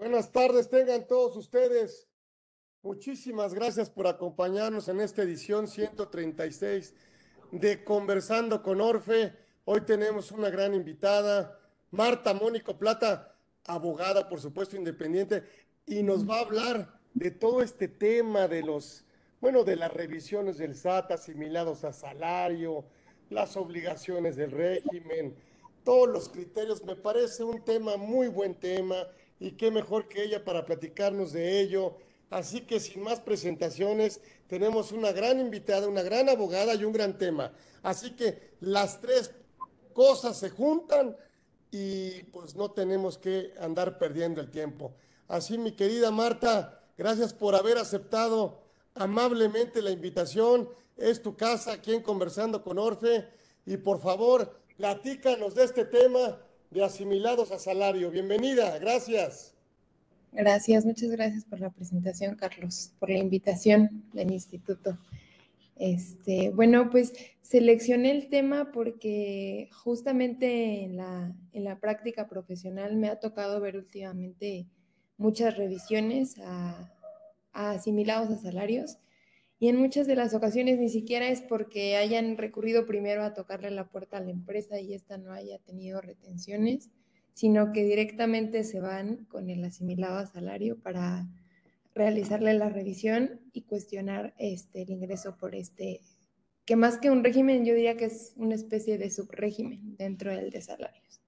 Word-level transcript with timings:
Buenas 0.00 0.32
tardes, 0.32 0.70
tengan 0.70 1.06
todos 1.06 1.36
ustedes. 1.36 2.08
Muchísimas 2.80 3.52
gracias 3.52 3.90
por 3.90 4.06
acompañarnos 4.06 4.88
en 4.88 4.98
esta 4.98 5.20
edición 5.20 5.68
136 5.68 6.94
de 7.52 7.84
Conversando 7.84 8.62
con 8.62 8.80
Orfe. 8.80 9.36
Hoy 9.66 9.82
tenemos 9.82 10.32
una 10.32 10.48
gran 10.48 10.74
invitada, 10.74 11.60
Marta 11.90 12.32
Mónico 12.32 12.78
Plata, 12.78 13.36
abogada, 13.66 14.26
por 14.26 14.40
supuesto, 14.40 14.74
independiente, 14.74 15.44
y 15.84 16.02
nos 16.02 16.26
va 16.26 16.38
a 16.38 16.44
hablar 16.44 16.98
de 17.12 17.30
todo 17.30 17.60
este 17.60 17.86
tema 17.86 18.48
de 18.48 18.62
los, 18.62 19.04
bueno, 19.38 19.64
de 19.64 19.76
las 19.76 19.92
revisiones 19.92 20.56
del 20.56 20.76
SAT 20.76 21.12
asimilados 21.12 21.84
a 21.84 21.92
salario, 21.92 22.86
las 23.28 23.54
obligaciones 23.54 24.34
del 24.36 24.52
régimen, 24.52 25.36
todos 25.84 26.08
los 26.08 26.30
criterios. 26.30 26.82
Me 26.84 26.96
parece 26.96 27.44
un 27.44 27.62
tema 27.62 27.98
muy 27.98 28.28
buen 28.28 28.54
tema 28.54 29.06
y 29.40 29.52
qué 29.52 29.70
mejor 29.70 30.06
que 30.06 30.22
ella 30.22 30.44
para 30.44 30.66
platicarnos 30.66 31.32
de 31.32 31.60
ello. 31.60 31.96
Así 32.28 32.60
que 32.60 32.78
sin 32.78 33.02
más 33.02 33.18
presentaciones, 33.20 34.20
tenemos 34.46 34.92
una 34.92 35.10
gran 35.10 35.40
invitada, 35.40 35.88
una 35.88 36.02
gran 36.02 36.28
abogada 36.28 36.74
y 36.74 36.84
un 36.84 36.92
gran 36.92 37.18
tema. 37.18 37.52
Así 37.82 38.10
que 38.10 38.52
las 38.60 39.00
tres 39.00 39.32
cosas 39.94 40.38
se 40.38 40.50
juntan 40.50 41.16
y 41.72 42.22
pues 42.24 42.54
no 42.54 42.70
tenemos 42.70 43.18
que 43.18 43.52
andar 43.58 43.98
perdiendo 43.98 44.40
el 44.40 44.50
tiempo. 44.50 44.94
Así, 45.26 45.56
mi 45.58 45.72
querida 45.72 46.10
Marta, 46.10 46.84
gracias 46.98 47.32
por 47.32 47.54
haber 47.54 47.78
aceptado 47.78 48.60
amablemente 48.94 49.80
la 49.80 49.90
invitación. 49.90 50.68
Es 50.96 51.22
tu 51.22 51.36
casa 51.36 51.72
aquí 51.72 51.94
en 51.94 52.02
Conversando 52.02 52.62
con 52.62 52.78
Orfe. 52.78 53.28
Y 53.64 53.78
por 53.78 54.00
favor, 54.00 54.60
platícanos 54.76 55.54
de 55.54 55.64
este 55.64 55.84
tema 55.84 56.38
de 56.70 56.84
asimilados 56.84 57.50
a 57.50 57.58
salario. 57.58 58.12
Bienvenida, 58.12 58.78
gracias. 58.78 59.54
Gracias, 60.30 60.84
muchas 60.84 61.10
gracias 61.10 61.44
por 61.44 61.58
la 61.58 61.70
presentación, 61.70 62.36
Carlos, 62.36 62.92
por 63.00 63.10
la 63.10 63.18
invitación 63.18 64.04
del 64.12 64.30
instituto. 64.30 64.96
Este, 65.74 66.50
bueno, 66.50 66.88
pues 66.88 67.12
seleccioné 67.42 68.12
el 68.12 68.28
tema 68.28 68.70
porque 68.70 69.68
justamente 69.72 70.84
en 70.84 70.96
la, 70.98 71.34
en 71.52 71.64
la 71.64 71.80
práctica 71.80 72.28
profesional 72.28 72.94
me 72.94 73.08
ha 73.08 73.18
tocado 73.18 73.60
ver 73.60 73.76
últimamente 73.76 74.68
muchas 75.16 75.56
revisiones 75.56 76.38
a, 76.38 76.92
a 77.52 77.72
asimilados 77.72 78.30
a 78.30 78.38
salarios 78.38 78.98
y 79.60 79.68
en 79.68 79.76
muchas 79.76 80.06
de 80.06 80.16
las 80.16 80.32
ocasiones 80.32 80.78
ni 80.78 80.88
siquiera 80.88 81.28
es 81.28 81.42
porque 81.42 81.96
hayan 81.96 82.38
recurrido 82.38 82.86
primero 82.86 83.22
a 83.22 83.34
tocarle 83.34 83.70
la 83.70 83.86
puerta 83.86 84.16
a 84.16 84.20
la 84.20 84.30
empresa 84.30 84.80
y 84.80 84.94
ésta 84.94 85.18
no 85.18 85.34
haya 85.34 85.58
tenido 85.58 86.00
retenciones, 86.00 86.88
sino 87.34 87.70
que 87.70 87.84
directamente 87.84 88.64
se 88.64 88.80
van 88.80 89.26
con 89.26 89.50
el 89.50 89.62
asimilado 89.62 90.16
a 90.16 90.26
salario 90.26 90.80
para 90.80 91.28
realizarle 91.94 92.54
la 92.54 92.70
revisión 92.70 93.38
y 93.52 93.62
cuestionar 93.62 94.34
este, 94.38 94.80
el 94.80 94.90
ingreso 94.90 95.36
por 95.36 95.54
este, 95.54 96.00
que 96.64 96.76
más 96.76 96.96
que 96.96 97.10
un 97.10 97.22
régimen, 97.22 97.66
yo 97.66 97.74
diría 97.74 97.98
que 97.98 98.06
es 98.06 98.32
una 98.36 98.54
especie 98.54 98.96
de 98.96 99.10
subrégimen 99.10 99.94
dentro 99.98 100.30
del 100.30 100.48
de 100.48 100.62
salarios. 100.62 101.20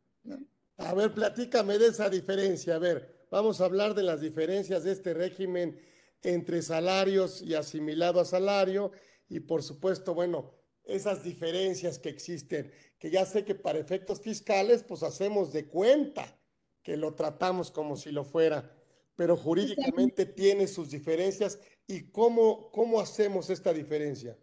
A 0.78 0.94
ver, 0.94 1.12
platícame 1.12 1.77
de 1.77 1.89
esa 1.89 2.08
diferencia. 2.08 2.77
A 2.77 2.78
ver, 2.78 3.27
vamos 3.30 3.61
a 3.61 3.67
hablar 3.67 3.94
de 3.94 4.05
las 4.05 4.22
diferencias 4.22 4.84
de 4.84 4.92
este 4.92 5.12
régimen 5.12 5.77
entre 6.23 6.62
salarios 6.62 7.42
y 7.42 7.55
asimilado 7.55 8.20
a 8.20 8.25
salario 8.25 8.92
y 9.28 9.41
por 9.41 9.62
supuesto, 9.62 10.15
bueno, 10.15 10.53
esas 10.84 11.23
diferencias 11.23 11.98
que 11.98 12.09
existen, 12.09 12.70
que 12.98 13.11
ya 13.11 13.25
sé 13.25 13.45
que 13.45 13.55
para 13.55 13.79
efectos 13.79 14.20
fiscales 14.20 14.83
pues 14.83 15.03
hacemos 15.03 15.53
de 15.53 15.67
cuenta 15.67 16.39
que 16.83 16.97
lo 16.97 17.14
tratamos 17.14 17.70
como 17.70 17.97
si 17.97 18.11
lo 18.11 18.25
fuera, 18.25 18.75
pero 19.17 19.37
jurídicamente 19.37 20.27
tiene 20.27 20.67
sus 20.67 20.91
diferencias 20.91 21.59
y 21.87 22.11
cómo, 22.11 22.70
cómo 22.73 23.01
hacemos 23.01 23.51
esta 23.51 23.73
diferencia. 23.73 24.36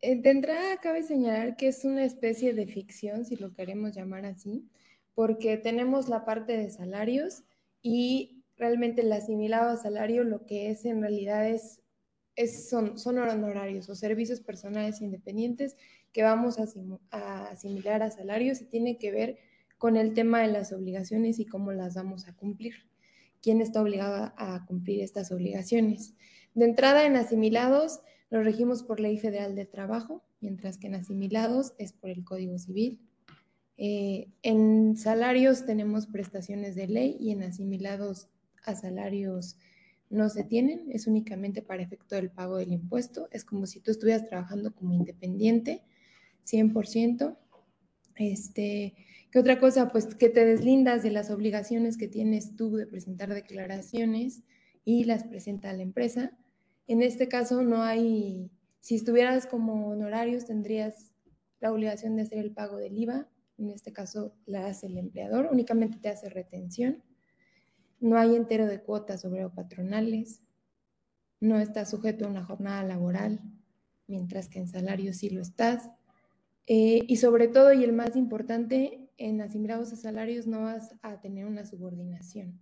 Eh, 0.00 0.16
de 0.16 0.30
entrada, 0.30 0.76
cabe 0.78 1.02
señalar 1.02 1.56
que 1.56 1.68
es 1.68 1.84
una 1.84 2.04
especie 2.04 2.52
de 2.54 2.66
ficción, 2.66 3.24
si 3.24 3.36
lo 3.36 3.52
queremos 3.52 3.94
llamar 3.94 4.26
así, 4.26 4.68
porque 5.14 5.56
tenemos 5.56 6.08
la 6.08 6.24
parte 6.24 6.56
de 6.56 6.70
salarios 6.70 7.42
y 7.82 8.35
realmente 8.56 9.02
el 9.02 9.12
asimilado 9.12 9.70
a 9.70 9.76
salario 9.76 10.24
lo 10.24 10.46
que 10.46 10.70
es 10.70 10.84
en 10.84 11.00
realidad 11.00 11.48
es, 11.48 11.80
son, 12.68 12.98
son 12.98 13.18
honorarios 13.18 13.88
o 13.88 13.94
servicios 13.94 14.40
personales 14.40 15.00
independientes 15.00 15.76
que 16.12 16.22
vamos 16.22 16.58
a, 16.58 17.46
asimilar 17.48 18.02
a 18.02 18.10
salarios 18.10 18.60
y 18.60 18.66
tiene 18.66 18.98
que 18.98 19.10
ver 19.10 19.38
con 19.78 19.96
el 19.96 20.14
tema 20.14 20.40
de 20.40 20.48
las 20.48 20.72
obligaciones 20.72 21.38
y 21.38 21.46
cómo 21.46 21.72
las 21.72 21.94
vamos 21.94 22.26
a 22.28 22.34
cumplir. 22.34 22.74
¿Quién 23.42 23.60
está 23.60 23.82
obligado 23.82 24.32
a 24.36 24.64
cumplir 24.66 25.02
estas 25.02 25.30
obligaciones? 25.30 26.14
De 26.54 26.64
entrada, 26.64 27.04
en 27.04 27.16
asimilados 27.16 28.00
nos 28.30 28.44
regimos 28.44 28.82
por 28.82 28.98
Ley 28.98 29.18
Federal 29.18 29.54
de 29.54 29.66
Trabajo, 29.66 30.24
mientras 30.40 30.78
que 30.78 30.86
en 30.86 30.94
asimilados 30.94 31.74
es 31.78 31.92
por 31.92 32.10
el 32.10 32.24
Código 32.24 32.58
Civil. 32.58 32.98
Eh, 33.76 34.28
en 34.42 34.96
salarios 34.96 35.66
tenemos 35.66 36.06
prestaciones 36.06 36.74
de 36.74 36.88
ley 36.88 37.16
y 37.20 37.30
en 37.32 37.42
asimilados 37.42 38.30
a 38.66 38.74
salarios 38.74 39.56
no 40.10 40.28
se 40.28 40.44
tienen, 40.44 40.86
es 40.90 41.06
únicamente 41.06 41.62
para 41.62 41.82
efecto 41.82 42.14
del 42.14 42.30
pago 42.30 42.56
del 42.58 42.72
impuesto, 42.72 43.28
es 43.32 43.44
como 43.44 43.66
si 43.66 43.80
tú 43.80 43.90
estuvieras 43.90 44.28
trabajando 44.28 44.74
como 44.74 44.94
independiente, 44.94 45.82
100%. 46.44 47.36
Este, 48.16 48.94
¿Qué 49.30 49.38
otra 49.38 49.58
cosa? 49.58 49.90
Pues 49.90 50.14
que 50.14 50.28
te 50.28 50.44
deslindas 50.44 51.02
de 51.02 51.10
las 51.10 51.30
obligaciones 51.30 51.96
que 51.96 52.08
tienes 52.08 52.54
tú 52.54 52.76
de 52.76 52.86
presentar 52.86 53.34
declaraciones 53.34 54.42
y 54.84 55.04
las 55.04 55.24
presenta 55.24 55.72
la 55.72 55.82
empresa. 55.82 56.32
En 56.86 57.02
este 57.02 57.28
caso 57.28 57.62
no 57.62 57.82
hay, 57.82 58.50
si 58.80 58.94
estuvieras 58.94 59.46
como 59.46 59.88
honorarios 59.88 60.46
tendrías 60.46 61.10
la 61.60 61.72
obligación 61.72 62.14
de 62.16 62.22
hacer 62.22 62.38
el 62.38 62.52
pago 62.52 62.76
del 62.76 62.96
IVA, 62.96 63.28
en 63.58 63.70
este 63.70 63.92
caso 63.92 64.34
la 64.44 64.66
hace 64.66 64.86
el 64.86 64.98
empleador, 64.98 65.48
únicamente 65.50 65.98
te 65.98 66.08
hace 66.08 66.28
retención 66.28 67.02
no 68.00 68.18
hay 68.18 68.34
entero 68.34 68.66
de 68.66 68.80
cuotas 68.80 69.22
sobre 69.22 69.48
patronales, 69.48 70.42
no 71.40 71.58
estás 71.58 71.90
sujeto 71.90 72.24
a 72.24 72.28
una 72.28 72.44
jornada 72.44 72.82
laboral, 72.82 73.40
mientras 74.06 74.48
que 74.48 74.58
en 74.58 74.68
salario 74.68 75.12
sí 75.12 75.30
lo 75.30 75.42
estás. 75.42 75.90
Eh, 76.66 77.04
y 77.06 77.16
sobre 77.16 77.48
todo, 77.48 77.72
y 77.72 77.84
el 77.84 77.92
más 77.92 78.16
importante, 78.16 79.08
en 79.18 79.40
asimilados 79.40 79.92
a 79.92 79.96
salarios 79.96 80.46
no 80.46 80.62
vas 80.62 80.94
a 81.02 81.20
tener 81.20 81.46
una 81.46 81.64
subordinación, 81.64 82.60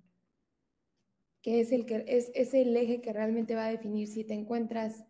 que 1.43 1.61
es 1.61 1.73
el, 1.73 1.87
que, 1.87 2.05
es, 2.07 2.31
es 2.35 2.55
el 2.55 2.77
eje 2.77 3.01
que 3.01 3.13
realmente 3.13 3.55
va 3.55 3.67
a 3.67 3.71
definir 3.71 4.09
si 4.09 4.25
te 4.25 4.35
encuentras, 4.35 5.05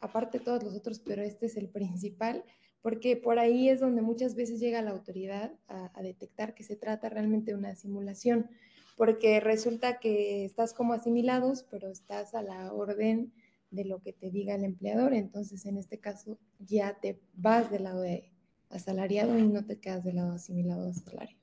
aparte 0.00 0.38
de 0.38 0.44
todos 0.44 0.62
los 0.62 0.74
otros, 0.74 1.00
pero 1.00 1.22
este 1.22 1.46
es 1.46 1.56
el 1.56 1.68
principal, 1.68 2.44
porque 2.82 3.16
por 3.16 3.38
ahí 3.38 3.68
es 3.68 3.80
donde 3.80 4.00
muchas 4.00 4.36
veces 4.36 4.60
llega 4.60 4.82
la 4.82 4.92
autoridad 4.92 5.52
a, 5.66 5.90
a 5.98 6.02
detectar 6.02 6.54
que 6.54 6.62
se 6.62 6.76
trata 6.76 7.08
realmente 7.08 7.50
de 7.50 7.58
una 7.58 7.74
simulación 7.74 8.48
porque 8.96 9.40
resulta 9.40 10.00
que 10.00 10.44
estás 10.44 10.72
como 10.72 10.94
asimilados, 10.94 11.64
pero 11.70 11.90
estás 11.90 12.34
a 12.34 12.42
la 12.42 12.72
orden 12.72 13.32
de 13.70 13.84
lo 13.84 14.00
que 14.00 14.12
te 14.12 14.30
diga 14.30 14.54
el 14.54 14.64
empleador. 14.64 15.12
Entonces, 15.12 15.66
en 15.66 15.76
este 15.76 16.00
caso, 16.00 16.38
ya 16.58 16.98
te 17.00 17.20
vas 17.34 17.70
del 17.70 17.84
lado 17.84 18.00
de 18.00 18.32
asalariado 18.70 19.38
y 19.38 19.46
no 19.46 19.66
te 19.66 19.78
quedas 19.78 20.02
del 20.02 20.16
lado 20.16 20.32
asimilado 20.32 20.88
a 20.88 20.94
salario. 20.94 21.36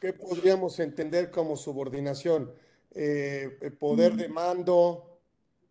¿Qué 0.00 0.12
podríamos 0.12 0.78
entender 0.80 1.30
como 1.30 1.56
subordinación? 1.56 2.52
Eh, 2.92 3.72
poder 3.78 4.14
de 4.16 4.28
mando, 4.28 5.20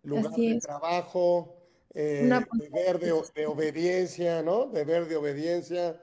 lugar 0.04 0.32
de 0.32 0.60
trabajo, 0.60 1.56
eh, 1.94 2.30
deber 2.54 3.00
de, 3.00 3.14
de, 3.36 3.46
obediencia, 3.46 4.42
¿no? 4.42 4.68
Deber 4.68 5.08
de 5.08 5.18
obediencia 5.18 6.02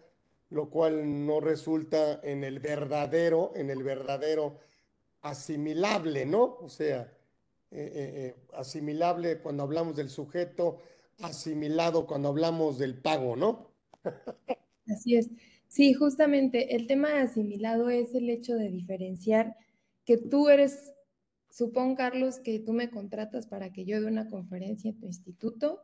lo 0.50 0.70
cual 0.70 1.26
no 1.26 1.40
resulta 1.40 2.20
en 2.22 2.44
el 2.44 2.60
verdadero, 2.60 3.52
en 3.54 3.70
el 3.70 3.82
verdadero 3.82 4.58
asimilable, 5.22 6.24
¿no? 6.24 6.56
O 6.60 6.68
sea, 6.68 7.12
eh, 7.70 7.92
eh, 7.94 8.12
eh, 8.16 8.34
asimilable 8.54 9.38
cuando 9.38 9.64
hablamos 9.64 9.96
del 9.96 10.08
sujeto, 10.08 10.78
asimilado 11.20 12.06
cuando 12.06 12.28
hablamos 12.28 12.78
del 12.78 13.00
pago, 13.00 13.34
¿no? 13.34 13.72
Así 14.86 15.16
es. 15.16 15.30
Sí, 15.66 15.92
justamente 15.94 16.76
el 16.76 16.86
tema 16.86 17.20
asimilado 17.20 17.90
es 17.90 18.14
el 18.14 18.30
hecho 18.30 18.54
de 18.54 18.70
diferenciar 18.70 19.56
que 20.04 20.16
tú 20.16 20.48
eres, 20.48 20.94
supón 21.50 21.96
Carlos, 21.96 22.38
que 22.38 22.60
tú 22.60 22.72
me 22.72 22.88
contratas 22.88 23.48
para 23.48 23.72
que 23.72 23.84
yo 23.84 24.00
dé 24.00 24.06
una 24.06 24.30
conferencia 24.30 24.90
en 24.90 25.00
tu 25.00 25.06
instituto 25.06 25.80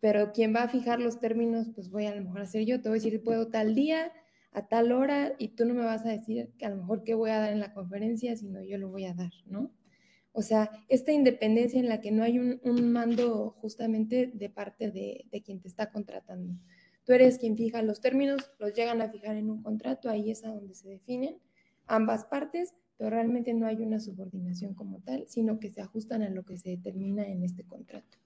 pero 0.00 0.32
quien 0.32 0.54
va 0.54 0.62
a 0.62 0.68
fijar 0.68 1.00
los 1.00 1.20
términos, 1.20 1.68
pues 1.74 1.90
voy 1.90 2.06
a, 2.06 2.14
lo 2.14 2.22
mejor 2.22 2.40
a 2.40 2.46
ser 2.46 2.64
yo, 2.64 2.80
te 2.80 2.88
voy 2.88 2.98
a 2.98 3.02
decir, 3.02 3.22
puedo 3.22 3.48
tal 3.48 3.74
día, 3.74 4.12
a 4.52 4.68
tal 4.68 4.92
hora, 4.92 5.34
y 5.38 5.48
tú 5.48 5.64
no 5.64 5.74
me 5.74 5.84
vas 5.84 6.04
a 6.06 6.10
decir 6.10 6.50
que 6.58 6.66
a 6.66 6.70
lo 6.70 6.76
mejor 6.76 7.04
qué 7.04 7.14
voy 7.14 7.30
a 7.30 7.38
dar 7.38 7.52
en 7.52 7.60
la 7.60 7.72
conferencia, 7.72 8.36
sino 8.36 8.62
yo 8.62 8.78
lo 8.78 8.88
voy 8.88 9.04
a 9.04 9.14
dar, 9.14 9.32
¿no? 9.46 9.70
O 10.32 10.42
sea, 10.42 10.70
esta 10.88 11.12
independencia 11.12 11.80
en 11.80 11.88
la 11.88 12.00
que 12.00 12.10
no 12.10 12.22
hay 12.22 12.38
un, 12.38 12.92
mando 12.92 13.56
justamente 13.60 14.30
de 14.34 14.50
parte 14.50 14.90
de, 14.90 15.24
de, 15.32 15.42
quien 15.42 15.60
te 15.60 15.68
está 15.68 15.90
contratando. 15.90 16.54
Tú 17.04 17.12
eres 17.14 17.38
quien 17.38 17.56
fija 17.56 17.80
los 17.80 18.00
términos, 18.00 18.50
los 18.58 18.74
llegan 18.74 19.00
a 19.00 19.08
fijar 19.08 19.36
en 19.36 19.50
un 19.50 19.62
contrato, 19.62 20.10
ahí 20.10 20.30
es 20.30 20.44
a 20.44 20.48
donde 20.48 20.74
se 20.74 20.88
definen, 20.88 21.38
ambas 21.86 22.26
partes, 22.26 22.74
pero 22.98 23.10
realmente 23.10 23.54
no 23.54 23.66
hay 23.66 23.76
una 23.76 24.00
subordinación 24.00 24.74
como 24.74 25.00
tal, 25.00 25.24
sino 25.28 25.58
que 25.58 25.70
se 25.70 25.80
ajustan 25.80 26.22
a 26.22 26.30
lo 26.30 26.44
que 26.44 26.58
se 26.58 26.70
determina 26.70 27.26
en 27.26 27.42
este 27.42 27.64
contrato. 27.64 28.18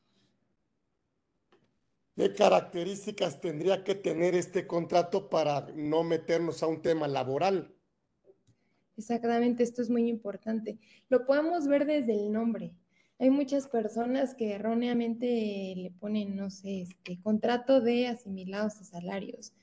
¿Qué 2.21 2.35
características 2.35 3.41
tendría 3.41 3.83
que 3.83 3.95
tener 3.95 4.35
este 4.35 4.67
contrato 4.67 5.31
para 5.31 5.69
no 5.75 6.03
meternos 6.03 6.63
a 6.63 6.67
un 6.67 6.83
tema 6.83 7.09
laboral? 7.09 7.75
Exactamente, 8.99 9.63
esto 9.63 9.81
es 9.81 9.89
muy 9.89 10.07
importante. 10.07 10.79
Lo 11.09 11.25
podemos 11.25 11.67
ver 11.67 11.87
desde 11.87 12.13
el 12.13 12.31
nombre. 12.31 12.75
Hay 13.19 13.31
muchas 13.31 13.69
personas 13.69 14.35
que 14.35 14.53
erróneamente 14.53 15.73
le 15.75 15.93
ponen, 15.99 16.37
no 16.37 16.51
sé, 16.51 16.83
este 16.83 17.19
contrato 17.23 17.81
de 17.81 18.09
asimilados 18.09 18.79
a 18.83 18.85
salarios. 18.85 19.55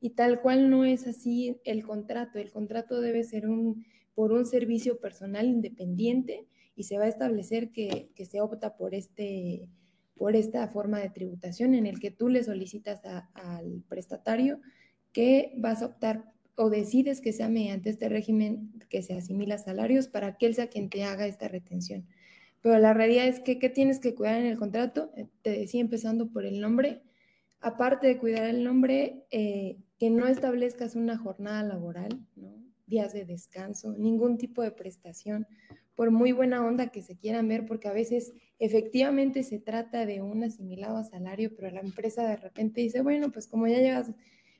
Y 0.00 0.10
tal 0.10 0.40
cual 0.40 0.70
no 0.70 0.84
es 0.84 1.08
así 1.08 1.58
el 1.64 1.84
contrato. 1.84 2.38
El 2.38 2.52
contrato 2.52 3.00
debe 3.00 3.24
ser 3.24 3.48
un, 3.48 3.84
por 4.14 4.30
un 4.30 4.46
servicio 4.46 5.00
personal 5.00 5.46
independiente 5.46 6.46
y 6.76 6.84
se 6.84 6.96
va 6.96 7.06
a 7.06 7.08
establecer 7.08 7.72
que, 7.72 8.12
que 8.14 8.24
se 8.24 8.40
opta 8.40 8.76
por 8.76 8.94
este, 8.94 9.68
por 10.16 10.36
esta 10.36 10.66
forma 10.68 11.00
de 11.00 11.10
tributación 11.10 11.74
en 11.74 11.86
el 11.86 11.98
que 12.00 12.10
tú 12.10 12.28
le 12.28 12.44
solicitas 12.44 13.00
al 13.34 13.82
prestatario 13.88 14.60
que 15.12 15.54
vas 15.56 15.82
a 15.82 15.86
optar 15.86 16.32
o 16.56 16.70
decides 16.70 17.20
que 17.20 17.32
sea 17.32 17.48
mediante 17.48 17.90
este 17.90 18.08
régimen 18.08 18.72
que 18.88 19.02
se 19.02 19.14
asimila 19.14 19.58
salarios 19.58 20.08
para 20.08 20.36
que 20.36 20.46
él 20.46 20.54
sea 20.54 20.68
quien 20.68 20.88
te 20.88 21.04
haga 21.04 21.26
esta 21.26 21.48
retención. 21.48 22.06
Pero 22.60 22.78
la 22.78 22.94
realidad 22.94 23.26
es 23.26 23.40
que, 23.40 23.58
¿qué 23.58 23.68
tienes 23.68 23.98
que 23.98 24.14
cuidar 24.14 24.40
en 24.40 24.46
el 24.46 24.58
contrato? 24.58 25.12
Eh, 25.16 25.26
te 25.42 25.50
decía 25.50 25.80
empezando 25.80 26.30
por 26.30 26.46
el 26.46 26.60
nombre. 26.60 27.02
Aparte 27.60 28.06
de 28.06 28.18
cuidar 28.18 28.44
el 28.44 28.62
nombre, 28.62 29.26
eh, 29.30 29.78
que 29.98 30.10
no 30.10 30.26
establezcas 30.26 30.96
una 30.96 31.18
jornada 31.18 31.62
laboral, 31.62 32.24
días 32.86 33.12
de 33.12 33.24
descanso, 33.24 33.92
ningún 33.92 34.38
tipo 34.38 34.62
de 34.62 34.70
prestación, 34.70 35.46
por 35.94 36.10
muy 36.10 36.32
buena 36.32 36.64
onda 36.64 36.88
que 36.88 37.02
se 37.02 37.16
quieran 37.16 37.48
ver, 37.48 37.66
porque 37.66 37.88
a 37.88 37.92
veces 37.92 38.32
efectivamente 38.58 39.42
se 39.42 39.58
trata 39.58 40.06
de 40.06 40.22
un 40.22 40.44
asimilado 40.44 40.96
a 40.96 41.04
salario, 41.04 41.54
pero 41.56 41.70
la 41.70 41.80
empresa 41.80 42.26
de 42.26 42.36
repente 42.36 42.80
dice, 42.80 43.02
bueno, 43.02 43.30
pues 43.32 43.46
como 43.46 43.66
ya 43.66 43.78
llevas 43.78 44.10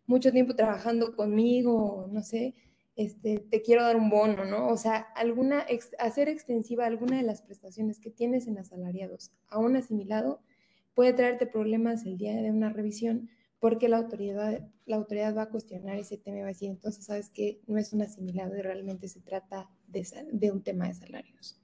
mucho 0.07 0.33
tiempo 0.33 0.55
trabajando 0.55 1.15
conmigo, 1.15 2.09
no 2.11 2.23
sé, 2.23 2.55
este, 2.97 3.39
te 3.39 3.63
quiero 3.63 3.83
dar 3.83 3.97
un 3.97 4.11
bono, 4.11 4.45
¿no? 4.45 4.69
O 4.69 4.77
sea, 4.77 4.97
alguna, 5.17 5.67
hacer 5.99 6.29
extensiva 6.29 6.87
alguna 6.87 7.17
de 7.17 7.25
las 7.25 7.43
prestaciones 7.43 7.99
que 7.99 8.11
tienes 8.11 8.47
en 8.47 8.59
asalariados 8.59 9.33
a 9.49 9.59
un 9.59 9.77
asimilado 9.77 10.41
puede 10.95 11.13
traerte 11.13 11.47
problemas 11.47 12.07
el 12.07 12.19
día 12.19 12.41
de 12.41 12.51
una 12.51 12.71
revisión 12.71 13.29
porque 13.65 13.89
la 13.89 13.97
autoridad, 13.97 14.69
la 14.85 14.97
autoridad 14.97 15.35
va 15.35 15.45
a 15.45 15.49
cuestionar 15.49 15.97
ese 15.97 16.19
tema 16.19 16.37
y 16.37 16.41
va 16.41 16.49
a 16.49 16.49
decir, 16.49 16.69
entonces, 16.69 17.07
¿sabes 17.07 17.31
que 17.31 17.63
No 17.67 17.79
es 17.79 17.95
un 17.95 18.03
asimilado 18.03 18.55
y 18.59 18.61
realmente 18.61 19.09
se 19.09 19.23
trata 19.23 19.71
de, 19.87 20.53
un 20.53 20.63
tema 20.63 20.87
de 20.87 20.93
salarios. 20.93 21.64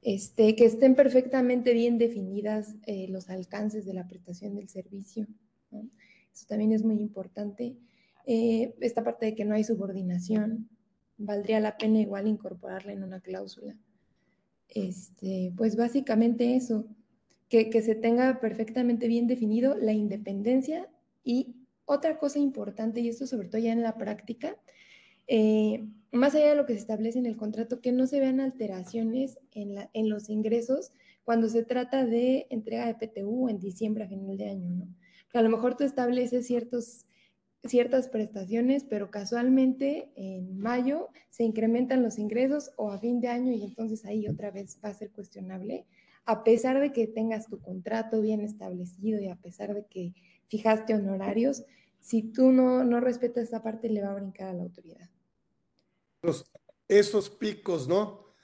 Este, 0.00 0.54
que 0.54 0.64
estén 0.64 0.94
perfectamente 0.94 1.72
bien 1.72 1.98
definidas 1.98 2.76
eh, 2.86 3.08
los 3.08 3.30
alcances 3.30 3.84
de 3.84 3.94
la 3.94 4.06
prestación 4.06 4.54
del 4.54 4.68
servicio. 4.68 5.26
Eso 5.70 6.46
también 6.46 6.72
es 6.72 6.84
muy 6.84 7.00
importante. 7.00 7.76
Eh, 8.24 8.74
esta 8.80 9.02
parte 9.02 9.26
de 9.26 9.34
que 9.34 9.44
no 9.44 9.54
hay 9.54 9.64
subordinación, 9.64 10.68
valdría 11.16 11.58
la 11.60 11.76
pena 11.76 12.00
igual 12.00 12.28
incorporarla 12.28 12.92
en 12.92 13.02
una 13.02 13.20
cláusula. 13.20 13.76
Este, 14.68 15.52
pues 15.56 15.76
básicamente 15.76 16.54
eso, 16.54 16.86
que, 17.48 17.70
que 17.70 17.82
se 17.82 17.94
tenga 17.94 18.38
perfectamente 18.40 19.08
bien 19.08 19.26
definido 19.26 19.74
la 19.76 19.92
independencia 19.92 20.88
y 21.24 21.56
otra 21.86 22.18
cosa 22.18 22.38
importante, 22.38 23.00
y 23.00 23.08
esto 23.08 23.26
sobre 23.26 23.48
todo 23.48 23.60
ya 23.60 23.72
en 23.72 23.82
la 23.82 23.96
práctica, 23.96 24.56
eh, 25.26 25.88
más 26.12 26.34
allá 26.34 26.50
de 26.50 26.54
lo 26.56 26.66
que 26.66 26.74
se 26.74 26.80
establece 26.80 27.18
en 27.18 27.26
el 27.26 27.36
contrato, 27.36 27.80
que 27.80 27.92
no 27.92 28.06
se 28.06 28.20
vean 28.20 28.40
alteraciones 28.40 29.38
en, 29.52 30.08
los 30.08 30.30
ingresos 30.30 30.92
cuando 31.24 31.48
se 31.48 31.64
trata 31.64 32.06
de 32.06 32.46
entrega 32.50 32.86
de 32.86 32.94
PTU 32.94 33.48
en 33.48 33.58
diciembre 33.58 34.04
a 34.04 34.08
final 34.08 34.36
de 34.36 34.50
año, 34.50 34.88
a 35.34 35.42
lo 35.42 35.50
mejor 35.50 35.76
tú 35.76 35.84
estableces 35.84 36.46
ciertas 36.46 38.08
prestaciones, 38.08 38.84
pero 38.84 39.10
casualmente 39.10 40.10
en 40.16 40.58
mayo 40.58 41.08
se 41.28 41.44
incrementan 41.44 42.02
los 42.02 42.18
ingresos 42.18 42.70
o 42.76 42.90
a 42.90 42.98
fin 42.98 43.20
de 43.20 43.28
año 43.28 43.52
y 43.52 43.62
entonces 43.62 44.04
ahí 44.06 44.26
otra 44.26 44.50
vez 44.50 44.80
va 44.82 44.88
a 44.88 44.94
ser 44.94 45.10
cuestionable, 45.10 45.86
a 46.24 46.44
pesar 46.44 46.80
de 46.80 46.92
que 46.92 47.06
tengas 47.06 47.46
tu 47.46 47.60
contrato 47.60 48.20
bien 48.20 48.40
establecido 48.40 49.20
y 49.20 49.28
a 49.28 49.36
pesar 49.36 49.74
de 49.74 49.84
que 49.84 50.14
fijaste 50.46 50.94
honorarios, 50.94 51.64
si 52.00 52.22
tú 52.22 52.52
no, 52.52 52.84
no 52.84 53.00
respetas 53.00 53.44
esa 53.44 53.62
parte, 53.62 53.88
le 53.90 54.02
va 54.02 54.12
a 54.12 54.14
brincar 54.14 54.48
a 54.48 54.52
la 54.54 54.62
autoridad. 54.62 55.10
Esos 56.88 57.30
picos, 57.30 57.88
¿no? 57.88 58.34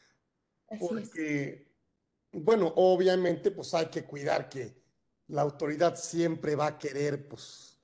Porque, 0.78 1.72
bueno, 2.32 2.72
obviamente, 2.76 3.50
pues 3.50 3.74
hay 3.74 3.86
que 3.86 4.04
cuidar 4.04 4.48
que 4.48 4.74
la 5.28 5.42
autoridad 5.42 5.96
siempre 5.96 6.54
va 6.54 6.66
a 6.66 6.78
querer, 6.78 7.28
pues, 7.28 7.78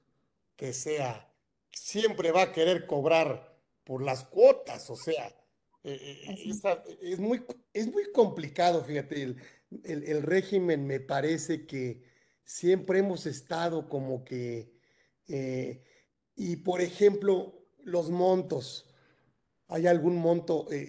que 0.56 0.72
sea, 0.72 1.32
siempre 1.72 2.32
va 2.32 2.42
a 2.42 2.52
querer 2.52 2.86
cobrar 2.86 3.58
por 3.84 4.02
las 4.02 4.24
cuotas, 4.24 4.90
o 4.90 4.96
sea, 4.96 5.28
eh, 5.82 6.22
eh, 6.28 6.52
es, 7.00 7.18
muy, 7.18 7.44
es 7.72 7.90
muy 7.90 8.12
complicado, 8.12 8.84
fíjate, 8.84 9.22
el, 9.22 9.36
el 9.82 10.22
régimen 10.22 10.86
me 10.86 11.00
parece 11.00 11.66
que 11.66 12.02
siempre 12.50 12.98
hemos 12.98 13.26
estado 13.26 13.88
como 13.88 14.24
que, 14.24 14.72
eh, 15.28 15.84
y 16.34 16.56
por 16.56 16.80
ejemplo, 16.80 17.64
los 17.78 18.10
montos, 18.10 18.89
¿hay 19.70 19.86
algún 19.86 20.16
monto 20.16 20.66
eh, 20.70 20.86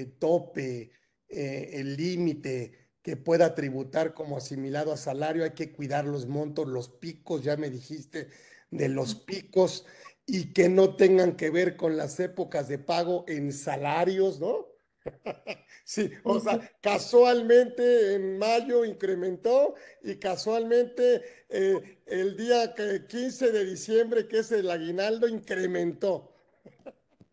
eh, 0.00 0.06
tope, 0.18 0.92
el 1.28 1.96
límite 1.96 2.90
que 3.02 3.16
pueda 3.16 3.54
tributar 3.54 4.14
como 4.14 4.36
asimilado 4.36 4.92
a 4.92 4.96
salario? 4.96 5.44
Hay 5.44 5.52
que 5.52 5.72
cuidar 5.72 6.04
los 6.04 6.26
montos, 6.26 6.68
los 6.68 6.88
picos, 6.88 7.42
ya 7.42 7.56
me 7.56 7.70
dijiste, 7.70 8.28
de 8.70 8.88
los 8.88 9.14
picos 9.14 9.86
y 10.26 10.52
que 10.52 10.68
no 10.68 10.96
tengan 10.96 11.36
que 11.36 11.50
ver 11.50 11.76
con 11.76 11.96
las 11.96 12.20
épocas 12.20 12.68
de 12.68 12.78
pago 12.78 13.24
en 13.28 13.52
salarios, 13.52 14.40
¿no? 14.40 14.68
Sí, 15.84 16.10
o 16.22 16.38
sea, 16.38 16.60
casualmente 16.80 18.14
en 18.14 18.38
mayo 18.38 18.84
incrementó 18.84 19.74
y 20.00 20.14
casualmente 20.14 21.22
eh, 21.48 21.98
el 22.06 22.36
día 22.36 22.72
15 23.08 23.50
de 23.50 23.64
diciembre, 23.64 24.28
que 24.28 24.38
es 24.38 24.52
el 24.52 24.70
aguinaldo, 24.70 25.26
incrementó. 25.26 26.32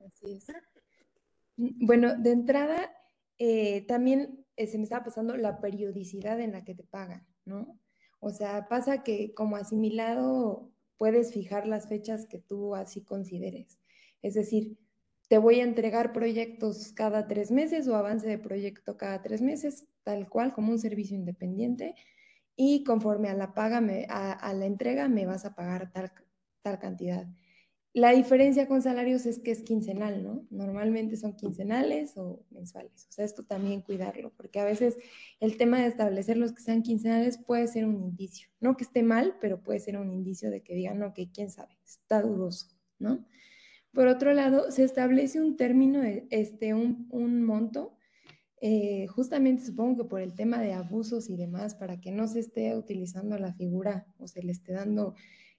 Así 0.03 0.31
es. 0.31 0.47
Bueno, 1.59 2.15
de 2.15 2.31
entrada, 2.31 2.89
eh, 3.37 3.85
también 3.85 4.45
eh, 4.55 4.67
se 4.67 4.77
me 4.77 4.85
estaba 4.85 5.03
pasando 5.03 5.35
la 5.35 5.59
periodicidad 5.59 6.39
en 6.39 6.53
la 6.53 6.63
que 6.63 6.73
te 6.73 6.85
pagan, 6.85 7.27
¿no? 7.43 7.77
O 8.21 8.29
sea, 8.29 8.69
pasa 8.69 9.03
que 9.03 9.33
como 9.33 9.57
asimilado 9.57 10.71
puedes 10.97 11.33
fijar 11.33 11.67
las 11.67 11.89
fechas 11.89 12.25
que 12.27 12.39
tú 12.39 12.75
así 12.75 13.03
consideres. 13.03 13.77
Es 14.21 14.35
decir, 14.35 14.77
te 15.27 15.37
voy 15.37 15.59
a 15.59 15.63
entregar 15.63 16.13
proyectos 16.13 16.93
cada 16.93 17.27
tres 17.27 17.51
meses 17.51 17.89
o 17.89 17.95
avance 17.95 18.27
de 18.27 18.37
proyecto 18.37 18.95
cada 18.97 19.21
tres 19.21 19.41
meses, 19.41 19.85
tal 20.03 20.29
cual 20.29 20.53
como 20.53 20.71
un 20.71 20.79
servicio 20.79 21.17
independiente. 21.17 21.95
Y 22.55 22.85
conforme 22.85 23.29
a 23.29 23.33
la 23.33 23.53
paga, 23.53 23.81
a, 24.09 24.53
la 24.53 24.65
entrega, 24.65 25.09
me 25.09 25.25
vas 25.25 25.43
a 25.45 25.55
pagar 25.55 25.91
tal, 25.91 26.11
tal 26.61 26.79
cantidad. 26.79 27.27
La 27.93 28.11
diferencia 28.11 28.67
con 28.67 28.83
salarios 28.83 29.25
es 29.25 29.39
que 29.39 29.49
es 29.49 29.63
quincenal, 29.63 30.23
¿no? 30.23 30.45
Normalmente 30.51 31.17
son 31.17 31.35
quincenales 31.35 32.17
o 32.17 32.45
mensuales. 32.51 33.07
O 33.09 33.11
sea, 33.11 33.25
esto 33.25 33.43
también 33.43 33.81
cuidarlo, 33.81 34.31
porque 34.37 34.59
a 34.59 34.65
veces 34.65 34.97
el 35.39 35.57
tema 35.57 35.79
de 35.79 35.87
establecer 35.87 36.37
los 36.37 36.53
que 36.53 36.61
sean 36.61 36.83
quincenales 36.83 37.39
puede 37.39 37.67
ser 37.67 37.85
un 37.85 37.99
indicio. 37.99 38.49
No 38.59 38.77
que 38.77 38.83
esté 38.83 39.01
mal, 39.01 39.35
pero 39.41 39.63
puede 39.63 39.79
ser 39.79 39.97
un 39.97 40.11
indicio 40.11 40.51
de 40.51 40.61
que 40.61 40.75
digan, 40.75 41.01
ok, 41.01 41.19
quién 41.33 41.49
sabe, 41.49 41.79
está 41.83 42.21
dudoso, 42.21 42.67
¿no? 42.99 43.25
Por 43.91 44.07
otro 44.07 44.33
lado, 44.33 44.69
se 44.71 44.83
establece 44.83 45.41
un 45.41 45.57
término, 45.57 46.03
este, 46.29 46.75
un, 46.75 47.43
monto, 47.43 47.97
eh, 48.61 49.07
justamente 49.07 49.65
supongo 49.65 50.03
que 50.03 50.09
por 50.09 50.21
el 50.21 50.35
tema 50.35 50.61
de 50.61 50.73
abusos 50.73 51.27
y 51.27 51.35
demás, 51.37 51.73
para 51.73 51.99
que 51.99 52.11
no 52.11 52.27
se 52.27 52.39
esté 52.39 52.75
utilizando 52.75 53.39
la 53.39 53.53
figura 53.53 54.05
o 54.19 54.27
se 54.27 54.43
le 54.43 54.51
esté 54.51 54.73
dando 54.73 55.15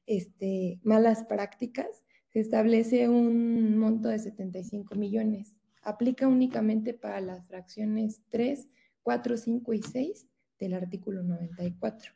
este, 0.07 0.79
malas 0.85 1.25
prácticas, 1.25 2.05
se 2.33 2.41
establece 2.41 3.09
un 3.09 3.79
monto 3.79 4.09
de 4.09 4.19
75 4.19 4.95
millones. 4.95 5.57
Aplica 5.83 6.29
únicamente 6.29 6.95
para 6.95 7.21
las 7.21 7.47
fracciones 7.47 8.23
3, 8.31 8.69
4, 9.03 9.37
5 9.37 9.73
y 9.73 9.83
6 9.83 10.27
del 10.59 10.75
artículo 10.75 11.23
94 11.23 12.13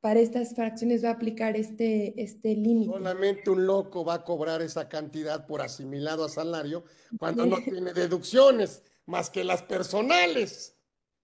para 0.00 0.20
estas 0.20 0.54
fracciones 0.54 1.04
va 1.04 1.10
a 1.10 1.12
aplicar 1.12 1.56
este, 1.56 2.20
este 2.20 2.54
límite. 2.56 2.92
Solamente 2.92 3.50
un 3.50 3.66
loco 3.66 4.04
va 4.04 4.14
a 4.14 4.24
cobrar 4.24 4.62
esa 4.62 4.88
cantidad 4.88 5.46
por 5.46 5.60
asimilado 5.60 6.24
a 6.24 6.28
salario 6.28 6.84
cuando 7.18 7.46
no 7.46 7.58
tiene 7.64 7.92
deducciones 7.92 8.82
más 9.06 9.28
que 9.28 9.44
las 9.44 9.62
personales. 9.62 10.76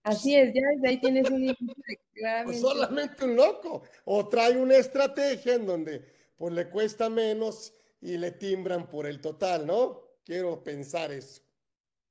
Así 0.03 0.37
es, 0.37 0.53
ya 0.55 0.89
ahí 0.89 1.01
tienes 1.01 1.29
un 1.31 1.41
límite 1.41 2.01
pues 2.45 2.61
solamente 2.61 3.25
un 3.25 3.37
loco. 3.37 3.83
O 4.05 4.29
trae 4.29 4.57
una 4.57 4.77
estrategia 4.77 5.55
en 5.55 5.67
donde 5.67 6.16
pues 6.37 6.53
le 6.55 6.69
cuesta 6.69 7.09
menos 7.09 7.73
y 8.01 8.17
le 8.17 8.31
timbran 8.33 8.89
por 8.89 9.07
el 9.07 9.21
total, 9.21 9.67
¿no? 9.67 10.07
quiero 10.27 10.63
pensar 10.63 11.13
eso. 11.13 11.41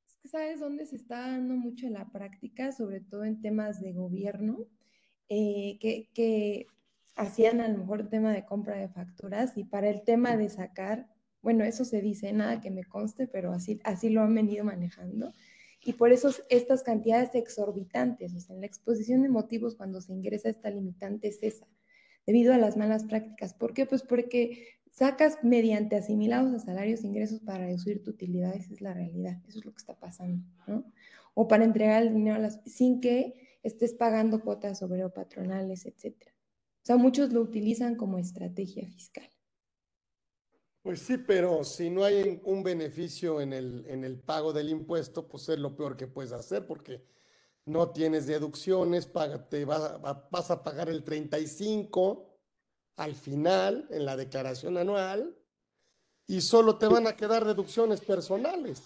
Es 0.08 0.16
que 0.16 0.28
sabes 0.30 0.60
dónde 0.60 0.86
se 0.88 0.96
está 0.96 1.20
dando 1.20 1.54
mucho 1.56 1.88
la 1.90 2.10
práctica, 2.10 2.72
sobre 2.72 3.02
todo 3.02 3.26
en 3.26 3.42
temas 3.42 3.82
de 3.82 3.92
gobierno, 3.92 4.66
eh, 5.30 5.78
que, 5.80 6.10
que 6.14 6.66
hacían 7.16 7.60
a 7.60 7.68
lo 7.68 7.80
mejor 7.80 8.10
tema 8.10 8.34
de 8.34 8.46
compra 8.46 8.78
de 8.78 8.88
facturas 8.88 9.58
y 9.58 9.66
para 9.66 9.90
el 9.90 10.04
tema 10.04 10.38
de 10.38 10.50
sacar, 10.50 11.08
bueno, 11.42 11.64
eso 11.64 11.86
se 11.86 12.02
dice, 12.02 12.32
nada 12.34 12.62
que 12.62 12.72
me 12.72 12.86
conste, 12.86 13.28
pero 13.28 13.52
así, 13.52 13.80
así 13.84 14.10
lo 14.10 14.22
han 14.22 14.34
venido 14.34 14.64
manejando. 14.64 15.34
Y 15.84 15.94
por 15.94 16.12
eso 16.12 16.32
estas 16.50 16.82
cantidades 16.82 17.36
exorbitantes, 17.36 18.34
o 18.34 18.40
sea, 18.40 18.56
en 18.56 18.62
la 18.62 18.68
exposición 18.68 19.22
de 19.22 19.30
motivos 19.30 19.76
cuando 19.76 20.02
se 20.02 20.14
ingresa 20.14 20.50
esta 20.50 20.72
limitante 20.72 21.28
es 21.28 21.44
esa, 21.44 21.68
debido 22.26 22.54
a 22.54 22.58
las 22.58 22.78
malas 22.78 23.06
prácticas. 23.06 23.54
¿Por 23.54 23.74
qué? 23.74 23.86
Pues 23.86 24.04
porque 24.04 24.68
sacas 24.92 25.40
mediante 25.44 25.96
asimilados 25.96 26.54
a 26.54 26.60
salarios 26.60 27.04
ingresos 27.04 27.42
para 27.42 27.66
reducir 27.66 28.02
tu 28.02 28.12
utilidad, 28.12 28.56
esa 28.56 28.74
es 28.74 28.82
la 28.82 28.94
realidad, 28.94 29.42
eso 29.48 29.60
es 29.60 29.66
lo 29.66 29.72
que 29.72 29.80
está 29.80 30.00
pasando, 30.00 30.44
¿no? 30.68 30.86
O 31.34 31.48
para 31.48 31.66
entregar 31.66 32.02
el 32.02 32.14
dinero 32.14 32.38
a 32.38 32.40
las, 32.40 32.62
sin 32.66 33.02
que 33.02 33.60
estés 33.62 33.94
pagando 33.94 34.42
cuotas 34.42 34.80
sobre 34.80 35.08
patronales, 35.10 35.86
etcétera. 35.86 36.34
O 36.84 36.86
sea, 36.86 36.98
muchos 36.98 37.34
lo 37.34 37.42
utilizan 37.42 37.96
como 37.96 38.20
estrategia 38.20 38.88
fiscal. 38.88 39.28
Pues 40.82 41.00
sí, 41.00 41.18
pero 41.18 41.64
si 41.64 41.90
no 41.90 42.04
hay 42.04 42.40
un 42.44 42.62
beneficio 42.62 43.42
en 43.42 43.54
el, 43.54 43.86
en 43.88 44.04
el 44.04 44.20
pago 44.20 44.54
del 44.54 44.70
impuesto, 44.70 45.28
pues 45.28 45.50
es 45.50 45.58
lo 45.58 45.76
peor 45.76 45.98
que 45.98 46.06
puedes 46.06 46.32
hacer 46.32 46.68
porque 46.68 47.02
no 47.66 47.92
tienes 47.92 48.28
deducciones, 48.28 49.10
te 49.50 49.66
vas, 49.66 50.00
vas 50.30 50.52
a 50.52 50.64
pagar 50.64 50.90
el 50.90 51.04
35 51.04 52.40
al 52.98 53.16
final 53.16 53.88
en 53.90 54.06
la 54.06 54.16
declaración 54.16 54.78
anual 54.78 55.36
y 56.28 56.42
solo 56.42 56.78
te 56.78 56.88
van 56.88 57.08
a 57.08 57.16
quedar 57.16 57.46
deducciones 57.46 58.02
personales. 58.02 58.84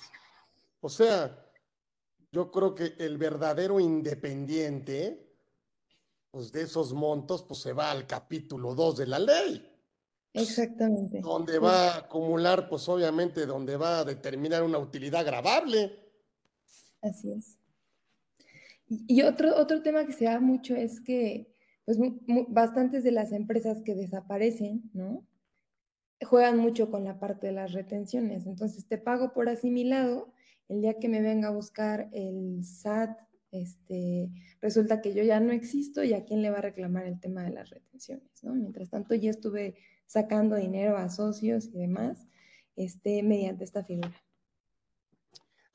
O 0.82 0.90
sea, 0.90 1.46
yo 2.32 2.52
creo 2.52 2.74
que 2.74 2.96
el 3.00 3.18
verdadero 3.18 3.80
independiente 3.80 5.30
pues 6.32 6.52
de 6.52 6.62
esos 6.62 6.94
montos, 6.94 7.44
pues 7.44 7.62
se 7.62 7.74
va 7.74 7.92
al 7.92 8.06
capítulo 8.06 8.76
2 8.76 8.98
de 8.98 9.08
la 9.08 9.20
ley. 9.20 9.66
Exactamente. 10.34 11.22
Donde 11.22 11.58
va 11.58 11.94
a 11.94 11.98
acumular, 11.98 12.70
pues 12.70 12.88
obviamente, 12.88 13.46
donde 13.46 13.76
va 13.78 14.00
a 14.00 14.06
determinar 14.06 14.64
una 14.64 14.78
utilidad 14.78 15.26
grabable. 15.26 16.12
Así 17.02 17.32
es. 17.32 17.59
Y 18.90 19.22
otro, 19.22 19.56
otro 19.56 19.82
tema 19.82 20.06
que 20.06 20.14
se 20.14 20.26
da 20.26 20.40
mucho 20.40 20.76
es 20.76 21.00
que, 21.02 21.54
pues, 21.86 21.98
bastantes 22.48 23.04
de 23.04 23.12
las 23.12 23.32
empresas 23.32 23.82
que 23.82 23.96
desaparecen, 23.96 24.90
¿no? 24.94 25.26
Juegan 26.22 26.58
mucho 26.58 26.90
con 26.90 27.04
la 27.04 27.20
parte 27.20 27.48
de 27.48 27.54
las 27.54 27.72
retenciones. 27.74 28.46
Entonces, 28.46 28.88
te 28.88 28.98
pago 28.98 29.34
por 29.34 29.48
asimilado. 29.48 30.34
El 30.68 30.82
día 30.82 31.00
que 31.00 31.10
me 31.10 31.22
venga 31.22 31.48
a 31.50 31.52
buscar 31.52 32.10
el 32.12 32.64
SAT 32.64 33.18
este, 33.52 34.30
resulta 34.62 35.02
que 35.02 35.14
yo 35.14 35.24
ya 35.24 35.40
no 35.40 35.52
existo 35.52 36.04
y 36.04 36.14
a 36.14 36.24
quién 36.24 36.42
le 36.42 36.52
va 36.52 36.60
a 36.60 36.62
reclamar 36.62 37.06
el 37.06 37.20
tema 37.20 37.44
de 37.44 37.52
las 37.52 37.70
retenciones, 37.70 38.44
¿no? 38.44 38.54
Mientras 38.54 38.90
tanto, 38.90 39.16
ya 39.16 39.32
estuve 39.32 39.76
sacando 40.06 40.56
dinero 40.56 40.98
a 40.98 41.10
socios 41.10 41.68
y 41.68 41.78
demás, 41.78 42.28
este, 42.76 43.24
mediante 43.24 43.64
esta 43.64 43.84
figura. 43.84 44.14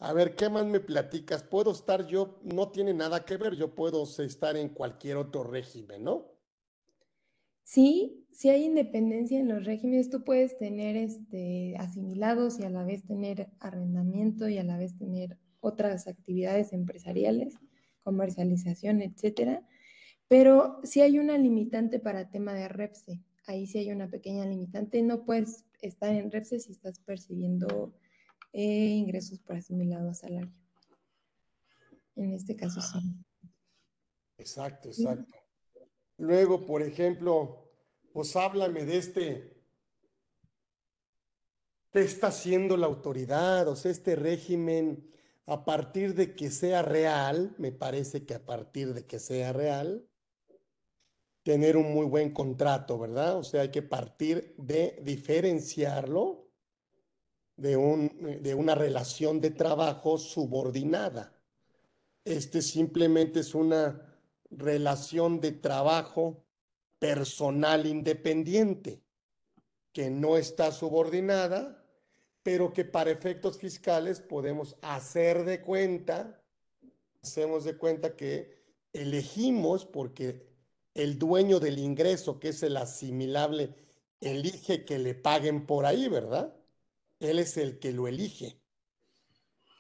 A 0.05 0.13
ver, 0.13 0.35
¿qué 0.35 0.51
más 0.51 0.67
me 0.67 0.81
platicas? 0.81 1.43
Puedo 1.43 1.73
estar 1.73 2.07
yo, 2.07 2.39
no 2.43 2.69
tiene 2.71 2.93
nada 2.93 3.25
que 3.25 3.39
ver, 3.39 3.57
yo 3.57 3.75
puedo 3.75 4.05
estar 4.05 4.55
en 4.55 4.69
cualquier 4.69 5.17
otro 5.17 5.45
régimen, 5.45 6.05
¿no? 6.05 6.31
Sí, 7.63 8.27
sí 8.31 8.51
hay 8.51 8.65
independencia 8.65 9.41
en 9.41 9.49
los 9.49 9.65
regímenes. 9.65 10.11
Tú 10.11 10.23
puedes 10.23 10.59
tener 10.59 10.99
este, 10.99 11.75
asimilados 11.79 12.61
y 12.61 12.65
a 12.65 12.69
la 12.69 12.85
vez 12.85 13.03
tener 13.07 13.49
arrendamiento 13.61 14.47
y 14.47 14.59
a 14.59 14.63
la 14.63 14.77
vez 14.77 14.95
tener 14.99 15.39
otras 15.61 16.07
actividades 16.07 16.75
empresariales, 16.75 17.55
comercialización, 18.03 19.01
etcétera. 19.01 19.67
Pero 20.29 20.81
sí 20.83 21.01
hay 21.01 21.19
una 21.19 21.39
limitante 21.39 21.99
para 21.99 22.31
tema 22.31 22.53
de 22.53 22.69
REPSE. 22.69 23.23
Ahí 23.47 23.67
sí 23.67 23.79
hay 23.79 23.91
una 23.91 24.11
pequeña 24.11 24.45
limitante. 24.45 25.01
No 25.01 25.25
puedes 25.25 25.65
estar 25.81 26.15
en 26.15 26.31
REPSE 26.31 26.61
si 26.61 26.73
estás 26.73 26.99
percibiendo 26.99 27.95
eh, 28.55 28.63
ingresos 28.63 29.41
por 29.41 29.57
asimilado 29.57 30.11
a 30.11 30.15
salario. 30.15 30.53
En 32.15 32.33
este 32.33 32.55
caso 32.55 32.81
sí. 32.81 32.99
Exacto, 34.39 34.89
exacto. 34.89 35.35
Luego, 36.19 36.65
por 36.65 36.83
ejemplo, 36.83 37.69
pues 38.13 38.37
háblame 38.37 38.85
de 38.85 38.97
este, 38.97 39.57
¿qué 41.93 42.01
está 42.01 42.29
haciendo 42.29 42.77
la 42.77 42.87
autoridad? 42.87 43.67
O 43.67 43.75
sea, 43.75 43.91
este 43.91 44.15
régimen 44.15 45.11
a 45.47 45.65
partir 45.65 46.15
de 46.15 46.37
que 46.37 46.51
sea 46.51 46.83
real, 46.83 47.57
me 47.59 47.73
parece 47.73 48.25
que 48.25 48.35
a 48.35 48.47
partir 48.47 48.95
de 48.95 49.05
que 49.05 49.19
sea 49.19 49.53
real, 49.53 50.09
tener 51.43 51.77
un 51.77 51.93
muy 51.93 52.07
buen 52.07 52.33
contrato, 52.33 53.01
¿verdad? 53.01 53.37
O 53.37 53.43
sea, 53.43 53.63
hay 53.63 53.71
que 53.71 53.83
partir 53.83 54.55
de 54.59 55.01
diferenciarlo 55.03 56.44
de, 57.57 57.77
un, 57.77 58.41
de 58.43 58.55
una 58.55 58.75
relación 58.75 59.41
de 59.41 59.51
trabajo 59.51 60.19
subordinada. 60.19 61.33
Este 62.25 62.63
simplemente 62.63 63.41
es 63.41 63.55
una 63.55 64.19
relación 64.51 65.41
de 65.41 65.53
trabajo 65.53 66.45
personal 66.99 67.87
independiente 67.87 69.03
que 69.93 70.11
no 70.11 70.37
está 70.37 70.73
subordinada 70.73 71.85
pero 72.45 72.75
que 72.75 72.85
para 72.85 73.11
efectos 73.11 73.59
fiscales 73.59 74.21
podemos 74.21 74.77
hacer 74.83 75.45
de 75.45 75.63
cuenta, 75.63 76.45
hacemos 77.23 77.65
de 77.65 77.77
cuenta 77.79 78.17
que 78.17 78.63
elegimos 78.93 79.87
porque 79.87 80.47
el 80.93 81.19
dueño 81.19 81.59
del 81.59 81.79
ingreso, 81.79 82.39
que 82.39 82.51
es 82.51 82.63
el 82.63 82.77
asimilable, 82.77 83.75
elige 84.21 84.85
que 84.85 84.99
le 84.99 85.15
paguen 85.15 85.67
por 85.67 85.87
ahí, 85.87 86.07
¿verdad? 86.09 86.55
Él 87.25 87.39
es 87.39 87.57
el 87.57 87.79
que 87.79 87.93
lo 87.93 88.09
elige. 88.09 88.61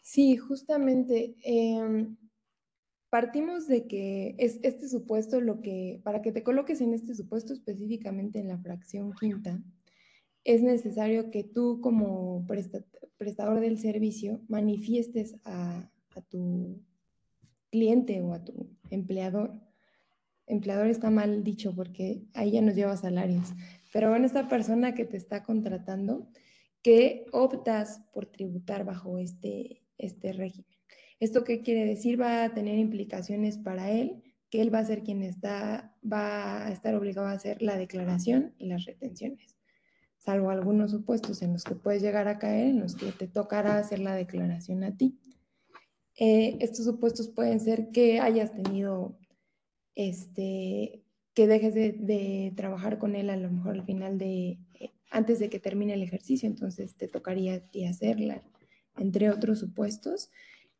Sí, 0.02 0.36
justamente. 0.36 1.34
Em, 1.42 2.16
partimos 3.10 3.66
de 3.66 3.86
que 3.86 4.34
es 4.38 4.58
este 4.62 4.88
supuesto 4.88 5.40
lo 5.40 5.60
que, 5.60 6.00
para 6.04 6.20
que 6.20 6.32
te 6.32 6.42
coloques 6.42 6.80
en 6.80 6.94
este 6.94 7.14
supuesto 7.14 7.52
específicamente 7.52 8.38
en 8.38 8.48
la 8.48 8.58
fracción 8.58 9.12
quinta, 9.12 9.62
es 10.44 10.62
necesario 10.62 11.30
que 11.30 11.42
tú 11.42 11.80
como 11.80 12.46
prestador 13.16 13.60
del 13.60 13.78
servicio 13.78 14.40
manifiestes 14.48 15.36
a, 15.44 15.90
tu 16.28 16.80
cliente 17.70 18.20
o 18.20 18.34
a 18.34 18.44
tu 18.44 18.68
empleador. 18.90 19.52
Empleador 20.46 20.86
está 20.88 21.10
mal 21.10 21.42
dicho 21.42 21.74
porque 21.74 22.22
ahí 22.34 22.52
ya 22.52 22.60
nos 22.60 22.76
lleva 22.76 22.96
salarios. 22.96 23.52
Pero 23.92 24.10
bueno, 24.10 24.26
esta 24.26 24.48
persona 24.48 24.94
que 24.94 25.04
te 25.04 25.16
está 25.16 25.42
contratando, 25.42 26.28
que 26.84 27.26
optas 27.32 28.00
por 28.12 28.26
tributar 28.26 28.84
bajo 28.84 29.18
este, 29.18 29.82
este 29.98 30.32
régimen. 30.32 30.70
¿Esto 31.18 31.42
qué 31.42 31.62
quiere 31.62 31.84
decir? 31.84 32.20
Va 32.20 32.44
a 32.44 32.54
tener 32.54 32.78
implicaciones 32.78 33.58
para 33.58 33.90
él, 33.90 34.22
que 34.50 34.60
él 34.60 34.72
va 34.72 34.78
a 34.78 34.84
ser 34.84 35.02
quien 35.02 35.24
está, 35.24 35.96
va 36.00 36.64
a 36.64 36.70
estar 36.70 36.94
obligado 36.94 37.26
a 37.26 37.32
hacer 37.32 37.60
la 37.60 37.76
declaración 37.76 38.54
y 38.58 38.66
las 38.66 38.84
retenciones 38.84 39.54
salvo 40.24 40.50
algunos 40.50 40.90
supuestos 40.90 41.42
en 41.42 41.52
los 41.52 41.64
que 41.64 41.74
puedes 41.74 42.00
llegar 42.00 42.28
a 42.28 42.38
caer, 42.38 42.68
en 42.68 42.80
los 42.80 42.94
que 42.94 43.12
te 43.12 43.28
tocará 43.28 43.78
hacer 43.78 43.98
la 43.98 44.14
declaración 44.14 44.82
a 44.82 44.96
ti. 44.96 45.18
Eh, 46.18 46.56
estos 46.60 46.86
supuestos 46.86 47.28
pueden 47.28 47.60
ser 47.60 47.90
que 47.90 48.20
hayas 48.20 48.54
tenido, 48.54 49.18
este, 49.94 51.04
que 51.34 51.46
dejes 51.46 51.74
de, 51.74 52.52
trabajar 52.56 52.98
con 52.98 53.16
él 53.16 53.28
a 53.28 53.36
lo 53.36 53.50
mejor 53.50 53.74
al 53.74 53.84
final 53.84 54.16
de, 54.16 54.58
antes 55.14 55.38
de 55.38 55.48
que 55.48 55.60
termine 55.60 55.94
el 55.94 56.02
ejercicio, 56.02 56.48
entonces 56.48 56.96
te 56.96 57.06
tocaría 57.06 57.54
a 57.54 57.60
ti 57.60 57.86
hacerla, 57.86 58.42
entre 58.96 59.30
otros 59.30 59.60
supuestos. 59.60 60.30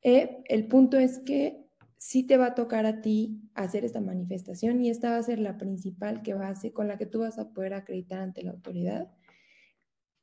Eh, 0.03 0.43
el 0.47 0.67
punto 0.67 0.99
es 0.99 1.21
que 1.21 1.65
sí 1.97 2.25
te 2.25 2.37
va 2.37 2.47
a 2.47 2.55
tocar 2.55 2.85
a 2.85 3.01
ti 3.01 3.41
hacer 3.55 3.85
esta 3.85 4.01
manifestación 4.01 4.85
y 4.85 4.91
esta 4.91 5.11
va 5.11 5.19
a 5.19 5.23
ser 5.23 5.39
la 5.39 5.57
principal 5.57 6.23
que 6.23 6.35
va 6.35 6.49
a 6.49 6.55
ser, 6.57 6.73
con 6.73 6.89
la 6.89 6.99
que 6.99 7.07
tú 7.07 7.21
vas 7.21 7.39
a 7.39 7.51
poder 7.53 7.75
acreditar 7.75 8.21
ante 8.21 8.43
la 8.43 8.51
autoridad 8.51 9.09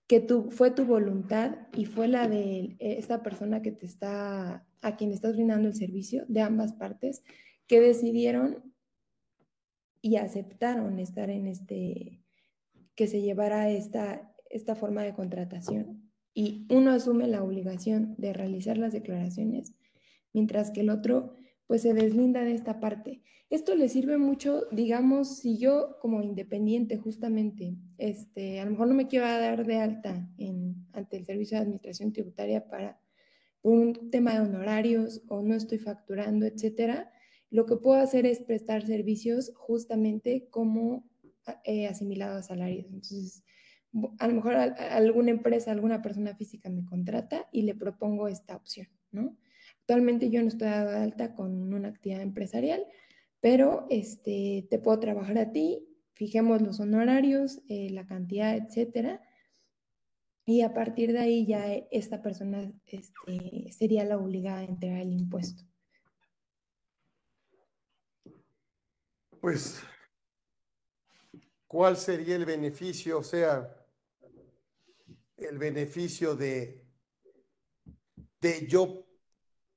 que 0.08 0.20
tu, 0.20 0.52
fue 0.52 0.72
tu 0.72 0.84
voluntad 0.84 1.56
y 1.74 1.86
fue 1.86 2.10
la 2.10 2.28
de 2.28 2.76
eh, 2.80 2.98
esta 3.00 3.24
persona 3.24 3.62
que 3.62 3.72
te 3.72 3.86
está, 3.86 4.68
a 4.82 4.98
quien 4.98 5.14
estás 5.14 5.36
brindando 5.36 5.70
el 5.70 5.74
servicio, 5.74 6.26
de 6.28 6.42
ambas 6.42 6.74
partes, 6.74 7.24
que 7.66 7.80
decidieron 7.80 8.74
y 10.02 10.18
aceptaron 10.18 11.00
estar 11.00 11.30
en 11.30 11.48
este, 11.48 12.21
que 13.02 13.08
se 13.08 13.24
llevara 13.24 13.68
esta, 13.72 14.32
esta 14.52 14.76
forma 14.76 15.02
de 15.02 15.16
contratación. 15.16 16.12
Y 16.36 16.68
uno 16.70 16.92
asume 16.92 17.26
la 17.26 17.44
obligación 17.44 18.14
de 18.20 18.32
realizar 18.32 18.78
las 18.78 18.94
declaraciones, 18.94 19.74
mientras 20.34 20.70
que 20.70 20.82
el 20.82 20.92
otro 20.92 21.36
pues 21.66 21.82
se 21.82 21.96
deslinda 21.96 22.44
de 22.44 22.54
esta 22.54 22.80
parte. 22.80 23.24
Esto 23.50 23.74
le 23.74 23.90
sirve 23.90 24.20
mucho, 24.20 24.68
digamos, 24.72 25.40
si 25.40 25.58
yo 25.58 25.98
como 26.00 26.22
independiente 26.22 26.98
justamente, 26.98 27.76
este, 27.98 28.60
a 28.60 28.66
lo 28.66 28.72
mejor 28.72 28.90
no 28.90 28.94
me 28.94 29.08
quiero 29.08 29.26
dar 29.26 29.66
de 29.66 29.78
alta 29.78 30.30
en, 30.38 30.86
ante 30.94 31.18
el 31.18 31.26
Servicio 31.26 31.58
de 31.58 31.64
Administración 31.64 32.14
Tributaria 32.14 32.68
para 32.68 33.02
un 33.64 34.12
tema 34.12 34.36
de 34.36 34.42
honorarios 34.42 35.24
o 35.28 35.42
no 35.42 35.56
estoy 35.56 35.80
facturando, 35.80 36.46
etcétera, 36.46 37.12
lo 37.50 37.66
que 37.66 37.78
puedo 37.78 38.00
hacer 38.00 38.28
es 38.28 38.42
prestar 38.42 38.86
servicios 38.86 39.52
justamente 39.56 40.50
como 40.52 41.10
eh, 41.64 41.88
asimilado 41.88 42.38
a 42.38 42.44
salarios. 42.44 42.86
Entonces, 42.86 43.44
a 44.20 44.28
lo 44.28 44.36
mejor 44.36 44.56
alguna 44.56 45.32
empresa, 45.32 45.72
alguna 45.72 46.02
persona 46.02 46.36
física 46.36 46.70
me 46.70 46.86
contrata 46.86 47.48
y 47.52 47.64
le 47.64 47.76
propongo 47.76 48.28
esta 48.28 48.56
opción, 48.56 48.88
¿no? 49.12 49.38
Actualmente 49.82 50.30
yo 50.30 50.42
no 50.42 50.48
estoy 50.48 50.70
de 50.70 50.76
alta 50.76 51.34
con 51.36 51.74
una 51.74 51.90
actividad 51.90 52.22
empresarial, 52.22 52.86
pero 53.42 53.88
este, 53.90 54.68
te 54.70 54.80
puedo 54.80 55.00
trabajar 55.00 55.38
a 55.38 55.52
ti, 55.52 55.86
fijemos 56.14 56.62
los 56.62 56.80
honorarios, 56.80 57.62
eh, 57.68 57.90
la 57.90 58.06
cantidad, 58.06 58.56
etcétera, 58.56 59.22
y 60.46 60.62
a 60.62 60.74
partir 60.74 61.12
de 61.14 61.20
ahí 61.20 61.46
ya 61.46 61.66
esta 61.92 62.22
persona 62.22 62.72
este, 62.86 63.72
sería 63.72 64.06
la 64.06 64.18
obligada 64.18 64.60
a 64.60 64.64
entregar 64.64 65.02
el 65.02 65.14
impuesto. 65.14 65.64
Pues, 69.40 69.84
¿cuál 71.72 71.96
sería 71.96 72.36
el 72.36 72.44
beneficio? 72.44 73.20
O 73.20 73.24
sea, 73.24 73.74
el 75.38 75.58
beneficio 75.58 76.36
de, 76.36 76.86
de 78.42 78.68
yo 78.68 79.08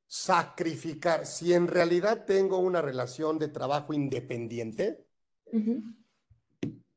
sacrificar, 0.05 1.25
si 1.25 1.53
en 1.53 1.69
realidad 1.69 2.25
tengo 2.25 2.59
una 2.59 2.83
relación 2.83 3.39
de 3.39 3.47
trabajo 3.47 3.93
independiente 3.93 5.07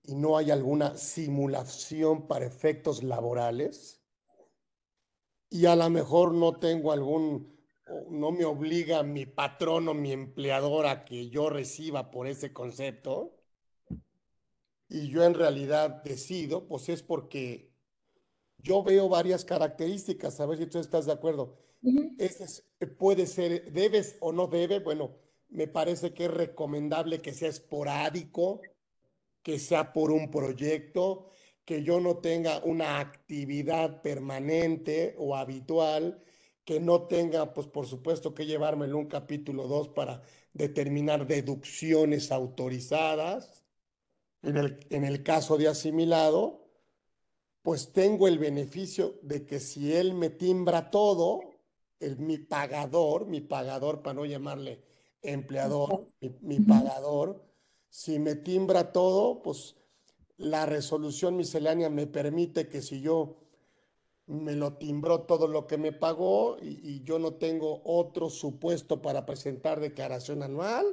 y 0.01 0.15
no 0.15 0.35
hay 0.35 0.49
alguna 0.49 0.97
simulación 0.97 2.27
para 2.27 2.47
efectos 2.47 3.03
laborales 3.03 4.01
y 5.51 5.67
a 5.67 5.75
lo 5.75 5.91
mejor 5.91 6.33
no 6.33 6.57
tengo 6.57 6.91
algún, 6.91 7.55
no 8.09 8.31
me 8.31 8.45
obliga 8.45 9.03
mi 9.03 9.27
patrón 9.27 9.89
o 9.89 9.93
mi 9.93 10.11
empleador 10.11 10.87
a 10.87 11.05
que 11.05 11.29
yo 11.29 11.51
reciba 11.51 12.09
por 12.09 12.25
ese 12.25 12.51
concepto 12.51 13.36
y 14.89 15.09
yo 15.09 15.23
en 15.23 15.33
realidad 15.33 16.03
decido, 16.03 16.67
pues 16.67 16.89
es 16.89 17.03
porque 17.03 17.71
yo 18.57 18.83
veo 18.83 19.09
varias 19.09 19.45
características, 19.45 20.39
a 20.39 20.45
ver 20.45 20.57
si 20.57 20.67
tú 20.67 20.79
estás 20.79 21.05
de 21.05 21.13
acuerdo. 21.13 21.57
Ese 22.17 22.63
puede 22.97 23.27
ser, 23.27 23.71
debes 23.71 24.17
o 24.19 24.31
no 24.31 24.47
debe, 24.47 24.79
bueno, 24.79 25.15
me 25.49 25.67
parece 25.67 26.13
que 26.13 26.25
es 26.25 26.31
recomendable 26.31 27.19
que 27.19 27.33
sea 27.33 27.49
esporádico, 27.49 28.61
que 29.41 29.59
sea 29.59 29.93
por 29.93 30.11
un 30.11 30.29
proyecto, 30.29 31.29
que 31.63 31.83
yo 31.83 31.99
no 31.99 32.17
tenga 32.17 32.63
una 32.63 32.99
actividad 32.99 34.01
permanente 34.01 35.15
o 35.17 35.35
habitual, 35.35 36.23
que 36.65 36.79
no 36.79 37.07
tenga, 37.07 37.53
pues 37.53 37.67
por 37.67 37.87
supuesto, 37.87 38.33
que 38.33 38.45
llevármelo 38.45 38.97
un 38.97 39.07
capítulo 39.07 39.67
2 39.67 39.89
para 39.89 40.21
determinar 40.53 41.27
deducciones 41.27 42.31
autorizadas. 42.31 43.66
En 44.47 44.55
el, 44.55 44.79
en 44.89 45.03
el 45.03 45.23
caso 45.23 45.57
de 45.57 45.67
asimilado, 45.67 46.67
pues 47.61 47.91
tengo 47.91 48.29
el 48.29 48.39
beneficio 48.39 49.19
de 49.21 49.45
que 49.45 49.59
si 49.59 49.93
él 49.93 50.13
me 50.13 50.29
timbra 50.29 50.89
todo, 50.89 51.41
el, 51.99 52.17
mi 52.17 52.37
pagador, 52.37 53.25
mi 53.25 53.41
pagador, 53.41 54.01
para 54.01 54.13
no 54.13 54.25
llamarle 54.25 54.81
empleador, 55.21 56.07
mi, 56.39 56.61
pagador, 56.61 57.43
si 57.89 58.19
me 58.19 58.35
timbra 58.35 58.93
todo, 58.93 59.41
pues 59.41 59.75
la 60.37 60.65
resolución 60.65 61.35
miscelánea 61.35 61.89
me 61.89 62.07
permite 62.07 62.69
que 62.69 62.81
si 62.81 63.01
yo 63.01 63.35
me 64.27 64.53
lo 64.53 64.77
timbró 64.77 65.23
todo 65.23 65.49
lo 65.49 65.67
que 65.67 65.77
me 65.77 65.91
pagó 65.91 66.55
y, 66.61 66.79
y, 66.89 67.03
yo 67.03 67.19
no 67.19 67.33
tengo 67.33 67.81
otro 67.83 68.29
supuesto 68.29 69.01
para 69.01 69.25
presentar 69.25 69.81
declaración 69.81 70.41
anual, 70.41 70.85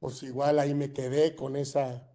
pues 0.00 0.24
igual 0.24 0.58
ahí 0.58 0.74
me 0.74 0.92
quedé 0.92 1.36
con 1.36 1.54
esa, 1.54 2.13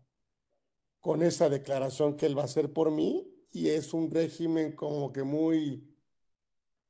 con 0.99 1.23
esa 1.23 1.49
declaración 1.49 2.15
que 2.17 2.25
él 2.25 2.37
va 2.37 2.43
a 2.43 2.45
hacer 2.45 2.73
por 2.73 2.91
mí 2.91 3.27
y 3.51 3.69
es 3.69 3.93
un 3.93 4.11
régimen 4.11 4.73
como 4.73 5.11
que 5.11 5.23
muy 5.23 5.89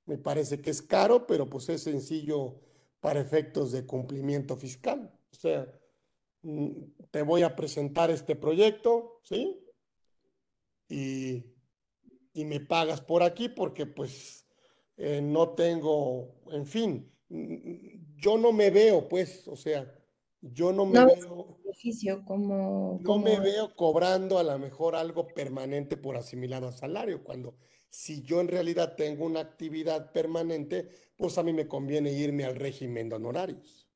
me 0.10 0.18
parece 0.18 0.60
que 0.60 0.72
es 0.72 0.82
caro, 0.82 1.28
pero 1.28 1.48
pues 1.48 1.70
es 1.70 1.84
sencillo 1.84 2.60
para 3.00 3.22
efectos 3.22 3.72
de 3.72 3.86
cumplimiento 3.86 4.58
fiscal. 4.58 5.14
O 5.32 5.36
sea, 5.36 5.72
mm, 6.42 6.70
te 7.12 7.22
voy 7.22 7.44
a 7.44 7.56
presentar 7.56 8.10
este 8.10 8.36
proyecto, 8.36 9.20
¿sí? 9.24 9.64
Y, 10.88 11.46
y 12.34 12.44
me 12.44 12.60
pagas 12.60 13.02
por 13.02 13.22
aquí 13.22 13.50
porque 13.50 13.86
pues 13.86 14.48
eh, 14.98 15.22
no 15.22 15.50
tengo, 15.50 16.42
en 16.52 16.66
fin, 16.66 17.14
mm, 17.30 18.18
yo 18.18 18.38
no 18.40 18.52
me 18.52 18.72
veo, 18.72 19.08
pues, 19.08 19.48
o 19.48 19.56
sea, 19.56 19.96
yo 20.42 20.72
no 20.72 20.86
me 20.86 21.06
veo. 21.06 21.58
como, 22.26 23.00
no 23.02 23.18
me 23.20 23.40
veo 23.40 23.76
cobrando 23.76 24.40
a 24.40 24.44
lo 24.44 24.58
mejor 24.58 24.96
algo 24.96 25.28
permanente 25.28 25.98
por 25.98 26.16
asimilado 26.16 26.68
a 26.68 26.72
salario, 26.72 27.24
cuando 27.24 27.58
si 27.90 28.22
yo 28.22 28.40
en 28.40 28.48
realidad 28.48 28.96
tengo 28.96 29.26
una 29.26 29.42
actividad 29.42 30.12
permanente, 30.12 30.90
pues 31.18 31.38
a 31.38 31.44
mí 31.44 31.54
me 31.54 31.68
conviene 31.68 32.12
irme 32.12 32.46
al 32.46 32.56
régimen 32.56 33.10
de 33.10 33.16
honorarios. 33.16 33.88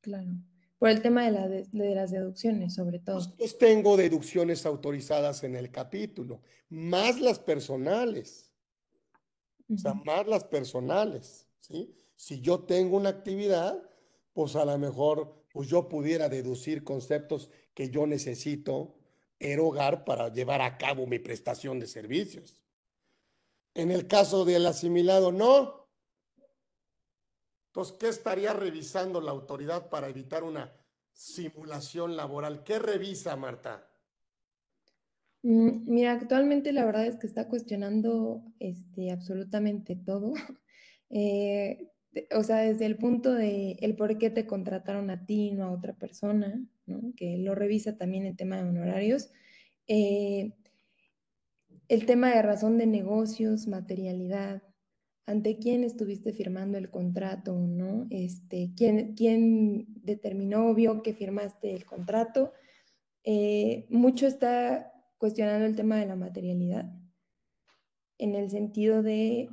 Claro. 0.00 0.30
Por 0.78 0.90
el 0.90 1.02
tema 1.02 1.24
de, 1.24 1.66
las 1.72 2.10
deducciones, 2.10 2.74
sobre 2.74 2.98
todo. 2.98 3.16
Pues, 3.16 3.28
pues, 3.38 3.58
tengo 3.58 3.96
deducciones 3.96 4.66
autorizadas 4.66 5.42
en 5.44 5.56
el 5.56 5.70
capítulo, 5.70 6.42
más 6.68 7.20
las 7.20 7.38
personales. 7.38 8.52
O 9.72 9.78
sea, 9.78 9.94
más 9.94 10.26
las 10.26 10.44
personales, 10.44 11.48
¿sí? 11.60 11.94
Si 12.16 12.40
yo 12.42 12.64
tengo 12.64 12.98
una 12.98 13.08
actividad, 13.08 13.82
pues 14.34 14.56
a 14.56 14.64
lo 14.64 14.76
mejor 14.76 15.46
pues 15.52 15.68
yo 15.68 15.88
pudiera 15.88 16.28
deducir 16.28 16.84
conceptos 16.84 17.48
que 17.72 17.88
yo 17.88 18.06
necesito 18.06 18.96
erogar 19.38 20.04
para 20.04 20.28
llevar 20.28 20.60
a 20.60 20.76
cabo 20.76 21.06
mi 21.06 21.18
prestación 21.18 21.78
de 21.78 21.86
servicios. 21.86 22.60
En 23.74 23.90
el 23.90 24.06
caso 24.06 24.44
del 24.44 24.66
asimilado, 24.66 25.32
no. 25.32 25.88
Entonces, 27.68 27.96
¿qué 27.98 28.08
estaría 28.08 28.52
revisando 28.52 29.20
la 29.20 29.32
autoridad 29.32 29.88
para 29.88 30.08
evitar 30.08 30.44
una 30.44 30.72
simulación 31.12 32.16
laboral? 32.16 32.62
¿Qué 32.62 32.78
revisa, 32.78 33.36
Marta? 33.36 33.88
Mm, 35.42 35.92
mira, 35.92 36.12
actualmente 36.12 36.72
la 36.72 36.84
verdad 36.84 37.06
es 37.06 37.16
que 37.16 37.26
está 37.26 37.48
cuestionando 37.48 38.42
este, 38.58 39.12
absolutamente 39.12 39.96
todo. 39.96 40.32
Eh, 41.16 41.93
o 42.34 42.42
sea, 42.42 42.56
desde 42.58 42.86
el 42.86 42.96
punto 42.96 43.32
de 43.34 43.72
el 43.80 43.96
por 43.96 44.18
qué 44.18 44.30
te 44.30 44.46
contrataron 44.46 45.10
a 45.10 45.26
ti, 45.26 45.52
no 45.52 45.64
a 45.64 45.72
otra 45.72 45.94
persona, 45.94 46.64
¿no? 46.86 47.12
que 47.16 47.38
lo 47.38 47.54
revisa 47.54 47.96
también 47.96 48.26
el 48.26 48.36
tema 48.36 48.56
de 48.56 48.68
honorarios. 48.68 49.30
Eh, 49.86 50.52
el 51.88 52.06
tema 52.06 52.34
de 52.34 52.42
razón 52.42 52.78
de 52.78 52.86
negocios, 52.86 53.66
materialidad, 53.66 54.62
ante 55.26 55.58
quién 55.58 55.84
estuviste 55.84 56.32
firmando 56.32 56.78
el 56.78 56.90
contrato 56.90 57.54
o 57.54 57.66
no, 57.66 58.06
este, 58.10 58.72
quién, 58.76 59.14
quién 59.14 59.86
determinó, 60.02 60.74
vio 60.74 61.02
que 61.02 61.14
firmaste 61.14 61.74
el 61.74 61.84
contrato. 61.84 62.52
Eh, 63.24 63.86
mucho 63.88 64.26
está 64.26 64.92
cuestionando 65.18 65.64
el 65.66 65.76
tema 65.76 65.98
de 65.98 66.06
la 66.06 66.16
materialidad, 66.16 66.92
en 68.18 68.34
el 68.34 68.50
sentido 68.50 69.02
de, 69.02 69.48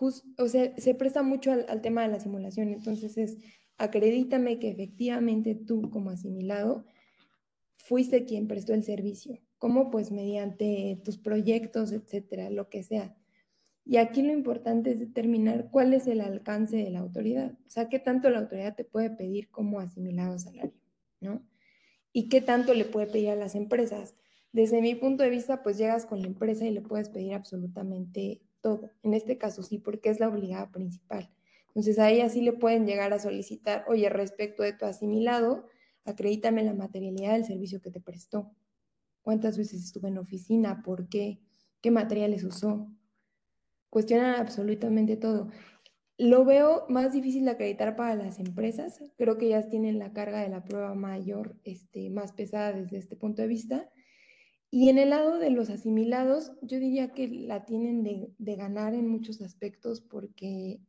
o 0.00 0.48
sea, 0.48 0.76
se 0.76 0.94
presta 0.94 1.22
mucho 1.22 1.52
al, 1.52 1.80
tema 1.80 2.02
de 2.02 2.08
la 2.08 2.20
simulación, 2.20 2.68
entonces 2.68 3.18
es, 3.18 3.38
acredítame 3.76 4.58
que 4.58 4.70
efectivamente 4.70 5.54
tú 5.54 5.90
como 5.90 6.10
asimilado 6.10 6.84
fuiste 7.76 8.24
quien 8.24 8.48
prestó 8.48 8.74
el 8.74 8.84
servicio 8.84 9.40
¿Cómo? 9.58 9.90
Pues 9.90 10.12
mediante 10.12 11.00
tus 11.04 11.18
proyectos, 11.18 11.90
etcétera, 11.92 12.48
lo 12.48 12.68
que 12.68 12.84
sea. 12.84 13.16
Y 13.84 13.96
aquí 13.96 14.22
lo 14.22 14.32
importante 14.32 14.92
es 14.92 15.00
determinar 15.00 15.70
cuál 15.70 15.94
es 15.94 16.06
el 16.06 16.20
alcance 16.20 16.76
de 16.76 16.90
la 16.90 17.00
autoridad. 17.00 17.52
O 17.66 17.70
sea, 17.70 17.88
qué 17.88 17.98
tanto 17.98 18.30
la 18.30 18.38
autoridad 18.38 18.76
te 18.76 18.84
puede 18.84 19.10
pedir 19.10 19.50
como 19.50 19.80
asimilado 19.80 20.38
salario, 20.38 20.78
¿no? 21.20 21.42
Y 22.12 22.28
qué 22.28 22.40
tanto 22.40 22.74
le 22.74 22.84
puede 22.84 23.08
pedir 23.08 23.30
a 23.30 23.36
las 23.36 23.54
empresas. 23.54 24.14
Desde 24.52 24.80
mi 24.80 24.94
punto 24.94 25.24
de 25.24 25.30
vista, 25.30 25.62
pues 25.62 25.76
llegas 25.76 26.06
con 26.06 26.20
la 26.20 26.28
empresa 26.28 26.66
y 26.66 26.70
le 26.70 26.82
puedes 26.82 27.08
pedir 27.08 27.34
absolutamente 27.34 28.42
En 29.02 29.14
este 29.14 29.38
caso 29.38 29.62
sí, 29.62 29.78
porque 29.78 30.10
es 30.10 30.20
la 30.20 30.28
obligada 30.28 30.70
principal. 30.70 31.30
Entonces 31.68 31.98
a 31.98 32.10
ella 32.10 32.28
sí 32.28 32.40
le 32.40 32.52
pueden 32.52 32.86
llegar 32.86 33.12
a 33.12 33.18
solicitar, 33.18 33.84
oye, 33.88 34.08
respecto 34.08 34.62
de 34.62 34.72
tu 34.72 34.84
asimilado, 34.84 35.66
acredítame 36.04 36.64
la 36.64 36.74
materialidad 36.74 37.32
del 37.32 37.44
servicio 37.44 37.80
que 37.80 37.90
te 37.90 38.00
prestó 38.00 38.52
cuántas 39.28 39.58
veces 39.58 39.84
estuve 39.84 40.08
en 40.08 40.16
oficina, 40.16 40.82
por 40.82 41.10
qué, 41.10 41.38
qué 41.82 41.90
materiales 41.90 42.44
usó. 42.44 42.90
Cuestionan 43.90 44.36
absolutamente 44.36 45.18
todo. 45.18 45.50
Lo 46.16 46.46
veo 46.46 46.86
más 46.88 47.12
difícil 47.12 47.44
de 47.44 47.50
acreditar 47.50 47.94
para 47.94 48.14
las 48.14 48.38
empresas. 48.38 49.02
Creo 49.18 49.36
que 49.36 49.48
ellas 49.48 49.68
tienen 49.68 49.98
la 49.98 50.14
carga 50.14 50.40
de 50.40 50.48
la 50.48 50.64
prueba 50.64 50.94
mayor, 50.94 51.56
este, 51.64 52.08
más 52.08 52.32
pesada 52.32 52.72
desde 52.72 52.96
este 52.96 53.16
punto 53.16 53.42
de 53.42 53.48
vista. 53.48 53.90
Y 54.70 54.90
en 54.90 54.98
el 54.98 55.10
lado 55.10 55.38
de 55.38 55.50
los 55.50 55.70
asimilados, 55.70 56.52
yo 56.60 56.78
diría 56.78 57.12
que 57.12 57.28
la 57.28 57.64
tienen 57.64 58.02
de, 58.02 58.56
ganar 58.56 58.94
en 58.94 59.08
muchos 59.08 59.40
aspectos 59.40 60.02
porque 60.02 60.80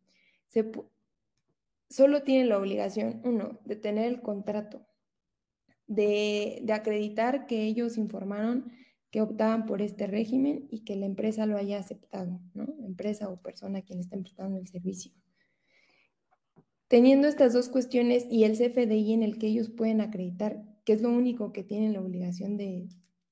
solo 1.90 2.24
tienen 2.24 2.50
la 2.50 2.58
obligación, 2.58 3.22
uno, 3.24 3.60
de 3.64 3.78
tener 3.78 4.06
el 4.06 4.22
contrato, 4.22 4.86
de, 5.88 6.64
acreditar 6.74 7.48
que 7.48 7.64
ellos 7.64 7.98
informaron 7.98 8.72
que 9.12 9.22
optaban 9.22 9.66
por 9.66 9.82
este 9.82 10.06
régimen 10.06 10.68
y 10.70 10.82
que 10.82 10.96
la 10.96 11.06
empresa 11.06 11.46
lo 11.46 11.58
haya 11.58 11.80
aceptado, 11.80 12.40
¿no? 12.54 12.76
Empresa 12.86 13.28
o 13.30 13.42
persona 13.42 13.82
quien 13.82 14.00
estén 14.00 14.22
prestando 14.22 14.60
el 14.60 14.68
servicio. 14.68 15.12
Teniendo 16.88 17.28
estas 17.28 17.54
dos 17.54 17.70
cuestiones 17.70 18.28
y 18.30 18.44
el 18.44 18.56
CFDI 18.58 19.14
en 19.14 19.24
el 19.24 19.40
que 19.40 19.48
ellos 19.48 19.70
pueden 19.70 20.02
acreditar, 20.02 20.64
que 20.86 20.94
es 20.94 21.02
lo 21.02 21.10
único 21.10 21.54
que 21.54 21.64
tienen 21.64 21.94
la 21.94 22.02
obligación 22.02 22.56
de, 22.56 22.88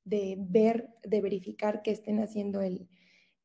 de 0.08 0.38
ver, 0.40 0.90
de 1.04 1.22
verificar 1.22 1.82
que 1.82 1.92
estén 1.92 2.20
haciendo 2.20 2.62
el, 2.62 2.88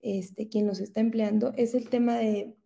este, 0.01 0.48
quien 0.48 0.66
los 0.66 0.81
está 0.81 1.01
empleando, 1.01 1.53
es 1.57 1.75
el 1.75 1.88
tema 1.88 2.16
de 2.16 2.57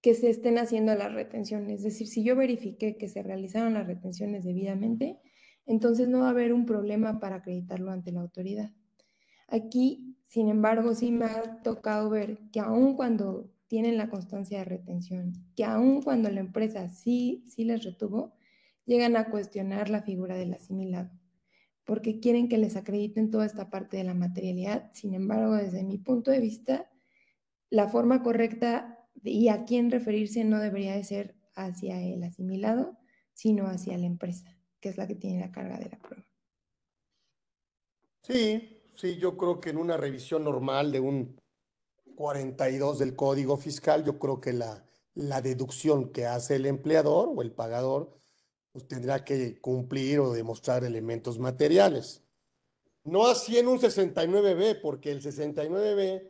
que 0.00 0.14
se 0.14 0.30
estén 0.30 0.58
haciendo 0.58 0.94
las 0.94 1.12
retenciones. 1.12 1.78
Es 1.78 1.82
decir, 1.82 2.06
si 2.06 2.24
yo 2.24 2.36
verifiqué 2.36 2.96
que 2.96 3.08
se 3.08 3.22
realizaron 3.22 3.74
las 3.74 3.86
retenciones 3.86 4.44
debidamente, 4.44 5.20
entonces 5.66 6.08
no 6.08 6.20
va 6.20 6.28
a 6.28 6.30
haber 6.30 6.52
un 6.52 6.66
problema 6.66 7.20
para 7.20 7.36
acreditarlo 7.36 7.92
ante 7.92 8.12
la 8.12 8.20
autoridad. 8.20 8.72
Aquí, 9.48 10.16
sin 10.26 10.48
embargo, 10.48 10.94
sí 10.94 11.12
me 11.12 11.26
ha 11.26 11.62
tocado 11.62 12.10
ver 12.10 12.38
que 12.52 12.60
aun 12.60 12.94
cuando 12.94 13.50
tienen 13.68 13.96
la 13.96 14.10
constancia 14.10 14.58
de 14.58 14.64
retención, 14.64 15.32
que 15.56 15.64
aun 15.64 16.02
cuando 16.02 16.30
la 16.30 16.40
empresa 16.40 16.88
sí, 16.88 17.44
sí 17.48 17.64
les 17.64 17.84
retuvo, 17.84 18.34
llegan 18.86 19.16
a 19.16 19.30
cuestionar 19.30 19.88
la 19.88 20.02
figura 20.02 20.36
del 20.36 20.54
asimilado 20.54 21.10
porque 21.84 22.20
quieren 22.20 22.48
que 22.48 22.58
les 22.58 22.76
acrediten 22.76 23.30
toda 23.30 23.46
esta 23.46 23.70
parte 23.70 23.96
de 23.96 24.04
la 24.04 24.14
materialidad. 24.14 24.90
Sin 24.92 25.14
embargo, 25.14 25.54
desde 25.54 25.82
mi 25.82 25.98
punto 25.98 26.30
de 26.30 26.40
vista, 26.40 26.90
la 27.70 27.88
forma 27.88 28.22
correcta 28.22 29.08
y 29.22 29.48
a 29.48 29.64
quién 29.64 29.90
referirse 29.90 30.44
no 30.44 30.58
debería 30.58 30.94
de 30.94 31.04
ser 31.04 31.36
hacia 31.54 32.00
el 32.00 32.22
asimilado, 32.22 32.98
sino 33.32 33.66
hacia 33.66 33.98
la 33.98 34.06
empresa, 34.06 34.56
que 34.80 34.88
es 34.88 34.96
la 34.96 35.06
que 35.06 35.14
tiene 35.14 35.40
la 35.40 35.50
carga 35.50 35.78
de 35.78 35.90
la 35.90 35.98
prueba. 35.98 36.26
Sí, 38.22 38.82
sí, 38.94 39.16
yo 39.16 39.36
creo 39.36 39.60
que 39.60 39.70
en 39.70 39.78
una 39.78 39.96
revisión 39.96 40.44
normal 40.44 40.92
de 40.92 41.00
un 41.00 41.40
42 42.14 42.98
del 42.98 43.16
Código 43.16 43.56
Fiscal, 43.56 44.04
yo 44.04 44.18
creo 44.18 44.40
que 44.40 44.52
la, 44.52 44.84
la 45.14 45.40
deducción 45.40 46.12
que 46.12 46.26
hace 46.26 46.56
el 46.56 46.66
empleador 46.66 47.30
o 47.34 47.42
el 47.42 47.52
pagador 47.52 48.21
pues 48.72 48.88
tendrá 48.88 49.24
que 49.24 49.60
cumplir 49.60 50.20
o 50.20 50.32
demostrar 50.32 50.82
elementos 50.84 51.38
materiales. 51.38 52.22
No 53.04 53.26
así 53.26 53.58
en 53.58 53.68
un 53.68 53.78
69B, 53.78 54.80
porque 54.80 55.10
el 55.10 55.22
69B, 55.22 56.26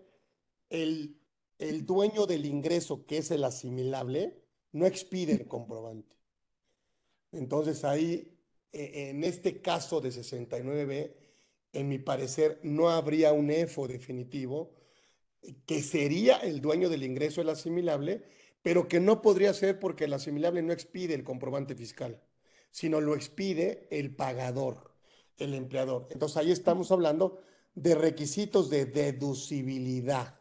el, 0.70 1.16
el 1.58 1.86
dueño 1.86 2.26
del 2.26 2.46
ingreso, 2.46 3.06
que 3.06 3.18
es 3.18 3.30
el 3.30 3.44
asimilable, 3.44 4.42
no 4.72 4.86
expide 4.86 5.34
el 5.34 5.46
comprobante. 5.46 6.16
Entonces 7.30 7.84
ahí, 7.84 8.36
e, 8.72 9.10
en 9.10 9.22
este 9.22 9.62
caso 9.62 10.00
de 10.00 10.10
69B, 10.10 11.14
en 11.74 11.88
mi 11.88 11.98
parecer, 11.98 12.58
no 12.62 12.90
habría 12.90 13.32
un 13.32 13.50
EFO 13.50 13.86
definitivo, 13.86 14.74
que 15.66 15.82
sería 15.82 16.38
el 16.38 16.60
dueño 16.60 16.88
del 16.88 17.04
ingreso 17.04 17.40
el 17.40 17.50
asimilable, 17.50 18.24
pero 18.62 18.88
que 18.88 19.00
no 19.00 19.22
podría 19.22 19.54
ser 19.54 19.78
porque 19.78 20.04
el 20.04 20.12
asimilable 20.12 20.62
no 20.62 20.72
expide 20.72 21.14
el 21.14 21.24
comprobante 21.24 21.74
fiscal 21.74 22.20
sino 22.72 23.00
lo 23.00 23.14
expide 23.14 23.86
el 23.90 24.16
pagador, 24.16 24.96
el 25.36 25.54
empleador. 25.54 26.08
Entonces 26.10 26.38
ahí 26.38 26.50
estamos 26.50 26.90
hablando 26.90 27.40
de 27.74 27.94
requisitos 27.94 28.70
de 28.70 28.86
deducibilidad. 28.86 30.40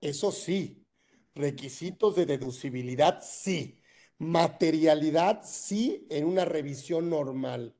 Eso 0.00 0.30
sí, 0.30 0.86
requisitos 1.34 2.14
de 2.14 2.26
deducibilidad 2.26 3.20
sí. 3.22 3.80
Materialidad 4.18 5.40
sí 5.42 6.06
en 6.10 6.26
una 6.26 6.44
revisión 6.44 7.10
normal, 7.10 7.74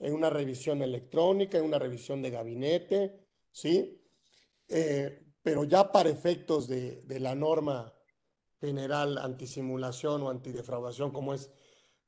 en 0.00 0.12
una 0.12 0.28
revisión 0.28 0.82
electrónica, 0.82 1.58
en 1.58 1.64
una 1.64 1.78
revisión 1.78 2.20
de 2.20 2.30
gabinete, 2.30 3.24
¿sí? 3.50 4.02
Eh, 4.68 5.24
pero 5.42 5.64
ya 5.64 5.90
para 5.90 6.10
efectos 6.10 6.68
de, 6.68 7.02
de 7.02 7.20
la 7.20 7.34
norma 7.34 7.94
general 8.60 9.18
antisimulación 9.18 10.22
o 10.22 10.30
antidefraudación 10.30 11.10
como 11.10 11.34
es 11.34 11.50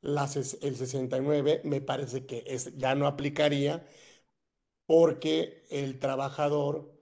el 0.04 0.76
69 0.76 1.62
me 1.64 1.80
parece 1.80 2.26
que 2.26 2.44
es, 2.46 2.76
ya 2.76 2.94
no 2.94 3.06
aplicaría 3.06 3.86
porque 4.86 5.64
el 5.70 5.98
trabajador 5.98 6.92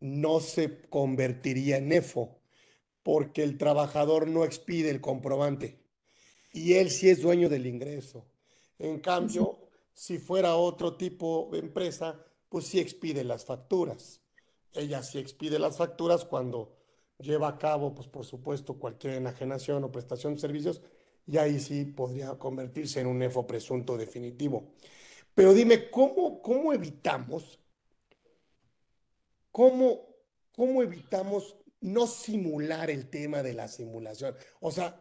no 0.00 0.40
se 0.40 0.82
convertiría 0.90 1.76
en 1.78 1.92
EFO, 1.92 2.40
porque 3.02 3.44
el 3.44 3.58
trabajador 3.58 4.26
no 4.26 4.44
expide 4.44 4.90
el 4.90 5.00
comprobante 5.00 5.78
y 6.52 6.74
él 6.74 6.90
sí 6.90 7.08
es 7.08 7.22
dueño 7.22 7.48
del 7.48 7.66
ingreso. 7.66 8.26
En 8.78 8.98
cambio, 8.98 9.58
si 9.92 10.18
fuera 10.18 10.56
otro 10.56 10.96
tipo 10.96 11.48
de 11.52 11.58
empresa, 11.60 12.24
pues 12.48 12.66
sí 12.66 12.80
expide 12.80 13.24
las 13.24 13.44
facturas. 13.44 14.20
Ella 14.74 15.02
sí 15.02 15.18
expide 15.18 15.58
las 15.58 15.76
facturas 15.76 16.24
cuando 16.24 16.76
lleva 17.18 17.48
a 17.48 17.58
cabo, 17.58 17.94
pues 17.94 18.08
por 18.08 18.24
supuesto, 18.24 18.78
cualquier 18.78 19.14
enajenación 19.14 19.84
o 19.84 19.92
prestación 19.92 20.34
de 20.34 20.40
servicios, 20.40 20.82
y 21.26 21.38
ahí 21.38 21.58
sí 21.60 21.84
podría 21.84 22.38
convertirse 22.38 23.00
en 23.00 23.06
un 23.06 23.22
EFO 23.22 23.46
presunto 23.46 23.96
definitivo. 23.96 24.72
Pero 25.34 25.54
dime, 25.54 25.90
¿cómo, 25.90 26.42
cómo 26.42 26.72
evitamos, 26.72 27.58
cómo, 29.50 30.06
cómo 30.54 30.82
evitamos 30.82 31.56
no 31.80 32.06
simular 32.06 32.90
el 32.90 33.08
tema 33.08 33.42
de 33.42 33.54
la 33.54 33.68
simulación? 33.68 34.36
O 34.60 34.70
sea, 34.70 35.00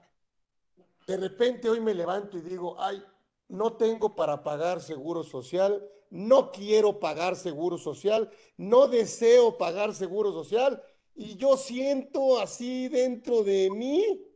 de 1.08 1.18
repente 1.18 1.70
hoy 1.70 1.80
me 1.80 1.94
levanto 1.94 2.38
y 2.38 2.42
digo, 2.42 2.80
ay, 2.80 3.04
no 3.50 3.74
tengo 3.74 4.16
para 4.16 4.44
pagar 4.44 4.82
seguro 4.82 5.24
social, 5.24 5.86
no 6.10 6.52
quiero 6.52 7.00
pagar 7.00 7.36
seguro 7.36 7.78
social, 7.78 8.30
no 8.58 8.88
deseo 8.88 9.58
pagar 9.58 9.94
seguro 9.94 10.32
social 10.32 10.82
y 11.16 11.36
yo 11.36 11.58
siento 11.58 12.40
así 12.40 12.88
dentro 12.88 13.44
de 13.44 13.70
mí 13.70 14.31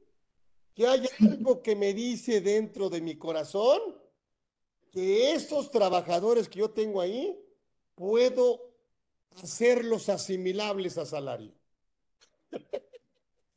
que 0.76 0.86
hay 0.86 1.08
algo 1.22 1.64
que 1.64 1.76
me 1.76 1.94
dice 1.94 2.42
dentro 2.42 2.90
de 2.90 3.02
mi 3.02 3.16
corazón 3.16 3.80
que 4.92 5.34
esos 5.34 5.72
trabajadores 5.72 6.48
que 6.50 6.60
yo 6.60 6.70
tengo 6.70 7.02
ahí 7.02 7.38
puedo 7.96 8.74
hacerlos 9.42 10.10
asimilables 10.10 10.98
a 10.98 11.06
salario. 11.06 11.54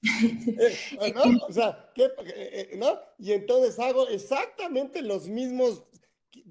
Eh, 0.00 1.12
¿No? 1.12 1.46
O 1.48 1.52
sea, 1.52 1.90
¿qué, 1.92 2.04
eh, 2.04 2.12
eh, 2.72 2.76
¿no? 2.76 3.00
Y 3.18 3.32
entonces 3.32 3.80
hago 3.80 4.06
exactamente 4.06 5.02
los 5.02 5.26
mismos 5.26 5.82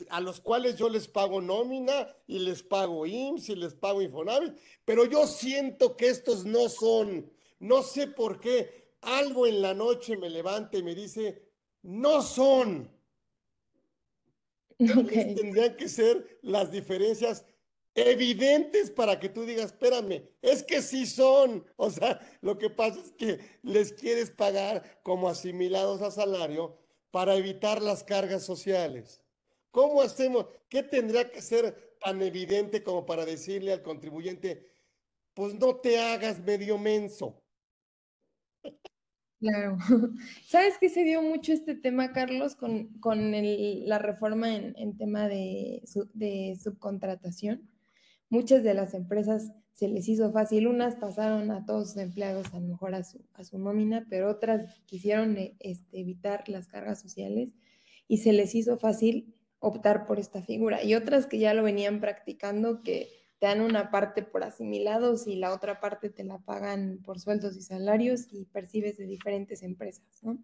a 0.10 0.20
los 0.20 0.42
cuales 0.42 0.76
yo 0.76 0.90
les 0.90 1.08
pago 1.08 1.42
nómina 1.42 2.14
y 2.28 2.40
les 2.40 2.62
pago 2.62 3.06
IMSS 3.06 3.50
y 3.50 3.56
les 3.56 3.74
pago 3.74 4.02
Infonavit, 4.02 4.54
pero 4.84 5.06
yo 5.06 5.26
siento 5.28 5.96
que 5.96 6.10
estos 6.10 6.46
no 6.46 6.68
son, 6.68 7.32
no 7.60 7.84
sé 7.84 8.08
por 8.08 8.42
qué, 8.42 8.87
algo 9.08 9.48
en 9.48 9.62
la 9.62 9.74
noche 9.74 10.18
me 10.18 10.30
levanta 10.30 10.78
y 10.78 10.84
me 10.84 10.94
dice, 10.94 11.42
no 11.82 12.22
son. 12.22 12.92
Tendrían 14.78 15.76
que 15.78 15.88
ser 15.88 16.40
las 16.42 16.72
diferencias 16.72 17.46
evidentes 17.96 18.92
para 18.92 19.20
que 19.20 19.30
tú 19.30 19.44
digas, 19.44 19.68
espérame, 19.68 20.30
es 20.42 20.62
que 20.62 20.82
sí 20.82 21.06
son. 21.06 21.66
O 21.78 21.90
sea, 21.90 22.20
lo 22.42 22.58
que 22.58 22.70
pasa 22.70 23.00
es 23.00 23.12
que 23.14 23.40
les 23.64 23.94
quieres 23.94 24.30
pagar 24.30 25.00
como 25.04 25.30
asimilados 25.30 26.02
a 26.02 26.12
salario 26.12 26.78
para 27.10 27.36
evitar 27.36 27.82
las 27.82 28.04
cargas 28.04 28.44
sociales. 28.44 29.24
¿Cómo 29.72 30.02
hacemos? 30.02 30.48
¿Qué 30.70 30.84
tendría 30.84 31.32
que 31.32 31.42
ser 31.42 31.98
tan 32.00 32.22
evidente 32.22 32.84
como 32.84 33.06
para 33.06 33.26
decirle 33.26 33.72
al 33.72 33.82
contribuyente, 33.82 34.70
pues 35.34 35.54
no 35.56 35.78
te 35.78 36.00
hagas 36.00 36.40
medio 36.40 36.78
menso? 36.78 37.42
Claro. 39.40 39.78
¿Sabes 40.48 40.76
qué 40.80 40.90
se 40.90 41.04
dio 41.04 41.22
mucho 41.22 41.54
este 41.54 41.76
tema, 41.76 42.12
Carlos, 42.12 42.56
con, 42.56 42.90
la 43.02 44.00
reforma 44.00 44.56
en, 44.56 44.98
tema 44.98 45.28
de, 45.28 45.84
subcontratación? 46.62 47.70
Muchas 48.30 48.64
de 48.64 48.74
las 48.74 48.94
empresas 48.94 49.52
se 49.74 49.88
les 49.88 50.10
hizo 50.10 50.32
fácil, 50.32 50.68
unas 50.68 50.96
pasaron 50.96 51.52
a 51.52 51.66
todos 51.66 51.90
sus 51.90 51.98
empleados 51.98 52.52
a 52.54 52.60
lo 52.60 52.68
mejor 52.68 52.96
a 52.96 53.04
su, 53.04 53.24
su 53.44 53.60
nómina, 53.60 54.08
pero 54.10 54.30
otras 54.30 54.82
quisieron 54.88 55.38
eh, 55.38 55.56
este, 55.60 56.00
evitar 56.00 56.50
las 56.50 56.68
cargas 56.68 57.00
sociales 57.00 57.54
y 58.08 58.18
se 58.18 58.34
les 58.34 58.56
hizo 58.56 58.80
fácil 58.80 59.36
optar 59.60 60.08
por 60.08 60.20
esta 60.20 60.42
figura. 60.42 60.84
Y 60.84 60.96
otras 60.96 61.28
que 61.28 61.38
ya 61.38 61.54
lo 61.54 61.62
venían 61.62 62.02
practicando, 62.02 62.82
que 62.82 63.10
te 63.40 63.46
dan 63.48 63.62
una 63.62 63.92
parte 63.92 64.24
por 64.24 64.44
asimilados 64.44 65.28
y 65.28 65.36
la 65.36 65.54
otra 65.54 65.80
parte 65.80 66.10
te 66.10 66.24
la 66.24 66.40
pagan 66.40 67.00
por 67.04 67.20
sueldos 67.20 67.56
y 67.56 67.62
salarios 67.62 68.28
y 68.32 68.46
percibes 68.46 68.98
de 68.98 69.06
diferentes 69.06 69.64
empresas, 69.64 70.24
¿no? 70.24 70.44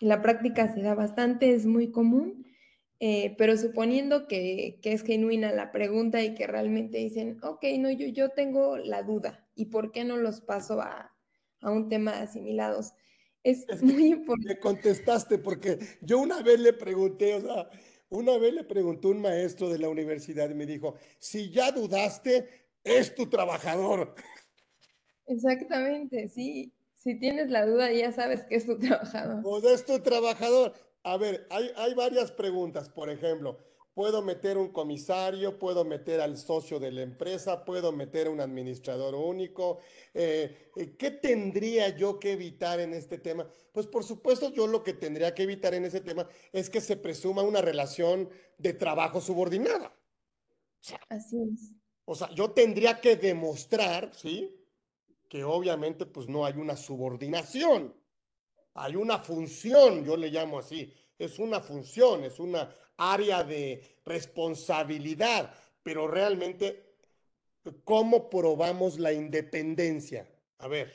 En 0.00 0.08
la 0.08 0.22
práctica 0.22 0.72
se 0.72 0.82
da 0.82 0.94
bastante, 0.94 1.54
es 1.54 1.66
muy 1.66 1.90
común, 1.90 2.46
eh, 3.00 3.34
pero 3.38 3.56
suponiendo 3.56 4.26
que, 4.26 4.78
es 4.82 5.02
genuina 5.02 5.52
la 5.52 5.72
pregunta 5.72 6.22
y 6.22 6.34
que 6.34 6.46
realmente 6.46 6.98
dicen, 6.98 7.38
ok, 7.42 7.64
no, 7.78 7.90
yo, 7.90 8.06
yo 8.08 8.30
tengo 8.30 8.76
la 8.76 9.02
duda, 9.02 9.46
¿y 9.54 9.66
por 9.66 9.92
qué 9.92 10.04
no 10.04 10.16
los 10.16 10.40
paso 10.40 10.80
a, 10.80 11.14
un 11.62 11.88
tema 11.88 12.12
de 12.12 12.18
asimilados? 12.18 12.94
Es, 13.42 13.66
muy 13.82 14.08
importante. 14.08 14.54
Me 14.54 14.60
contestaste 14.60 15.38
porque 15.38 15.78
yo 16.02 16.18
una 16.18 16.42
vez 16.42 16.60
le 16.60 16.74
pregunté, 16.74 17.34
o 17.34 17.40
sea, 17.40 17.70
una 18.10 18.36
vez 18.38 18.52
le 18.52 18.64
preguntó 18.64 19.08
un 19.08 19.22
maestro 19.22 19.68
de 19.68 19.78
la 19.78 19.88
universidad 19.88 20.50
y 20.50 20.54
me 20.54 20.66
dijo, 20.66 20.96
si 21.18 21.50
ya 21.50 21.72
dudaste, 21.72 22.48
es 22.84 23.14
tu 23.14 23.28
trabajador. 23.28 24.14
Exactamente, 25.26 26.28
sí. 26.28 26.72
Si 26.96 27.18
tienes 27.18 27.50
la 27.50 27.64
duda, 27.64 27.90
ya 27.92 28.12
sabes 28.12 28.44
que 28.44 28.56
es 28.56 28.66
tu 28.66 28.78
trabajador. 28.78 29.42
Pues 29.42 29.64
es 29.64 29.86
tu 29.86 30.00
trabajador. 30.00 30.74
A 31.02 31.16
ver, 31.16 31.46
hay, 31.50 31.70
hay 31.76 31.94
varias 31.94 32.30
preguntas. 32.32 32.90
Por 32.90 33.08
ejemplo, 33.08 33.58
puedo 34.00 34.22
meter 34.22 34.56
un 34.56 34.70
comisario, 34.70 35.58
puedo 35.58 35.84
meter 35.84 36.22
al 36.22 36.38
socio 36.38 36.80
de 36.80 36.90
la 36.90 37.02
empresa, 37.02 37.66
puedo 37.66 37.92
meter 37.92 38.30
un 38.30 38.40
administrador 38.40 39.14
único. 39.14 39.80
Eh, 40.14 40.70
eh, 40.74 40.96
¿Qué 40.96 41.10
tendría 41.10 41.94
yo 41.94 42.18
que 42.18 42.32
evitar 42.32 42.80
en 42.80 42.94
este 42.94 43.18
tema? 43.18 43.46
Pues 43.74 43.86
por 43.86 44.02
supuesto 44.02 44.54
yo 44.54 44.66
lo 44.66 44.82
que 44.82 44.94
tendría 44.94 45.34
que 45.34 45.42
evitar 45.42 45.74
en 45.74 45.84
ese 45.84 46.00
tema 46.00 46.26
es 46.50 46.70
que 46.70 46.80
se 46.80 46.96
presuma 46.96 47.42
una 47.42 47.60
relación 47.60 48.30
de 48.56 48.72
trabajo 48.72 49.20
subordinada. 49.20 49.94
Así 51.10 51.36
es. 51.52 51.74
O 52.06 52.14
sea, 52.14 52.30
yo 52.30 52.52
tendría 52.52 53.02
que 53.02 53.16
demostrar, 53.16 54.12
¿sí? 54.14 54.64
Que 55.28 55.44
obviamente 55.44 56.06
pues 56.06 56.26
no 56.26 56.46
hay 56.46 56.54
una 56.54 56.74
subordinación. 56.74 57.94
Hay 58.72 58.96
una 58.96 59.18
función, 59.18 60.06
yo 60.06 60.16
le 60.16 60.30
llamo 60.30 60.58
así, 60.58 60.90
es 61.20 61.38
una 61.38 61.60
función, 61.60 62.24
es 62.24 62.40
una 62.40 62.74
área 62.96 63.44
de 63.44 63.82
responsabilidad, 64.04 65.54
pero 65.82 66.08
realmente, 66.08 66.96
¿cómo 67.84 68.28
probamos 68.28 68.98
la 68.98 69.12
independencia? 69.12 70.28
A 70.58 70.68
ver. 70.68 70.92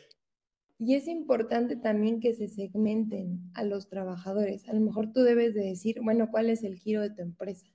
Y 0.77 0.95
es 0.95 1.07
importante 1.07 1.75
también 1.75 2.19
que 2.19 2.33
se 2.33 2.47
segmenten 2.47 3.51
a 3.53 3.63
los 3.63 3.87
trabajadores. 3.87 4.67
A 4.67 4.73
lo 4.73 4.81
mejor 4.81 5.13
tú 5.13 5.21
debes 5.21 5.53
de 5.53 5.63
decir, 5.63 6.01
bueno, 6.01 6.29
¿cuál 6.31 6.49
es 6.49 6.63
el 6.63 6.75
giro 6.75 7.01
de 7.01 7.11
tu 7.11 7.21
empresa? 7.21 7.67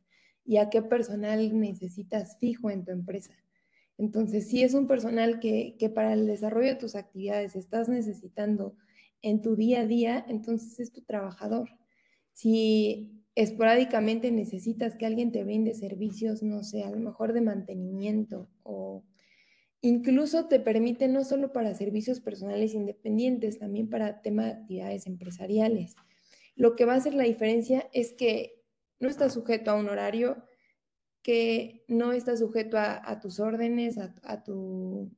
¿Y 0.45 0.59
a 0.59 0.69
qué 0.69 0.83
personal 0.83 1.59
necesitas 1.59 2.37
fijo 2.39 2.69
en 2.69 2.85
tu 2.85 2.91
empresa? 2.91 3.33
Entonces, 3.97 4.49
si 4.49 4.63
es 4.63 4.75
un 4.75 4.87
personal 4.87 5.41
que, 5.41 5.77
que 5.79 5.89
para 5.89 6.13
el 6.13 6.27
desarrollo 6.27 6.69
de 6.69 6.75
tus 6.75 6.95
actividades 6.95 7.57
estás 7.57 7.89
necesitando 7.89 8.77
en 9.23 9.41
tu 9.41 9.57
día 9.57 9.81
a 9.83 9.87
día, 9.87 10.25
entonces 10.29 10.81
es 10.81 10.93
tu 10.93 11.03
trabajador. 11.03 11.80
Si 12.41 13.23
esporádicamente 13.35 14.31
necesitas 14.31 14.97
que 14.97 15.05
alguien 15.05 15.31
te 15.31 15.45
brinde 15.45 15.75
servicios, 15.75 16.43
no 16.43 16.63
sé, 16.63 16.85
a 16.85 16.91
lo 16.91 16.99
mejor 16.99 17.35
de 17.35 17.43
mantenimiento 17.43 18.49
o 18.63 19.05
incluso 19.83 20.49
te 20.49 20.59
permite 20.59 21.07
no 21.07 21.23
solo 21.23 21.53
para 21.53 21.75
servicios 21.75 22.21
personales 22.21 22.73
independientes, 22.73 23.59
también 23.59 23.91
para 23.91 24.23
tema 24.23 24.47
de 24.47 24.53
actividades 24.53 25.07
empresariales. 25.07 25.97
Lo 26.57 26.77
que 26.77 26.87
va 26.87 26.95
a 26.95 26.97
hacer 26.97 27.13
la 27.13 27.25
diferencia 27.25 27.91
es 27.93 28.15
que 28.15 28.65
no 29.01 29.11
está 29.11 29.29
sujeto 29.29 29.71
a 29.71 29.75
un 29.75 29.91
horario, 29.91 30.43
que 31.21 31.85
no 31.89 32.13
está 32.13 32.39
sujeto 32.39 32.79
a, 32.79 33.21
tus 33.21 33.39
órdenes, 33.39 33.99
a, 33.99 34.43
tu, 34.43 35.15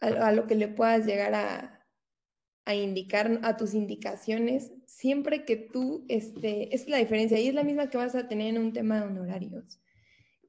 a, 0.00 0.32
lo 0.32 0.48
que 0.48 0.56
le 0.56 0.66
puedas 0.66 1.06
llegar 1.06 1.32
a, 1.36 1.86
a 2.64 2.74
indicar 2.74 3.38
a 3.44 3.56
tus 3.56 3.72
indicaciones, 3.72 4.72
siempre 4.86 5.44
que 5.44 5.56
tú, 5.56 6.04
este, 6.08 6.74
es 6.74 6.88
la 6.88 6.98
diferencia 6.98 7.38
y 7.38 7.48
es 7.48 7.54
la 7.54 7.64
misma 7.64 7.90
que 7.90 7.98
vas 7.98 8.14
a 8.14 8.28
tener 8.28 8.54
en 8.54 8.62
un 8.62 8.72
tema 8.72 9.00
de 9.00 9.06
honorarios. 9.06 9.80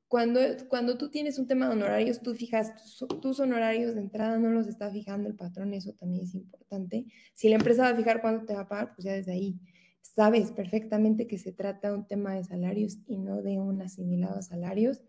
Cuando, 0.08 0.39
cuando 0.69 0.98
tú 0.98 1.10
tienes 1.10 1.39
un 1.39 1.48
tema 1.48 1.67
de 1.67 1.74
honorarios, 1.74 2.21
tú 2.21 2.36
fijas 2.36 2.74
tus, 3.21 3.39
honorarios 3.39 3.95
de 3.95 4.02
entrada, 4.02 4.38
no 4.38 4.50
los 4.50 4.67
está 4.67 4.91
fijando 4.91 5.28
el 5.28 5.36
patrón, 5.36 5.74
eso 5.74 5.93
también 5.93 6.24
es 6.24 6.36
importante. 6.36 7.06
Si 7.34 7.50
la 7.50 7.56
empresa 7.56 7.84
va 7.84 7.89
a 7.89 7.95
fijar 7.95 8.21
cuánto 8.21 8.45
te 8.45 8.54
va 8.54 8.62
a 8.62 8.67
pagar, 8.67 8.93
pues 8.95 9.06
ya 9.06 9.13
desde 9.13 9.34
ahí 9.34 9.60
sabes 10.02 10.52
perfectamente 10.52 11.28
que 11.28 11.38
se 11.38 11.52
trata 11.52 11.89
de 11.89 11.98
un 11.98 12.08
tema 12.08 12.36
de 12.36 12.43
salarios 12.43 13.00
y 13.08 13.17
no 13.17 13.41
de 13.41 13.58
un 13.58 13.82
asimilado 13.82 14.38
a 14.38 14.41
salarios 14.43 15.02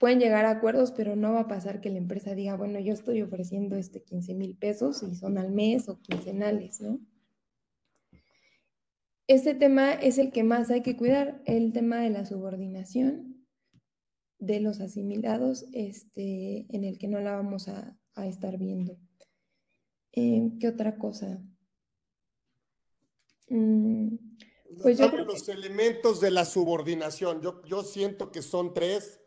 pueden 0.00 0.18
llegar 0.18 0.46
a 0.46 0.50
acuerdos, 0.52 0.92
pero 0.92 1.14
no 1.14 1.34
va 1.34 1.40
a 1.40 1.46
pasar 1.46 1.82
que 1.82 1.90
la 1.90 1.98
empresa 1.98 2.34
diga, 2.34 2.56
bueno, 2.56 2.80
yo 2.80 2.94
estoy 2.94 3.20
ofreciendo 3.20 3.76
este 3.76 4.02
15 4.02 4.34
mil 4.34 4.56
pesos 4.56 5.02
y 5.02 5.14
son 5.14 5.36
al 5.36 5.52
mes 5.52 5.90
o 5.90 6.00
quincenales, 6.00 6.80
¿no? 6.80 6.98
Este 9.30 9.54
tema 9.54 9.92
es 9.92 10.18
el 10.18 10.32
que 10.32 10.42
más 10.42 10.70
hay 10.70 10.82
que 10.82 10.96
cuidar, 10.96 11.40
el 11.46 11.72
tema 11.72 11.98
de 11.98 12.10
la 12.10 12.26
subordinación 12.26 13.46
de 14.40 14.58
los 14.58 14.80
asimilados, 14.80 15.66
este, 15.72 16.66
en 16.68 16.82
el 16.82 16.98
que 16.98 17.06
no 17.06 17.20
la 17.20 17.36
vamos 17.36 17.68
a, 17.68 17.96
estar 18.26 18.58
viendo. 18.58 18.98
Eh, 20.10 20.50
¿Qué 20.58 20.66
otra 20.66 20.98
cosa? 20.98 21.40
Mm, 23.48 24.16
pues 24.82 24.98
yo 24.98 25.08
los 25.08 25.48
elementos 25.48 26.20
de 26.20 26.32
la 26.32 26.44
subordinación, 26.44 27.40
yo, 27.40 27.62
yo 27.66 27.84
siento 27.84 28.32
que 28.32 28.42
son 28.42 28.74
tres 28.74 29.20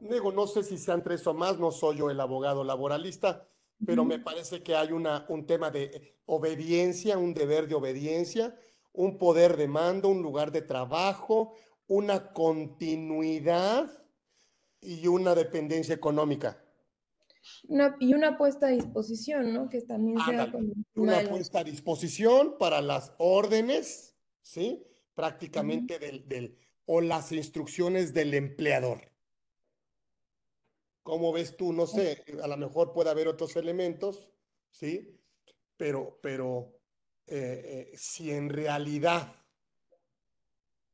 digo, 0.00 0.30
no 0.30 0.46
sé 0.46 0.62
si 0.62 0.78
sean 0.78 1.02
tres 1.02 1.26
o 1.26 1.34
más, 1.34 1.58
no 1.58 1.72
soy 1.72 1.96
yo 1.96 2.08
el 2.08 2.20
abogado 2.20 2.62
laboralista, 2.62 3.48
pero 3.84 4.04
me 4.04 4.20
parece 4.20 4.62
que 4.62 4.76
hay 4.76 4.92
una, 4.92 5.26
un 5.28 5.44
tema 5.44 5.72
de 5.72 6.20
obediencia, 6.24 7.18
un 7.18 7.34
deber 7.34 7.66
de 7.66 7.74
obediencia, 7.74 8.56
un 8.92 9.18
poder 9.18 9.56
de 9.56 9.68
mando, 9.68 10.08
un 10.08 10.22
lugar 10.22 10.52
de 10.52 10.62
trabajo, 10.62 11.54
una 11.86 12.32
continuidad 12.32 13.90
y 14.80 15.06
una 15.06 15.34
dependencia 15.34 15.94
económica. 15.94 16.58
y 18.00 18.14
una 18.14 18.36
puesta 18.36 18.66
a 18.68 18.70
disposición, 18.70 19.52
¿no? 19.52 19.68
Que 19.68 19.82
también 19.82 20.18
sea 20.24 20.52
Una 20.94 21.22
puesta 21.28 21.60
a 21.60 21.64
disposición 21.64 22.56
para 22.58 22.80
las 22.80 23.12
órdenes, 23.18 24.14
¿sí? 24.40 24.86
Prácticamente 25.14 25.98
del, 25.98 26.28
del, 26.28 26.56
o 26.86 27.00
las 27.00 27.32
instrucciones 27.32 28.12
del 28.14 28.34
empleador. 28.34 29.12
¿Cómo 31.02 31.32
ves 31.32 31.56
tú? 31.56 31.72
No 31.72 31.86
sé, 31.86 32.24
a 32.42 32.46
lo 32.46 32.56
mejor 32.56 32.92
puede 32.92 33.10
haber 33.10 33.26
otros 33.26 33.56
elementos, 33.56 34.30
¿sí? 34.70 35.18
Pero, 35.76 36.18
pero 36.22 36.78
eh, 37.34 37.88
eh, 37.92 37.96
si 37.96 38.30
en 38.30 38.50
realidad 38.50 39.34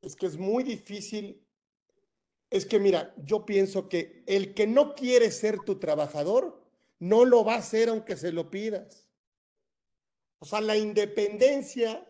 es 0.01 0.15
que 0.15 0.27
es 0.27 0.37
muy 0.37 0.63
difícil, 0.63 1.45
es 2.49 2.65
que 2.65 2.79
mira, 2.79 3.13
yo 3.17 3.45
pienso 3.45 3.89
que 3.89 4.23
el 4.29 4.55
que 4.55 4.69
no 4.69 4.95
quiere 4.95 5.33
ser 5.33 5.59
tu 5.59 5.81
trabajador, 5.81 6.65
no 7.01 7.25
lo 7.25 7.45
va 7.45 7.55
a 7.55 7.59
hacer 7.59 7.89
aunque 7.89 8.17
se 8.17 8.31
lo 8.31 8.51
pidas. 8.51 9.09
O 10.39 10.47
sea, 10.47 10.61
la 10.61 10.77
independencia 10.77 12.09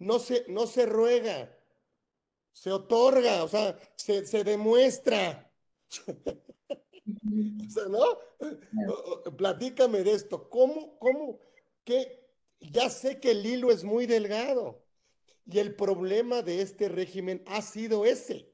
no 0.00 0.18
se, 0.18 0.44
no 0.48 0.66
se 0.66 0.84
ruega, 0.84 1.56
se 2.50 2.72
otorga, 2.72 3.44
o 3.44 3.48
sea, 3.48 3.78
se, 3.94 4.26
se 4.26 4.42
demuestra. 4.42 5.52
¿no? 7.88 8.18
Platícame 9.36 10.02
de 10.02 10.14
esto. 10.14 10.50
¿Cómo, 10.50 10.98
cómo, 10.98 11.38
qué? 11.84 12.27
Ya 12.60 12.90
sé 12.90 13.20
que 13.20 13.32
el 13.32 13.46
hilo 13.46 13.70
es 13.70 13.84
muy 13.84 14.06
delgado 14.06 14.84
y 15.46 15.58
el 15.58 15.74
problema 15.74 16.42
de 16.42 16.60
este 16.60 16.88
régimen 16.88 17.42
ha 17.46 17.62
sido 17.62 18.04
ese. 18.04 18.52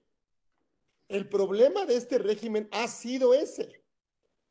El 1.08 1.28
problema 1.28 1.86
de 1.86 1.96
este 1.96 2.18
régimen 2.18 2.68
ha 2.70 2.88
sido 2.88 3.34
ese, 3.34 3.82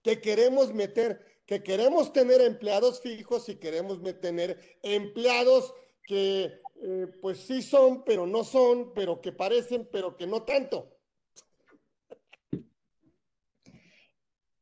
que 0.01 0.21
queremos 0.21 0.73
meter, 0.73 1.25
que 1.45 1.63
queremos 1.63 2.13
tener 2.13 2.41
empleados 2.41 3.01
fijos 3.01 3.49
y 3.49 3.55
queremos 3.55 3.99
tener 4.19 4.77
empleados 4.81 5.73
que 6.05 6.61
eh, 6.81 7.07
pues 7.21 7.39
sí 7.39 7.61
son, 7.61 8.03
pero 8.03 8.27
no 8.27 8.43
son, 8.43 8.93
pero 8.93 9.21
que 9.21 9.31
parecen, 9.31 9.87
pero 9.91 10.17
que 10.17 10.27
no 10.27 10.43
tanto. 10.43 10.93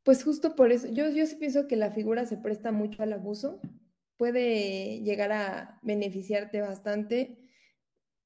Pues 0.04 0.24
justo 0.24 0.56
por 0.56 0.72
eso, 0.72 0.88
yo, 0.88 1.10
yo 1.10 1.26
sí 1.26 1.36
pienso 1.36 1.68
que 1.68 1.76
la 1.76 1.92
figura 1.92 2.26
se 2.26 2.38
presta 2.38 2.72
mucho 2.72 3.04
al 3.04 3.14
abuso, 3.14 3.60
puede 4.22 5.02
llegar 5.02 5.32
a 5.32 5.80
beneficiarte 5.82 6.62
bastante, 6.62 7.40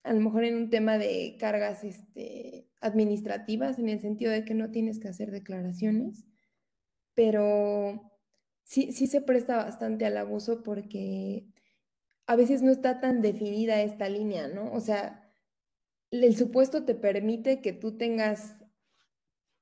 a 0.03 0.12
lo 0.12 0.19
mejor 0.19 0.43
en 0.43 0.58
un 0.58 0.69
tema 0.69 0.97
de 0.97 1.38
cargas 1.39 1.86
este, 1.86 2.67
administrativas, 2.81 3.79
en 3.79 3.88
el 3.88 4.01
sentido 4.01 4.34
de 4.34 4.43
que 4.43 4.55
no 4.55 4.71
tienes 4.71 4.99
que 4.99 5.08
hacer 5.08 5.31
declaraciones, 5.31 6.25
pero 7.13 8.12
sí, 8.65 8.91
sí 8.91 9.08
se 9.08 9.21
presta 9.21 9.55
bastante 9.55 10.05
al 10.05 10.17
abuso 10.17 10.63
porque 10.63 11.45
a 12.27 12.36
veces 12.36 12.62
no 12.62 12.73
está 12.73 12.99
tan 12.99 13.21
definida 13.21 13.81
esta 13.81 14.10
línea, 14.10 14.49
¿no? 14.49 14.73
O 14.73 14.81
sea, 14.81 15.31
el 16.12 16.36
supuesto 16.36 16.84
te 16.84 16.95
permite 16.95 17.62
que 17.62 17.71
tú 17.71 17.97
tengas 17.97 18.58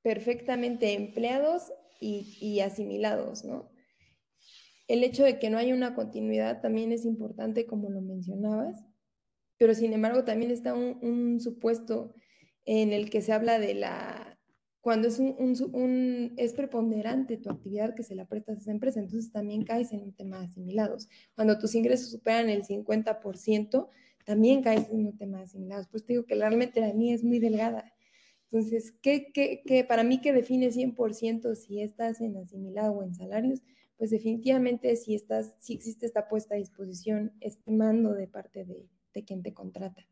perfectamente 0.02 0.94
empleados 0.94 1.72
y, 2.00 2.60
asimilados, 2.62 3.46
¿no? 3.46 3.73
El 4.88 5.04
hecho 5.04 5.24
de 5.24 5.40
que 5.40 5.50
no 5.50 5.58
haya 5.58 5.74
una 5.74 5.96
continuidad 5.96 6.62
también 6.62 6.92
es 6.92 7.06
importante, 7.06 7.66
como 7.66 7.90
lo 7.90 8.02
mencionabas, 8.02 8.84
pero 9.58 9.74
sin 9.74 9.94
embargo 9.94 10.24
también 10.24 10.52
está 10.52 10.74
un, 10.74 11.40
supuesto 11.40 12.14
en 12.66 12.92
el 12.92 13.10
que 13.10 13.22
se 13.22 13.34
habla 13.34 13.60
de 13.60 13.76
la, 13.76 14.40
cuando 14.82 15.08
es, 15.08 15.20
un, 15.20 16.34
es 16.38 16.54
preponderante 16.54 17.38
tu 17.38 17.50
actividad 17.50 17.96
que 17.96 18.04
se 18.04 18.16
la 18.16 18.26
prestas 18.26 18.58
a 18.58 18.62
esa 18.62 18.72
empresa, 18.72 19.00
entonces 19.00 19.32
también 19.32 19.64
caes 19.64 19.94
en 19.94 20.02
un 20.02 20.14
tema 20.14 20.40
de 20.40 20.46
asimilados. 20.46 21.08
Cuando 21.36 21.58
tus 21.58 21.76
ingresos 21.76 22.12
superan 22.12 22.50
el 22.50 22.64
50%, 22.64 23.90
también 24.26 24.62
caes 24.62 24.90
en 24.90 25.06
un 25.06 25.18
tema 25.18 25.40
de 25.40 25.46
asimilados. 25.46 25.88
Pues 25.88 26.06
te 26.06 26.14
digo 26.14 26.26
que 26.26 26.36
realmente 26.36 26.82
la 26.82 26.94
mía 26.94 27.14
es 27.14 27.24
muy 27.24 27.40
delgada. 27.40 27.94
Entonces, 28.52 28.94
¿qué, 29.02 29.32
qué, 29.34 29.84
para 29.84 30.04
mí 30.04 30.22
que 30.22 30.32
define 30.32 30.72
100% 30.72 31.56
si 31.56 31.82
estás 31.82 32.22
en 32.22 32.38
asimilado 32.38 32.94
o 32.94 33.04
en 33.04 33.16
salarios? 33.16 33.62
Pues 34.04 34.12
definitivamente 34.12 34.98
si, 34.98 35.16
estás, 35.16 35.56
si 35.60 35.76
existe 35.76 36.06
esta 36.06 36.28
puesta 36.28 36.56
a 36.56 36.58
disposición, 36.58 37.32
estimando 37.40 38.14
de 38.14 38.28
parte 38.28 38.66
de, 38.66 38.90
de 39.14 39.24
quien 39.24 39.42
te 39.42 39.54
contrata. 39.54 40.06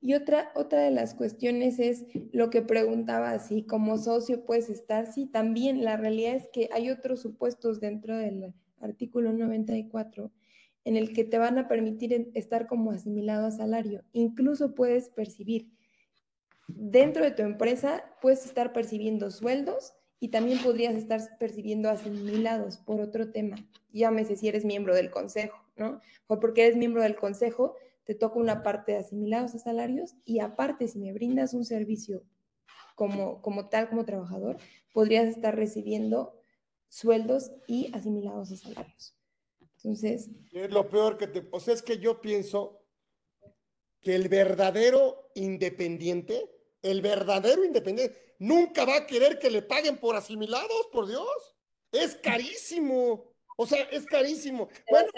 Y 0.00 0.14
otra, 0.14 0.52
otra 0.54 0.82
de 0.82 0.92
las 0.92 1.12
cuestiones 1.16 1.80
es 1.80 2.04
lo 2.30 2.50
que 2.50 2.62
preguntaba, 2.62 3.36
si 3.40 3.64
como 3.64 3.98
socio 3.98 4.44
puedes 4.44 4.70
estar, 4.70 5.12
sí, 5.12 5.26
también 5.26 5.82
la 5.82 5.96
realidad 5.96 6.36
es 6.36 6.46
que 6.52 6.68
hay 6.72 6.88
otros 6.88 7.20
supuestos 7.20 7.80
dentro 7.80 8.16
del 8.16 8.54
artículo 8.78 9.32
94 9.32 10.30
en 10.84 10.96
el 10.96 11.12
que 11.12 11.24
te 11.24 11.38
van 11.38 11.58
a 11.58 11.66
permitir 11.66 12.30
estar 12.34 12.68
como 12.68 12.92
asimilado 12.92 13.48
a 13.48 13.50
salario. 13.50 14.04
Incluso 14.12 14.76
puedes 14.76 15.08
percibir, 15.08 15.72
dentro 16.68 17.24
de 17.24 17.32
tu 17.32 17.42
empresa, 17.42 18.04
puedes 18.22 18.46
estar 18.46 18.72
percibiendo 18.72 19.32
sueldos 19.32 19.94
y 20.18 20.28
también 20.28 20.62
podrías 20.62 20.94
estar 20.94 21.20
percibiendo 21.38 21.90
asimilados 21.90 22.78
por 22.78 23.00
otro 23.00 23.30
tema. 23.30 23.56
Llámese 23.92 24.36
si 24.36 24.48
eres 24.48 24.64
miembro 24.64 24.94
del 24.94 25.10
consejo, 25.10 25.58
¿no? 25.76 26.00
O 26.26 26.40
porque 26.40 26.66
eres 26.66 26.76
miembro 26.76 27.02
del 27.02 27.16
consejo, 27.16 27.74
te 28.04 28.14
toca 28.14 28.38
una 28.38 28.62
parte 28.62 28.92
de 28.92 28.98
asimilados 28.98 29.54
a 29.54 29.58
salarios 29.58 30.14
y 30.24 30.40
aparte, 30.40 30.88
si 30.88 30.98
me 30.98 31.12
brindas 31.12 31.54
un 31.54 31.64
servicio 31.64 32.24
como, 32.94 33.42
como 33.42 33.68
tal, 33.68 33.88
como 33.88 34.04
trabajador, 34.04 34.56
podrías 34.92 35.26
estar 35.26 35.54
recibiendo 35.54 36.40
sueldos 36.88 37.52
y 37.66 37.90
asimilados 37.92 38.52
a 38.52 38.56
salarios. 38.56 39.14
Entonces. 39.60 40.30
Es 40.52 40.70
lo 40.70 40.88
peor 40.88 41.18
que 41.18 41.26
te. 41.26 41.46
O 41.50 41.60
sea, 41.60 41.74
es 41.74 41.82
que 41.82 41.98
yo 41.98 42.20
pienso 42.20 42.82
que 44.00 44.14
el 44.14 44.28
verdadero 44.28 45.30
independiente, 45.34 46.50
el 46.82 47.02
verdadero 47.02 47.64
independiente, 47.64 48.16
nunca 48.38 48.84
va 48.84 48.96
a 48.96 49.06
querer 49.06 49.38
que 49.38 49.50
le 49.50 49.62
paguen 49.62 49.98
por 49.98 50.16
asimilados, 50.16 50.88
por 50.92 51.06
Dios. 51.06 51.56
Es 51.92 52.16
carísimo. 52.16 53.32
O 53.56 53.66
sea, 53.66 53.82
es 53.84 54.04
carísimo. 54.06 54.68
Bueno, 54.90 55.08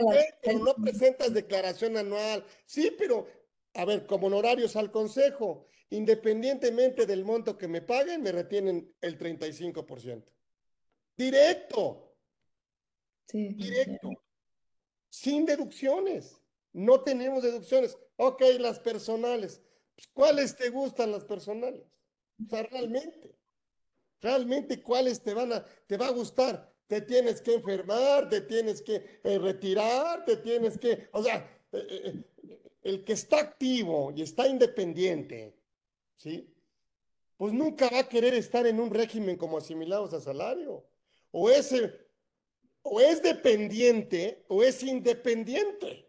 pero 0.43 0.59
no 0.59 0.75
presentas 0.75 1.35
declaración 1.35 1.97
anual. 1.97 2.45
Sí, 2.67 2.95
pero, 2.97 3.27
a 3.75 3.85
ver, 3.85 4.07
como 4.07 4.29
honorarios 4.29 4.77
al 4.77 4.91
consejo, 4.91 5.67
independientemente 5.91 7.07
del 7.07 7.25
monto 7.25 7.59
que 7.59 7.69
me 7.69 7.83
paguen, 7.83 8.23
me 8.23 8.33
retienen 8.33 8.95
el 9.01 9.19
35%. 9.19 10.25
Directo. 11.17 12.15
Sí. 13.27 13.49
Directo 13.49 14.11
sin 15.11 15.47
deducciones. 15.47 16.41
No 16.73 17.03
tenemos 17.03 17.43
deducciones. 17.43 17.97
Ok, 18.17 18.43
las 18.59 18.79
personales. 18.79 19.61
Pues, 19.95 20.09
¿Cuáles 20.13 20.57
te 20.57 20.69
gustan 20.69 21.13
las 21.13 21.25
personales? 21.25 21.85
O 22.45 22.49
sea, 22.49 22.63
realmente, 22.65 23.35
realmente 24.21 24.83
cuáles 24.83 25.23
te 25.23 25.35
van 25.35 25.53
a, 25.53 25.65
te 25.87 25.97
va 25.97 26.09
a 26.09 26.13
gustar. 26.13 26.73
Te 26.87 27.03
tienes 27.03 27.43
que 27.43 27.55
enfermar, 27.55 28.29
te 28.29 28.41
tienes 28.41 28.81
que 28.81 29.21
eh, 29.23 29.39
retirar, 29.39 30.25
te 30.25 30.37
tienes 30.39 30.79
que, 30.79 31.09
o 31.13 31.23
sea, 31.23 31.47
eh, 31.73 31.87
eh, 31.91 32.25
el 32.83 33.05
que 33.05 33.13
está 33.13 33.41
activo 33.41 34.13
y 34.17 34.23
está 34.23 34.49
independiente, 34.49 35.55
¿sí? 36.17 36.55
Pues 37.37 37.53
nunca 37.53 37.91
va 37.91 38.01
a 38.01 38.09
querer 38.09 38.35
estar 38.35 38.67
en 38.67 38.81
un 38.81 38.91
régimen 38.91 39.37
como 39.37 39.59
asimilados 39.59 40.15
a 40.15 40.21
salario. 40.21 40.85
O 41.31 41.51
ese 41.51 42.09
o 42.83 43.01
es 43.01 43.23
dependiente 43.23 44.45
o 44.49 44.63
es 44.63 44.83
independiente. 44.83 46.09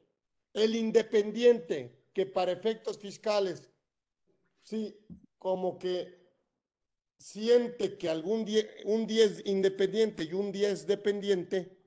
El 0.53 0.75
independiente 0.75 1.99
que 2.13 2.25
para 2.25 2.51
efectos 2.51 2.97
fiscales, 2.97 3.69
sí, 4.63 4.97
como 5.37 5.77
que 5.77 6.18
siente 7.19 7.97
que 7.97 8.09
algún 8.09 8.45
día, 8.45 8.63
un 8.85 9.05
día 9.05 9.25
es 9.25 9.45
independiente 9.45 10.23
y 10.23 10.33
un 10.33 10.51
día 10.51 10.69
es 10.69 10.87
dependiente, 10.87 11.77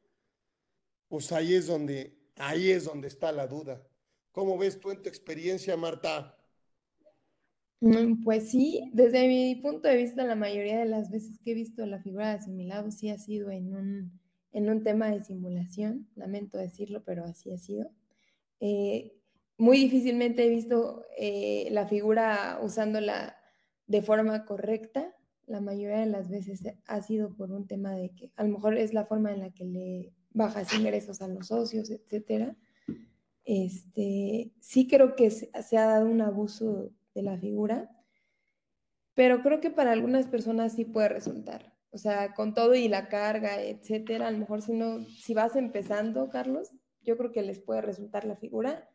pues 1.08 1.32
ahí 1.32 1.54
es 1.54 1.66
donde, 1.66 2.16
ahí 2.36 2.70
es 2.70 2.84
donde 2.84 3.08
está 3.08 3.32
la 3.32 3.48
duda. 3.48 3.84
¿Cómo 4.30 4.56
ves 4.56 4.78
tú 4.78 4.92
en 4.92 5.02
tu 5.02 5.08
experiencia, 5.08 5.76
Marta? 5.76 6.38
Mm, 7.80 8.22
pues 8.22 8.50
sí, 8.50 8.88
desde 8.92 9.26
mi 9.26 9.56
punto 9.56 9.88
de 9.88 9.96
vista, 9.96 10.24
la 10.24 10.36
mayoría 10.36 10.78
de 10.78 10.86
las 10.86 11.10
veces 11.10 11.40
que 11.40 11.50
he 11.50 11.54
visto 11.54 11.84
la 11.84 12.00
figura 12.00 12.28
de 12.28 12.34
asimilado 12.36 12.92
sí 12.92 13.10
ha 13.10 13.18
sido 13.18 13.50
en 13.50 13.74
un 13.74 14.22
en 14.52 14.68
un 14.68 14.82
tema 14.82 15.10
de 15.10 15.20
simulación, 15.20 16.08
lamento 16.14 16.58
decirlo, 16.58 17.02
pero 17.04 17.24
así 17.24 17.50
ha 17.50 17.58
sido. 17.58 17.90
Eh, 18.60 19.14
muy 19.56 19.78
difícilmente 19.78 20.44
he 20.44 20.48
visto 20.48 21.04
eh, 21.18 21.68
la 21.70 21.86
figura 21.86 22.58
usándola 22.62 23.36
de 23.86 24.02
forma 24.02 24.44
correcta. 24.44 25.14
La 25.46 25.60
mayoría 25.60 26.00
de 26.00 26.06
las 26.06 26.28
veces 26.28 26.62
ha 26.86 27.02
sido 27.02 27.34
por 27.34 27.50
un 27.52 27.66
tema 27.66 27.94
de 27.94 28.10
que 28.10 28.30
a 28.36 28.44
lo 28.44 28.50
mejor 28.50 28.76
es 28.76 28.94
la 28.94 29.06
forma 29.06 29.32
en 29.32 29.40
la 29.40 29.50
que 29.50 29.64
le 29.64 30.12
bajas 30.30 30.72
ingresos 30.74 31.20
a 31.20 31.28
los 31.28 31.48
socios, 31.48 31.90
etcétera. 31.90 32.56
Este, 33.44 34.52
sí 34.60 34.86
creo 34.86 35.16
que 35.16 35.30
se 35.30 35.76
ha 35.76 35.86
dado 35.86 36.06
un 36.06 36.20
abuso 36.20 36.90
de 37.14 37.22
la 37.22 37.38
figura, 37.38 37.90
pero 39.14 39.42
creo 39.42 39.60
que 39.60 39.70
para 39.70 39.92
algunas 39.92 40.26
personas 40.26 40.72
sí 40.74 40.84
puede 40.84 41.08
resultar. 41.08 41.72
O 41.90 41.98
sea, 41.98 42.32
con 42.32 42.54
todo 42.54 42.74
y 42.74 42.88
la 42.88 43.08
carga, 43.08 43.60
etcétera, 43.60 44.28
a 44.28 44.30
lo 44.30 44.38
mejor 44.38 44.62
si 44.62 44.72
no, 44.72 45.04
si 45.04 45.34
vas 45.34 45.56
empezando, 45.56 46.30
Carlos, 46.30 46.70
yo 47.02 47.18
creo 47.18 47.32
que 47.32 47.42
les 47.42 47.60
puede 47.60 47.82
resultar 47.82 48.24
la 48.24 48.36
figura, 48.36 48.88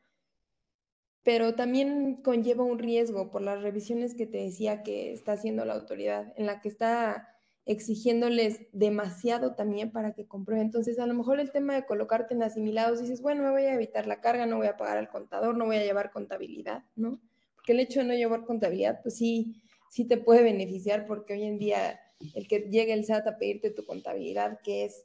pero 1.28 1.56
también 1.56 2.22
conlleva 2.24 2.64
un 2.64 2.80
riesgo 2.80 3.30
por 3.32 3.42
las 3.42 3.62
revisiones 3.62 4.16
que 4.16 4.26
te 4.26 4.38
decía 4.38 4.82
que 4.82 5.12
está 5.12 5.34
haciendo 5.34 5.66
la 5.66 5.74
autoridad, 5.74 6.32
en 6.38 6.46
la 6.46 6.62
que 6.62 6.70
está 6.70 7.28
exigiéndoles 7.66 8.62
demasiado 8.72 9.54
también 9.54 9.92
para 9.92 10.14
que 10.14 10.26
comprueben. 10.26 10.68
Entonces, 10.68 11.00
a 11.00 11.06
lo 11.06 11.14
mejor 11.14 11.42
el 11.42 11.52
tema 11.52 11.76
de 11.76 11.86
colocarte 11.86 12.34
en 12.34 12.44
asimilados, 12.44 13.02
dices, 13.02 13.22
bueno, 13.22 13.44
me 13.44 13.50
voy 13.50 13.64
a 13.64 13.74
evitar 13.74 14.08
la 14.08 14.22
carga, 14.22 14.46
no 14.46 14.56
voy 14.56 14.68
a 14.68 14.78
pagar 14.78 14.98
al 14.98 15.10
contador, 15.10 15.58
no 15.58 15.66
voy 15.66 15.76
a 15.76 15.84
llevar 15.84 16.12
contabilidad, 16.12 16.86
¿no? 16.96 17.20
Porque 17.56 17.74
el 17.74 17.82
hecho 17.82 18.00
de 18.00 18.06
no 18.06 18.14
llevar 18.14 18.46
contabilidad, 18.46 19.02
pues 19.04 19.18
sí, 19.18 19.62
sí 19.90 20.06
te 20.06 20.16
puede 20.16 20.44
beneficiar 20.44 21.06
porque 21.06 21.34
hoy 21.34 21.44
en 21.44 21.60
día 21.60 22.00
el 22.36 22.48
que 22.48 22.70
llegue 22.70 22.94
el 22.94 23.04
SAT 23.04 23.28
a 23.28 23.38
pedirte 23.38 23.72
tu 23.72 23.86
contabilidad, 23.86 24.62
que 24.64 24.86
es 24.86 25.04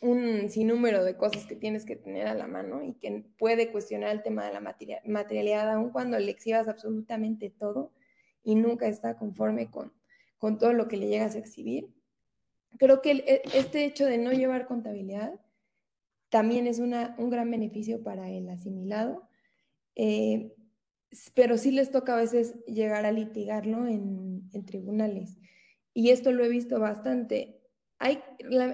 un 0.00 0.48
sinnúmero 0.50 1.04
de 1.04 1.16
cosas 1.16 1.46
que 1.46 1.56
tienes 1.56 1.84
que 1.84 1.96
tener 1.96 2.26
a 2.26 2.34
la 2.34 2.46
mano 2.46 2.82
y 2.82 2.94
que 2.94 3.24
puede 3.38 3.70
cuestionar 3.72 4.10
el 4.10 4.22
tema 4.22 4.44
de 4.44 4.52
la 4.52 4.60
materialidad, 4.60 5.70
aun 5.70 5.90
cuando 5.90 6.18
le 6.18 6.30
exhibas 6.30 6.68
absolutamente 6.68 7.50
todo 7.50 7.92
y 8.42 8.54
nunca 8.54 8.86
está 8.86 9.16
conforme 9.16 9.70
con, 9.70 9.92
con 10.38 10.58
todo 10.58 10.72
lo 10.72 10.88
que 10.88 10.96
le 10.96 11.08
llegas 11.08 11.34
a 11.34 11.38
exhibir. 11.38 11.88
Creo 12.78 13.00
que 13.00 13.12
e, 13.12 13.42
este 13.54 13.84
hecho 13.84 14.04
de 14.06 14.18
no 14.18 14.32
llevar 14.32 14.66
contabilidad 14.66 15.40
también 16.28 16.66
es 16.66 16.80
una, 16.80 17.14
un 17.18 17.30
gran 17.30 17.50
beneficio 17.50 18.02
para 18.02 18.28
el 18.28 18.48
asimilado, 18.48 19.28
eh, 19.94 20.52
pero 21.34 21.56
sí 21.56 21.70
les 21.70 21.90
toca 21.90 22.14
a 22.14 22.20
veces 22.20 22.56
llegar 22.66 23.06
a 23.06 23.12
litigarlo 23.12 23.86
en, 23.86 24.50
en 24.52 24.66
tribunales 24.66 25.38
y 25.94 26.10
esto 26.10 26.32
lo 26.32 26.44
he 26.44 26.48
visto 26.48 26.80
bastante. 26.80 27.60
Hay, 27.98 28.22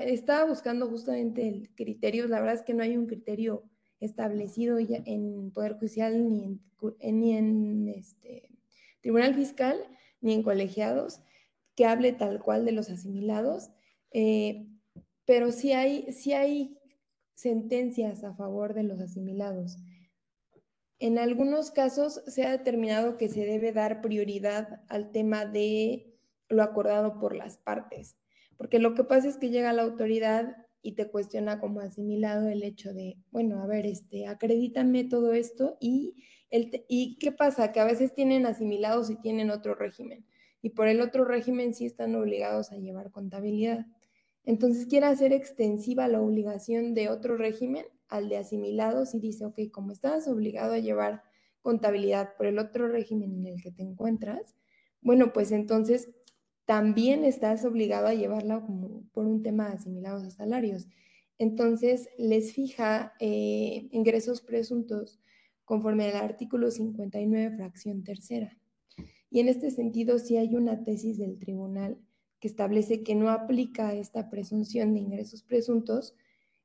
estaba 0.02 0.44
buscando 0.44 0.88
justamente 0.88 1.46
el 1.46 1.74
criterio, 1.74 2.26
la 2.26 2.40
verdad 2.40 2.56
es 2.56 2.62
que 2.62 2.74
no 2.74 2.82
hay 2.82 2.96
un 2.96 3.06
criterio 3.06 3.64
establecido 4.00 4.80
ya 4.80 5.02
en 5.04 5.50
Poder 5.52 5.74
Judicial 5.74 6.26
ni 6.26 6.44
en, 6.44 7.20
ni 7.20 7.36
en 7.36 7.88
este, 7.88 8.48
Tribunal 9.00 9.34
Fiscal 9.34 9.76
ni 10.20 10.34
en 10.34 10.42
colegiados 10.42 11.20
que 11.74 11.86
hable 11.86 12.12
tal 12.12 12.42
cual 12.42 12.64
de 12.64 12.72
los 12.72 12.90
asimilados, 12.90 13.70
eh, 14.10 14.66
pero 15.24 15.52
sí 15.52 15.72
hay, 15.72 16.12
sí 16.12 16.32
hay 16.32 16.78
sentencias 17.34 18.24
a 18.24 18.34
favor 18.34 18.74
de 18.74 18.82
los 18.82 19.00
asimilados. 19.00 19.78
En 20.98 21.18
algunos 21.18 21.70
casos 21.70 22.22
se 22.26 22.44
ha 22.44 22.50
determinado 22.50 23.16
que 23.16 23.28
se 23.28 23.46
debe 23.46 23.72
dar 23.72 24.02
prioridad 24.02 24.82
al 24.88 25.10
tema 25.10 25.46
de 25.46 26.18
lo 26.50 26.62
acordado 26.62 27.18
por 27.18 27.34
las 27.34 27.56
partes. 27.56 28.18
Porque 28.60 28.78
lo 28.78 28.92
que 28.92 29.04
pasa 29.04 29.26
es 29.26 29.38
que 29.38 29.48
llega 29.48 29.72
la 29.72 29.84
autoridad 29.84 30.54
y 30.82 30.92
te 30.92 31.08
cuestiona 31.08 31.58
como 31.58 31.80
asimilado 31.80 32.46
el 32.46 32.62
hecho 32.62 32.92
de, 32.92 33.16
bueno, 33.30 33.62
a 33.62 33.66
ver, 33.66 33.86
este, 33.86 34.26
acredítame 34.26 35.04
todo 35.04 35.32
esto 35.32 35.78
y, 35.80 36.16
el, 36.50 36.84
y 36.86 37.16
qué 37.16 37.32
pasa, 37.32 37.72
que 37.72 37.80
a 37.80 37.86
veces 37.86 38.12
tienen 38.12 38.44
asimilados 38.44 39.08
y 39.08 39.16
tienen 39.16 39.48
otro 39.48 39.74
régimen. 39.74 40.26
y 40.60 40.68
por 40.68 40.88
el 40.88 41.00
otro 41.00 41.24
régimen 41.24 41.72
sí 41.72 41.86
están 41.86 42.14
obligados 42.14 42.70
a 42.70 42.76
llevar 42.76 43.10
contabilidad. 43.10 43.86
Entonces 44.44 44.84
quiere 44.84 45.06
hacer 45.06 45.32
extensiva 45.32 46.06
la 46.06 46.20
obligación 46.20 46.92
de 46.92 47.08
otro 47.08 47.38
régimen 47.38 47.86
al 48.08 48.28
de 48.28 48.36
asimilados 48.36 49.14
y 49.14 49.20
dice, 49.20 49.46
ok, 49.46 49.58
como 49.72 49.90
estás 49.92 50.28
obligado 50.28 50.74
a 50.74 50.80
llevar 50.80 51.22
contabilidad 51.62 52.36
por 52.36 52.44
el 52.44 52.58
otro 52.58 52.88
régimen 52.88 53.32
en 53.32 53.46
el 53.46 53.62
que 53.62 53.72
te 53.72 53.82
encuentras, 53.82 54.54
bueno, 55.00 55.32
pues 55.32 55.50
entonces 55.50 56.10
también 56.70 57.24
estás 57.24 57.64
obligado 57.64 58.06
a 58.06 58.14
llevarla 58.14 58.64
por 59.10 59.26
un 59.26 59.42
tema 59.42 59.66
de 59.66 59.74
asimilados 59.74 60.22
a 60.22 60.30
salarios. 60.30 60.86
Entonces 61.36 62.08
les 62.16 62.52
fija 62.52 63.12
eh, 63.18 63.88
ingresos 63.90 64.40
presuntos 64.40 65.18
conforme 65.64 66.08
al 66.08 66.24
artículo 66.24 66.70
59, 66.70 67.56
fracción 67.56 68.04
tercera. 68.04 68.56
Y 69.32 69.40
en 69.40 69.48
este 69.48 69.72
sentido, 69.72 70.20
sí 70.20 70.36
hay 70.36 70.54
una 70.54 70.84
tesis 70.84 71.18
del 71.18 71.40
tribunal 71.40 71.98
que 72.38 72.46
establece 72.46 73.02
que 73.02 73.16
no 73.16 73.30
aplica 73.30 73.92
esta 73.92 74.30
presunción 74.30 74.94
de 74.94 75.00
ingresos 75.00 75.42
presuntos 75.42 76.14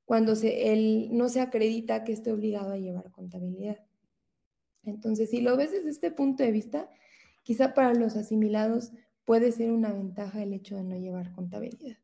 cuando 0.05 0.33
él 0.43 1.09
no 1.13 1.29
se 1.29 1.41
acredita 1.41 2.03
que 2.03 2.13
esté 2.13 2.31
obligado 2.31 2.73
a 2.73 2.77
llevar 2.77 3.09
contabilidad. 3.09 3.79
Entonces, 4.83 5.31
si 5.31 5.41
lo 5.41 5.57
ves 5.57 5.71
desde 5.71 5.89
este 5.89 6.11
punto 6.11 6.43
de 6.43 6.51
vista, 6.51 6.91
quizá 7.41 7.73
para 7.73 7.95
los 7.95 8.15
asimilados 8.15 8.91
puede 9.25 9.51
ser 9.51 9.71
una 9.71 9.91
ventaja 9.91 10.41
el 10.43 10.53
hecho 10.53 10.75
de 10.75 10.83
no 10.83 10.95
llevar 10.95 11.31
contabilidad. 11.33 11.97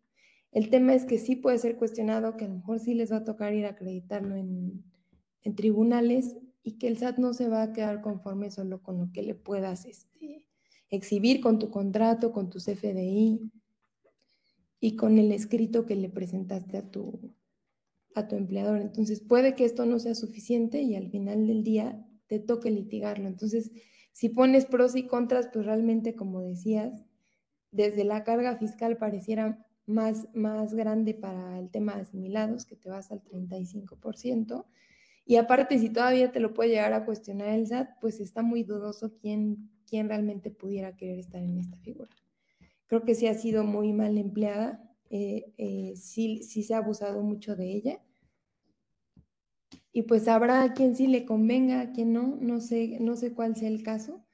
El 0.52 0.70
tema 0.70 0.94
es 0.94 1.06
que 1.06 1.18
sí 1.18 1.36
puede 1.36 1.58
ser 1.60 1.78
cuestionado, 1.78 2.36
que 2.36 2.46
a 2.46 2.48
lo 2.50 2.56
mejor 2.56 2.80
sí 2.80 2.94
les 2.94 3.12
va 3.12 3.18
a 3.18 3.24
tocar 3.24 3.54
ir 3.54 3.66
a 3.66 3.70
acreditarlo 3.70 4.36
en, 4.36 4.84
tribunales 5.56 6.36
y 6.62 6.78
que 6.78 6.88
el 6.88 6.98
SAT 6.98 7.18
no 7.18 7.34
se 7.34 7.48
va 7.48 7.64
a 7.64 7.74
quedar 7.74 8.02
conforme 8.02 8.52
solo 8.52 8.84
con 8.84 9.00
lo 9.00 9.12
que 9.12 9.24
le 9.24 9.34
puedas 9.34 9.86
este, 9.86 10.48
exhibir 10.90 11.42
con 11.42 11.58
tu 11.58 11.72
contrato, 11.72 12.32
con 12.32 12.50
tu 12.50 12.60
CFDI 12.60 13.52
y 14.80 14.96
con 14.96 15.18
el 15.18 15.32
escrito 15.32 15.86
que 15.88 15.96
le 15.96 16.10
presentaste 16.10 16.78
a 16.78 16.92
tu, 16.92 17.34
a 18.14 18.28
tu 18.28 18.36
empleador. 18.36 18.80
Entonces, 18.82 19.22
puede 19.22 19.56
que 19.56 19.66
esto 19.66 19.86
no 19.86 19.98
sea 19.98 20.14
suficiente 20.14 20.82
y 20.84 20.96
al 20.96 21.10
final 21.10 21.48
del 21.48 21.64
día 21.64 22.06
te 22.28 22.40
toque 22.40 22.70
litigarlo. 22.70 23.28
Entonces, 23.28 23.72
si 24.12 24.30
pones 24.30 24.66
pros 24.66 24.96
y 24.96 25.08
contras, 25.08 25.50
pues 25.52 25.66
realmente, 25.66 26.16
como 26.16 26.42
decías, 26.42 27.04
desde 27.72 28.04
la 28.04 28.24
carga 28.24 28.58
fiscal 28.58 28.98
pareciera 28.98 29.66
más, 29.86 30.28
más 30.34 30.74
grande 30.74 31.14
para 31.14 31.60
el 31.60 31.70
tema 31.70 31.96
de 31.96 32.02
asimilados, 32.02 32.66
que 32.66 32.76
te 32.76 32.90
vas 32.90 33.12
al 33.12 33.24
35%. 33.24 34.66
Y 35.26 35.36
aparte, 35.38 35.80
si 35.80 35.90
todavía 35.90 36.32
te 36.32 36.40
lo 36.40 36.54
puede 36.54 36.72
llegar 36.72 36.94
a 36.94 37.06
cuestionar 37.06 37.50
el 37.50 37.68
SAT, 37.68 38.00
pues 38.00 38.20
está 38.20 38.42
muy 38.42 38.64
dudoso 38.64 39.14
quién, 39.18 39.70
quién 39.86 40.10
realmente 40.10 40.52
pudiera 40.52 40.96
querer 40.96 41.20
estar 41.20 41.42
en 41.42 41.58
esta 41.58 41.78
figura. 41.78 42.10
Creo 42.88 43.04
que 43.04 43.16
sí 43.16 43.28
ha 43.28 43.34
sido 43.34 43.64
muy 43.64 43.94
mal 43.94 44.18
empleada, 44.18 44.84
eh, 45.10 45.54
eh, 45.58 45.94
sí, 45.96 46.44
sí 46.44 46.64
se 46.64 46.74
ha 46.74 46.78
abusado 46.78 47.22
mucho 47.22 47.56
de 47.56 47.72
ella. 47.72 48.02
Y 49.94 50.04
pues 50.04 50.28
habrá 50.28 50.64
a 50.64 50.74
quien 50.74 50.96
sí 50.96 51.08
le 51.08 51.26
convenga, 51.26 51.82
a 51.82 51.92
quien 51.92 52.14
no, 52.14 52.38
no 52.40 52.60
sé, 52.62 52.98
no 53.00 53.16
sé 53.16 53.34
cuál 53.34 53.56
sea 53.56 53.68
el 53.68 53.84
caso. 53.84 54.26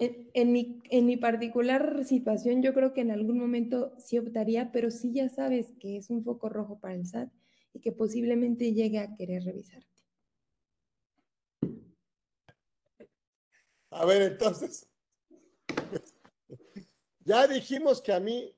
En, 0.00 0.52
mi, 0.52 0.80
en 0.90 1.06
mi 1.06 1.16
particular 1.16 2.04
situación, 2.04 2.62
yo 2.62 2.72
creo 2.72 2.92
que 2.92 3.00
en 3.00 3.10
algún 3.10 3.36
momento 3.36 3.92
sí 3.98 4.16
optaría, 4.16 4.70
pero 4.70 4.92
sí 4.92 5.12
ya 5.12 5.28
sabes 5.28 5.72
que 5.80 5.96
es 5.96 6.08
un 6.08 6.22
foco 6.22 6.48
rojo 6.48 6.78
para 6.78 6.94
el 6.94 7.04
SAT 7.04 7.32
y 7.72 7.80
que 7.80 7.90
posiblemente 7.90 8.72
llegue 8.72 9.00
a 9.00 9.16
querer 9.16 9.42
revisarte. 9.42 9.88
A 13.90 14.04
ver, 14.04 14.22
entonces, 14.22 14.88
ya 17.24 17.48
dijimos 17.48 18.00
que 18.00 18.12
a 18.12 18.20
mí 18.20 18.54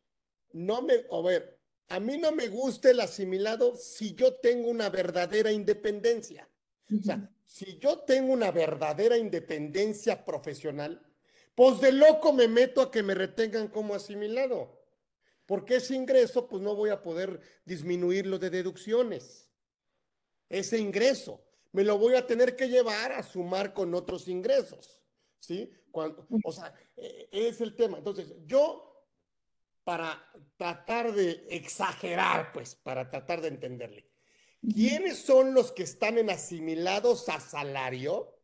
no 0.53 0.83
me, 0.83 0.95
a 1.11 1.23
ver, 1.23 1.59
a 1.89 2.01
mí 2.01 2.19
no 2.19 2.33
me 2.33 2.49
gusta 2.49 2.91
el 2.91 3.01
asimilado 3.01 3.77
si 3.77 4.15
yo 4.15 4.35
tengo 4.35 4.69
una 4.69 4.91
verdadera 4.91 5.53
independencia. 5.53 6.49
O 6.93 7.03
sea, 7.03 7.31
si 7.47 7.79
yo 7.79 8.01
tengo 8.01 8.33
una 8.33 8.51
verdadera 8.51 9.17
independencia 9.17 10.25
profesional, 10.25 11.01
pues 11.55 11.81
de 11.81 11.93
loco 11.93 12.33
me 12.33 12.49
meto 12.49 12.81
a 12.81 12.91
que 12.91 13.03
me 13.03 13.15
retengan 13.15 13.69
como 13.69 13.95
asimilado. 13.95 14.81
Porque 15.47 15.77
ese 15.77 15.95
ingreso, 15.95 16.47
pues 16.47 16.63
no 16.63 16.77
voy 16.77 16.91
a 16.91 17.03
poder 17.03 17.41
disminuirlo 17.65 18.39
de 18.39 18.51
deducciones. 18.51 19.51
Ese 20.49 20.79
ingreso 20.79 21.45
me 21.73 21.85
lo 21.85 21.99
voy 21.99 22.15
a 22.15 22.27
tener 22.27 22.57
que 22.57 22.69
llevar 22.69 23.13
a 23.13 23.23
sumar 23.23 23.73
con 23.73 23.95
otros 23.95 24.29
ingresos. 24.29 25.03
¿Sí? 25.39 25.73
Cuando, 25.91 26.27
o 26.45 26.53
sea, 26.53 26.75
e, 26.97 27.29
es 27.33 27.61
el 27.61 27.75
tema. 27.75 27.99
Entonces, 27.99 28.35
yo, 28.47 29.07
para 29.85 30.23
tratar 30.57 31.13
de 31.13 31.47
exagerar, 31.49 32.53
pues, 32.53 32.75
para 32.75 33.09
tratar 33.09 33.41
de 33.41 33.49
entenderle, 33.49 34.07
¿quiénes 34.61 35.19
son 35.19 35.55
los 35.55 35.73
que 35.73 35.83
están 35.85 36.19
en 36.19 36.31
asimilados 36.31 37.29
a 37.29 37.41
salario? 37.41 38.37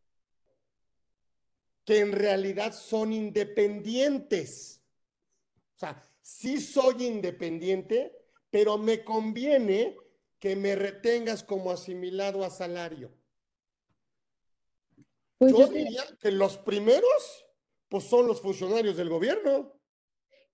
Que 1.87 2.01
en 2.01 2.13
realidad 2.13 2.75
son 2.75 3.13
independientes. 3.13 4.83
O 5.77 5.79
sea, 5.79 6.03
sí 6.21 6.61
soy 6.61 7.05
independiente, 7.05 8.13
pero 8.51 8.77
me 8.77 9.05
conviene 9.05 9.97
que 10.41 10.57
me 10.57 10.75
retengas 10.75 11.45
como 11.45 11.71
asimilado 11.71 12.45
a 12.45 12.51
salario. 12.51 13.17
Pues 15.39 15.53
yo, 15.53 15.69
diría 15.69 16.03
que 16.21 16.33
los 16.33 16.59
primeros, 16.59 17.47
pues 17.89 18.05
son 18.05 18.27
los 18.27 18.41
funcionarios 18.43 18.97
del 18.97 19.09
gobierno. 19.09 19.79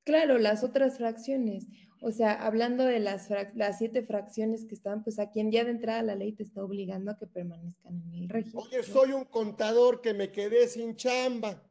Claro, 0.05 0.37
las 0.37 0.63
otras 0.63 0.99
fracciones. 0.99 1.67
O 2.05 2.11
sea, 2.11 2.33
hablando 2.33 2.85
de 2.85 2.99
las, 2.99 3.29
las 3.55 3.79
siete 3.79 4.03
fracciones 4.03 4.65
que 4.65 4.75
están, 4.75 5.05
pues 5.05 5.21
aquí 5.21 5.39
en 5.39 5.51
día 5.51 5.65
de 5.65 5.71
entrada 5.71 6.03
la 6.03 6.17
ley 6.17 6.33
te 6.33 6.43
está 6.43 6.65
obligando 6.65 7.13
a 7.13 7.17
que 7.17 7.29
permanezcan 7.29 8.03
en 8.03 8.15
el 8.15 8.29
régimen. 8.29 8.67
Oye, 8.67 8.83
soy 8.83 9.13
un 9.13 9.25
contador 9.25 10.01
que 10.01 10.13
me 10.13 10.33
quedé 10.33 10.67
sin 10.67 10.97
chamba. 10.97 11.63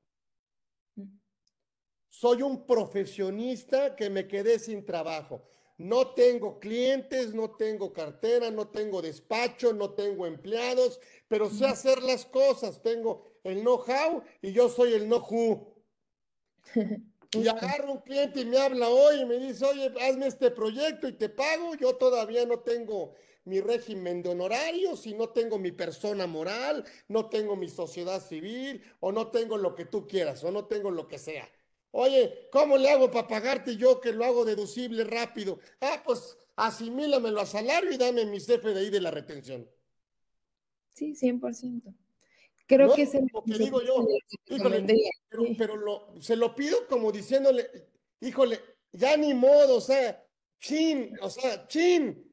Soy 2.08 2.44
un 2.44 2.66
profesionista 2.66 3.94
que 3.94 4.10
me 4.10 4.26
quedé 4.26 4.58
sin 4.58 4.86
trabajo. 4.86 5.46
No 5.78 6.14
tengo 6.14 6.62
clientes, 6.62 7.34
no 7.34 7.52
tengo 7.58 7.92
cartera, 7.92 8.50
no 8.52 8.70
tengo 8.70 9.02
despacho, 9.02 9.74
no 9.74 9.96
tengo 9.96 10.26
empleados, 10.26 11.02
pero 11.28 11.50
sé 11.50 11.66
hacer 11.66 12.02
las 12.04 12.26
cosas. 12.26 12.82
Tengo 12.82 13.34
el 13.44 13.64
know-how 13.64 14.24
y 14.42 14.54
yo 14.54 14.70
soy 14.70 14.94
el 14.94 15.08
know-who. 15.08 15.76
Y 17.34 17.48
agarro 17.48 17.94
un 17.94 18.00
cliente 18.00 18.42
y 18.42 18.46
me 18.46 18.58
habla 18.58 18.90
hoy 18.90 19.22
y 19.22 19.26
me 19.26 19.38
dice, 19.38 19.66
oye, 19.66 19.94
hazme 20.02 20.28
este 20.28 20.52
proyecto 20.52 21.08
y 21.08 21.14
te 21.14 21.30
pago. 21.30 21.76
Yo 21.76 21.96
todavía 21.96 22.46
no 22.46 22.60
tengo 22.60 23.14
mi 23.46 23.62
régimen 23.62 24.22
de 24.22 24.30
honorarios 24.30 25.08
y 25.08 25.14
no 25.14 25.30
tengo 25.30 25.58
mi 25.58 25.72
persona 25.72 26.28
moral, 26.28 26.84
no 27.08 27.30
tengo 27.30 27.56
mi 27.56 27.70
sociedad 27.70 28.22
civil 28.22 28.84
o 29.00 29.12
no 29.12 29.30
tengo 29.32 29.58
lo 29.58 29.76
que 29.76 29.86
tú 29.86 30.08
quieras 30.08 30.44
o 30.44 30.52
no 30.52 30.66
tengo 30.66 30.92
lo 30.92 31.08
que 31.08 31.18
sea. 31.18 31.50
Oye, 31.92 32.50
¿cómo 32.52 32.78
le 32.78 32.90
hago 32.90 33.12
para 33.12 33.28
pagarte 33.28 33.76
yo 33.76 34.00
que 34.00 34.14
lo 34.14 34.26
hago 34.26 34.46
deducible 34.46 35.04
rápido? 35.04 35.60
Ah, 35.82 36.02
pues 36.06 36.38
asimílamelo 36.56 37.42
a 37.42 37.46
salario 37.46 37.92
y 37.92 37.98
dame 37.98 38.26
mi 38.26 38.40
CFDI 38.40 38.90
de 38.90 39.02
la 39.02 39.12
retención. 39.12 39.70
Sí, 40.94 41.16
100%. 41.16 41.94
Creo 42.76 42.94
que 42.94 43.02
es 43.02 43.14
el 43.14 43.28
que 43.46 43.58
digo 43.58 43.82
yo. 43.82 44.08
pero, 45.58 46.16
se 46.22 46.38
lo 46.38 46.56
pido 46.56 46.88
como 46.88 47.12
diciéndole, 47.12 47.70
híjole, 48.22 48.62
ya 48.94 49.18
ni 49.18 49.34
modo, 49.34 49.76
o 49.76 49.82
sea, 49.82 50.26
chin, 50.58 51.18
o 51.22 51.30
sea, 51.30 51.68
chin, 51.68 52.26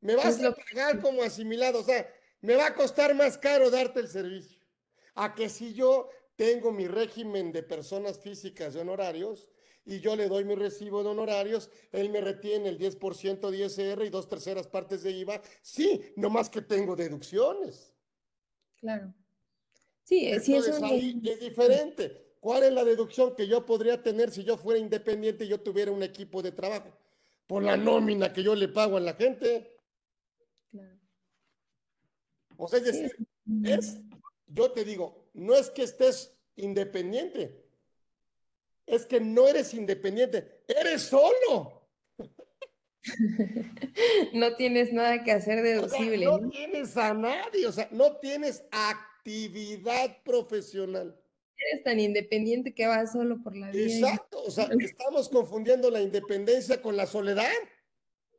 me 0.00 0.16
vas 0.16 0.42
a 0.42 0.54
pagar 0.54 0.98
como 0.98 1.22
asimilado, 1.22 1.80
o 1.80 1.84
sea, 1.84 2.10
me 2.40 2.56
va 2.56 2.68
a 2.68 2.74
costar 2.74 3.14
más 3.14 3.36
caro 3.36 3.70
darte 3.70 4.00
el 4.00 4.08
servicio. 4.08 4.62
A 5.14 5.34
que 5.34 5.50
si 5.50 5.74
yo 5.74 6.08
tengo 6.36 6.72
mi 6.72 6.88
régimen 6.88 7.52
de 7.52 7.62
personas 7.62 8.18
físicas 8.18 8.72
de 8.72 8.80
honorarios 8.80 9.46
y 9.84 10.00
yo 10.00 10.16
le 10.16 10.26
doy 10.26 10.44
mi 10.44 10.54
recibo 10.54 11.02
de 11.02 11.10
honorarios, 11.10 11.68
él 11.90 12.08
me 12.08 12.22
retiene 12.22 12.70
el 12.70 12.78
10% 12.78 13.50
de 13.50 13.58
ISR 13.58 14.06
y 14.06 14.08
dos 14.08 14.26
terceras 14.26 14.68
partes 14.68 15.02
de 15.02 15.10
IVA. 15.10 15.42
Sí, 15.60 16.00
no 16.16 16.30
más 16.30 16.48
que 16.48 16.62
tengo 16.62 16.96
deducciones. 16.96 17.92
Claro. 18.80 19.12
Sí, 20.04 20.26
eh, 20.26 20.40
sí 20.40 20.54
es, 20.56 20.68
ahí 20.82 21.20
es 21.24 21.40
diferente. 21.40 22.22
¿Cuál 22.40 22.64
es 22.64 22.72
la 22.72 22.84
deducción 22.84 23.36
que 23.36 23.46
yo 23.46 23.64
podría 23.64 24.02
tener 24.02 24.32
si 24.32 24.42
yo 24.42 24.56
fuera 24.56 24.80
independiente 24.80 25.44
y 25.44 25.48
yo 25.48 25.60
tuviera 25.60 25.92
un 25.92 26.02
equipo 26.02 26.42
de 26.42 26.50
trabajo? 26.50 26.90
Por 27.46 27.62
la 27.62 27.76
nómina 27.76 28.32
que 28.32 28.42
yo 28.42 28.54
le 28.54 28.68
pago 28.68 28.96
a 28.96 29.00
la 29.00 29.14
gente. 29.14 29.76
Claro. 30.70 30.98
O 32.56 32.66
sea, 32.66 32.80
es 32.80 32.84
decir, 32.86 33.16
es, 33.64 34.00
yo 34.46 34.72
te 34.72 34.84
digo, 34.84 35.28
no 35.34 35.54
es 35.54 35.70
que 35.70 35.84
estés 35.84 36.36
independiente, 36.56 37.64
es 38.86 39.06
que 39.06 39.20
no 39.20 39.46
eres 39.46 39.72
independiente, 39.74 40.62
eres 40.66 41.02
solo. 41.02 41.88
no 44.32 44.56
tienes 44.56 44.92
nada 44.92 45.22
que 45.24 45.32
hacer 45.32 45.62
deducible. 45.62 46.24
no, 46.24 46.48
tienes 46.48 46.96
a 46.96 47.14
nadie, 47.14 47.66
o 47.66 47.72
sea, 47.72 47.88
no 47.92 48.16
tienes 48.16 48.64
a 48.70 49.11
actividad 49.22 50.20
profesional. 50.24 51.16
eres 51.56 51.84
tan 51.84 52.00
independiente 52.00 52.74
que 52.74 52.88
vas 52.88 53.12
solo 53.12 53.40
por 53.40 53.56
la 53.56 53.70
vida. 53.70 53.84
Exacto, 53.84 54.42
o 54.42 54.50
sea, 54.50 54.68
estamos 54.80 55.28
confundiendo 55.28 55.90
la 55.90 56.00
independencia 56.00 56.82
con 56.82 56.96
la 56.96 57.06
soledad. 57.06 57.52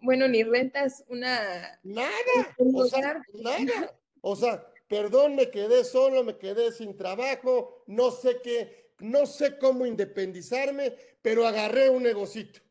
Bueno, 0.02 0.28
ni 0.28 0.44
rentas 0.44 1.06
una... 1.08 1.80
Nada, 1.84 2.12
o 2.58 2.86
sea, 2.86 3.22
nada. 3.34 4.00
O 4.26 4.38
sea, 4.38 4.66
perdón, 4.88 5.36
me 5.36 5.52
quedé 5.52 5.84
solo, 5.84 6.24
me 6.24 6.38
quedé 6.38 6.72
sin 6.72 6.96
trabajo, 6.96 7.84
no 7.88 8.10
sé 8.10 8.38
qué, 8.42 8.94
no 9.00 9.26
sé 9.26 9.58
cómo 9.58 9.86
independizarme, 9.86 10.96
pero 11.22 11.46
agarré 11.46 11.90
un 11.90 12.04
negocito. 12.04 12.62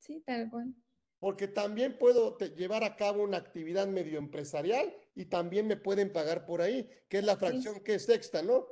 Sí, 0.00 0.20
tal 0.26 0.50
cual. 0.50 0.74
Porque 1.20 1.46
también 1.46 1.96
puedo 1.96 2.36
llevar 2.56 2.82
a 2.82 2.96
cabo 2.96 3.22
una 3.22 3.36
actividad 3.36 3.86
medio 3.86 4.18
empresarial 4.18 4.92
y 5.18 5.24
también 5.24 5.66
me 5.66 5.76
pueden 5.76 6.12
pagar 6.12 6.46
por 6.46 6.62
ahí, 6.62 6.88
que 7.08 7.18
es 7.18 7.24
la 7.24 7.36
fracción 7.36 7.80
que 7.80 7.96
es 7.96 8.04
sexta, 8.06 8.40
¿no? 8.40 8.68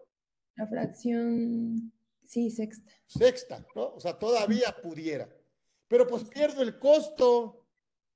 La 0.54 0.68
fracción, 0.68 1.92
sí, 2.24 2.50
sexta. 2.50 2.92
Sexta, 3.04 3.66
¿no? 3.74 3.94
O 3.94 4.00
sea, 4.00 4.16
todavía 4.16 4.74
pudiera. 4.80 5.28
Pero 5.88 6.06
pues 6.06 6.22
pierdo 6.22 6.62
el 6.62 6.78
costo, 6.78 7.66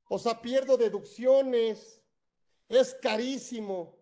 o 0.08 0.18
sea, 0.20 0.40
pierdo 0.40 0.76
deducciones, 0.76 2.00
es 2.68 2.94
carísimo. 3.02 3.98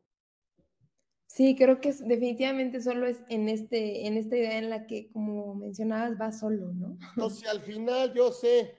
Sí, 1.27 1.57
creo 1.57 1.81
que 1.81 1.95
definitivamente 1.95 2.83
solo 2.83 3.07
es 3.07 3.23
en, 3.31 3.49
este, 3.49 4.07
en 4.07 4.19
esta 4.19 4.37
idea 4.37 4.59
en 4.59 4.69
la 4.69 4.87
que, 4.87 5.11
como 5.11 5.55
mencionabas, 5.55 6.21
va 6.21 6.33
solo, 6.33 6.75
¿no? 6.75 6.99
Entonces, 7.17 7.49
al 7.49 7.63
final 7.63 8.13
yo 8.13 8.31
sé 8.31 8.77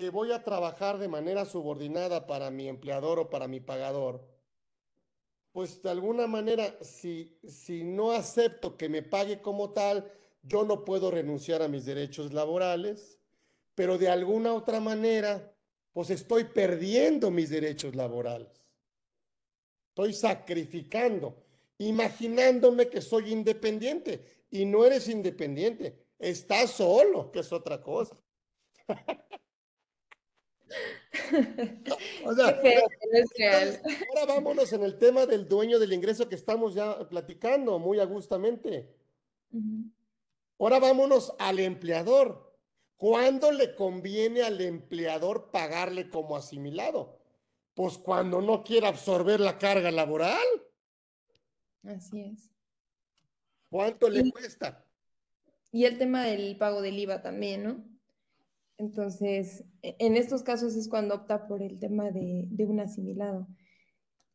que 0.00 0.08
voy 0.08 0.32
a 0.32 0.42
trabajar 0.42 0.96
de 0.96 1.08
manera 1.08 1.44
subordinada 1.44 2.26
para 2.26 2.50
mi 2.50 2.68
empleador 2.68 3.18
o 3.18 3.28
para 3.28 3.46
mi 3.46 3.60
pagador, 3.60 4.26
pues 5.52 5.82
de 5.82 5.90
alguna 5.90 6.26
manera, 6.26 6.74
si, 6.80 7.38
si 7.46 7.84
no 7.84 8.12
acepto 8.12 8.78
que 8.78 8.88
me 8.88 9.02
pague 9.02 9.42
como 9.42 9.74
tal, 9.74 10.10
yo 10.42 10.64
no 10.64 10.86
puedo 10.86 11.10
renunciar 11.10 11.60
a 11.60 11.68
mis 11.68 11.84
derechos 11.84 12.32
laborales, 12.32 13.18
pero 13.74 13.98
de 13.98 14.08
alguna 14.08 14.54
otra 14.54 14.80
manera, 14.80 15.54
pues 15.92 16.08
estoy 16.08 16.44
perdiendo 16.44 17.30
mis 17.30 17.50
derechos 17.50 17.94
laborales. 17.94 18.64
Estoy 19.90 20.14
sacrificando, 20.14 21.44
imaginándome 21.76 22.88
que 22.88 23.02
soy 23.02 23.32
independiente 23.32 24.46
y 24.50 24.64
no 24.64 24.86
eres 24.86 25.10
independiente, 25.10 26.06
estás 26.18 26.70
solo, 26.70 27.30
que 27.30 27.40
es 27.40 27.52
otra 27.52 27.82
cosa. 27.82 28.16
o 32.24 32.34
sea, 32.34 32.60
ahora 34.08 34.26
vámonos 34.26 34.72
en 34.72 34.82
el 34.82 34.98
tema 34.98 35.26
del 35.26 35.48
dueño 35.48 35.78
del 35.78 35.92
ingreso 35.92 36.28
que 36.28 36.34
estamos 36.34 36.74
ya 36.74 37.08
platicando 37.08 37.78
muy 37.78 37.98
agustamente. 37.98 38.94
Ahora 40.58 40.78
vámonos 40.78 41.34
al 41.38 41.58
empleador. 41.58 42.50
¿Cuándo 42.96 43.50
le 43.50 43.74
conviene 43.74 44.42
al 44.42 44.60
empleador 44.60 45.50
pagarle 45.50 46.10
como 46.10 46.36
asimilado? 46.36 47.18
Pues 47.74 47.96
cuando 47.96 48.42
no 48.42 48.62
quiera 48.62 48.88
absorber 48.88 49.40
la 49.40 49.56
carga 49.58 49.90
laboral. 49.90 50.46
Así 51.82 52.20
es. 52.20 52.50
¿Cuánto 53.70 54.10
le 54.10 54.30
cuesta? 54.30 54.84
Y 55.72 55.84
el 55.84 55.96
tema 55.96 56.24
del 56.24 56.58
pago 56.58 56.82
del 56.82 56.98
IVA 56.98 57.22
también, 57.22 57.62
¿no? 57.62 57.84
Entonces, 58.80 59.62
e, 59.82 59.94
en 59.98 60.16
estos 60.16 60.42
casos 60.42 60.74
es 60.74 60.88
cuando 60.88 61.14
opta 61.14 61.46
por 61.46 61.62
el 61.62 61.78
tema 61.78 62.10
de, 62.10 62.48
un 62.66 62.80
asimilado. 62.80 63.46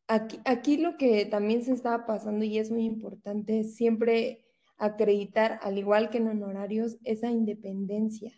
Aquí, 0.06 0.76
lo 0.76 0.96
que 0.96 1.26
también 1.26 1.64
se 1.64 1.72
estaba 1.72 2.06
pasando 2.06 2.44
y 2.44 2.58
es 2.58 2.70
muy 2.70 2.84
importante 2.84 3.64
siempre 3.64 4.44
acreditar, 4.78 5.58
al 5.62 5.78
igual 5.78 6.10
que 6.10 6.18
en 6.18 6.28
honorarios, 6.28 6.96
esa 7.02 7.28
independencia. 7.28 8.32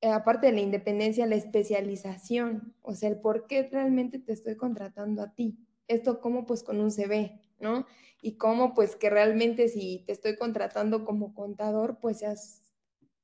Eh, 0.00 0.08
aparte 0.08 0.46
de 0.46 0.54
la 0.54 0.62
independencia, 0.62 1.26
la 1.26 1.36
especialización, 1.36 2.74
o 2.80 2.94
sea, 2.94 3.10
el 3.10 3.20
por 3.20 3.46
qué 3.46 3.68
realmente 3.70 4.18
te 4.18 4.32
estoy 4.32 4.56
contratando 4.56 5.20
a 5.20 5.34
ti. 5.34 5.58
Esto 5.86 6.22
como 6.22 6.46
pues 6.46 6.62
con 6.62 6.80
un 6.80 6.90
CV, 6.90 7.42
¿no? 7.60 7.84
Y 8.22 8.38
cómo 8.38 8.72
pues 8.72 8.96
que 8.96 9.10
realmente 9.10 9.68
si 9.68 10.02
te 10.06 10.12
estoy 10.12 10.36
contratando 10.36 11.04
como 11.04 11.34
contador, 11.34 11.98
pues 12.00 12.20
seas 12.20 12.61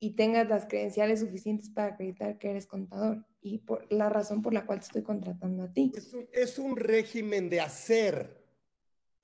y 0.01 0.11
tengas 0.11 0.49
las 0.49 0.67
credenciales 0.67 1.21
suficientes 1.21 1.71
para 1.71 1.95
acreditar 1.95 2.39
que 2.39 2.51
eres 2.51 2.67
contador 2.67 3.25
y 3.41 3.59
por 3.59 3.91
la 3.93 4.09
razón 4.09 4.43
por 4.43 4.55
la 4.55 4.65
cual 4.65 4.81
te 4.81 4.87
estoy 4.87 5.03
contratando 5.03 5.65
a 5.65 5.73
ti. 5.73 5.93
Es 6.33 6.59
un, 6.59 6.77
régimen 6.77 7.49
de 7.49 7.61
hacer, 7.61 8.45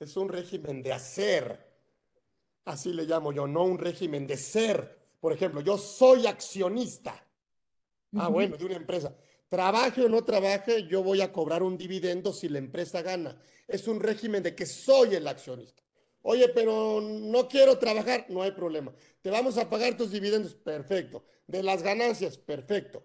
es 0.00 0.16
un 0.16 0.28
régimen 0.28 0.82
de 0.82 0.92
hacer, 0.92 1.58
así 2.64 2.92
le 2.92 3.04
llamo 3.04 3.32
yo, 3.32 3.46
no 3.46 3.64
un 3.64 3.78
régimen 3.78 4.26
de 4.26 4.36
ser. 4.36 4.98
Por 5.20 5.32
ejemplo, 5.32 5.60
yo 5.60 5.78
soy 5.78 6.26
accionista, 6.26 7.24
ah, 8.16 8.28
bueno, 8.28 8.56
de 8.56 8.64
una 8.64 8.76
empresa. 8.76 9.16
Trabaje 9.48 10.02
o 10.02 10.08
no 10.08 10.24
trabaje, 10.24 10.86
yo 10.88 11.02
voy 11.02 11.20
a 11.20 11.32
cobrar 11.32 11.62
un 11.62 11.78
dividendo 11.78 12.32
si 12.32 12.48
la 12.48 12.58
empresa 12.58 13.00
gana. 13.02 13.40
Es 13.68 13.86
un 13.86 14.00
régimen 14.00 14.42
de 14.42 14.54
que 14.54 14.66
soy 14.66 15.14
el 15.14 15.28
accionista. 15.28 15.83
Oye, 16.26 16.48
pero 16.48 17.02
no 17.02 17.48
quiero 17.48 17.78
trabajar, 17.78 18.24
no 18.30 18.42
hay 18.42 18.52
problema. 18.52 18.94
Te 19.20 19.28
vamos 19.28 19.58
a 19.58 19.68
pagar 19.68 19.94
tus 19.94 20.10
dividendos, 20.10 20.54
perfecto. 20.54 21.22
De 21.46 21.62
las 21.62 21.82
ganancias, 21.82 22.38
perfecto. 22.38 23.04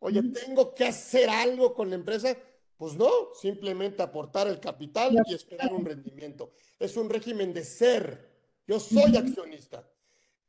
Oye, 0.00 0.22
¿tengo 0.24 0.74
que 0.74 0.84
hacer 0.84 1.30
algo 1.30 1.72
con 1.72 1.88
la 1.88 1.96
empresa? 1.96 2.36
Pues 2.76 2.94
no, 2.94 3.10
simplemente 3.40 4.02
aportar 4.02 4.48
el 4.48 4.60
capital 4.60 5.16
y 5.24 5.34
esperar 5.34 5.72
un 5.72 5.86
rendimiento. 5.86 6.52
Es 6.78 6.94
un 6.98 7.08
régimen 7.08 7.54
de 7.54 7.64
ser. 7.64 8.28
Yo 8.66 8.78
soy 8.78 9.16
accionista. 9.16 9.88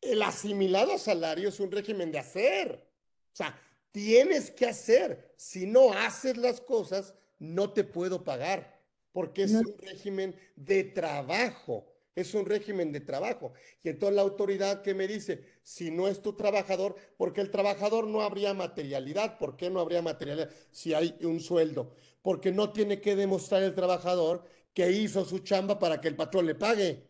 El 0.01 0.21
asimilado 0.23 0.91
a 0.91 0.97
salario 0.97 1.47
es 1.47 1.59
un 1.61 1.71
régimen 1.71 2.11
de 2.11 2.19
hacer. 2.19 2.85
O 3.31 3.35
sea, 3.35 3.57
tienes 3.91 4.51
que 4.51 4.65
hacer. 4.65 5.33
Si 5.37 5.65
no 5.65 5.93
haces 5.93 6.35
las 6.35 6.59
cosas, 6.59 7.13
no 7.39 7.71
te 7.71 7.85
puedo 7.85 8.25
pagar 8.25 8.80
porque 9.11 9.43
es 9.43 9.51
un 9.51 9.75
régimen 9.79 10.35
de 10.55 10.83
trabajo, 10.83 11.85
es 12.15 12.33
un 12.33 12.45
régimen 12.45 12.91
de 12.91 13.01
trabajo. 13.01 13.53
Y 13.83 13.89
entonces 13.89 14.15
la 14.15 14.21
autoridad 14.21 14.81
que 14.81 14.93
me 14.93 15.07
dice, 15.07 15.43
si 15.63 15.91
no 15.91 16.07
es 16.07 16.21
tu 16.21 16.33
trabajador, 16.33 16.95
porque 17.17 17.41
el 17.41 17.51
trabajador 17.51 18.07
no 18.07 18.21
habría 18.21 18.53
materialidad, 18.53 19.37
¿por 19.37 19.57
qué 19.57 19.69
no 19.69 19.79
habría 19.79 20.01
materialidad 20.01 20.49
si 20.71 20.93
hay 20.93 21.17
un 21.21 21.39
sueldo? 21.39 21.93
Porque 22.21 22.51
no 22.51 22.71
tiene 22.71 23.01
que 23.01 23.15
demostrar 23.15 23.63
el 23.63 23.75
trabajador 23.75 24.45
que 24.73 24.91
hizo 24.91 25.25
su 25.25 25.39
chamba 25.39 25.79
para 25.79 25.99
que 25.99 26.07
el 26.07 26.15
patrón 26.15 26.45
le 26.45 26.55
pague. 26.55 27.09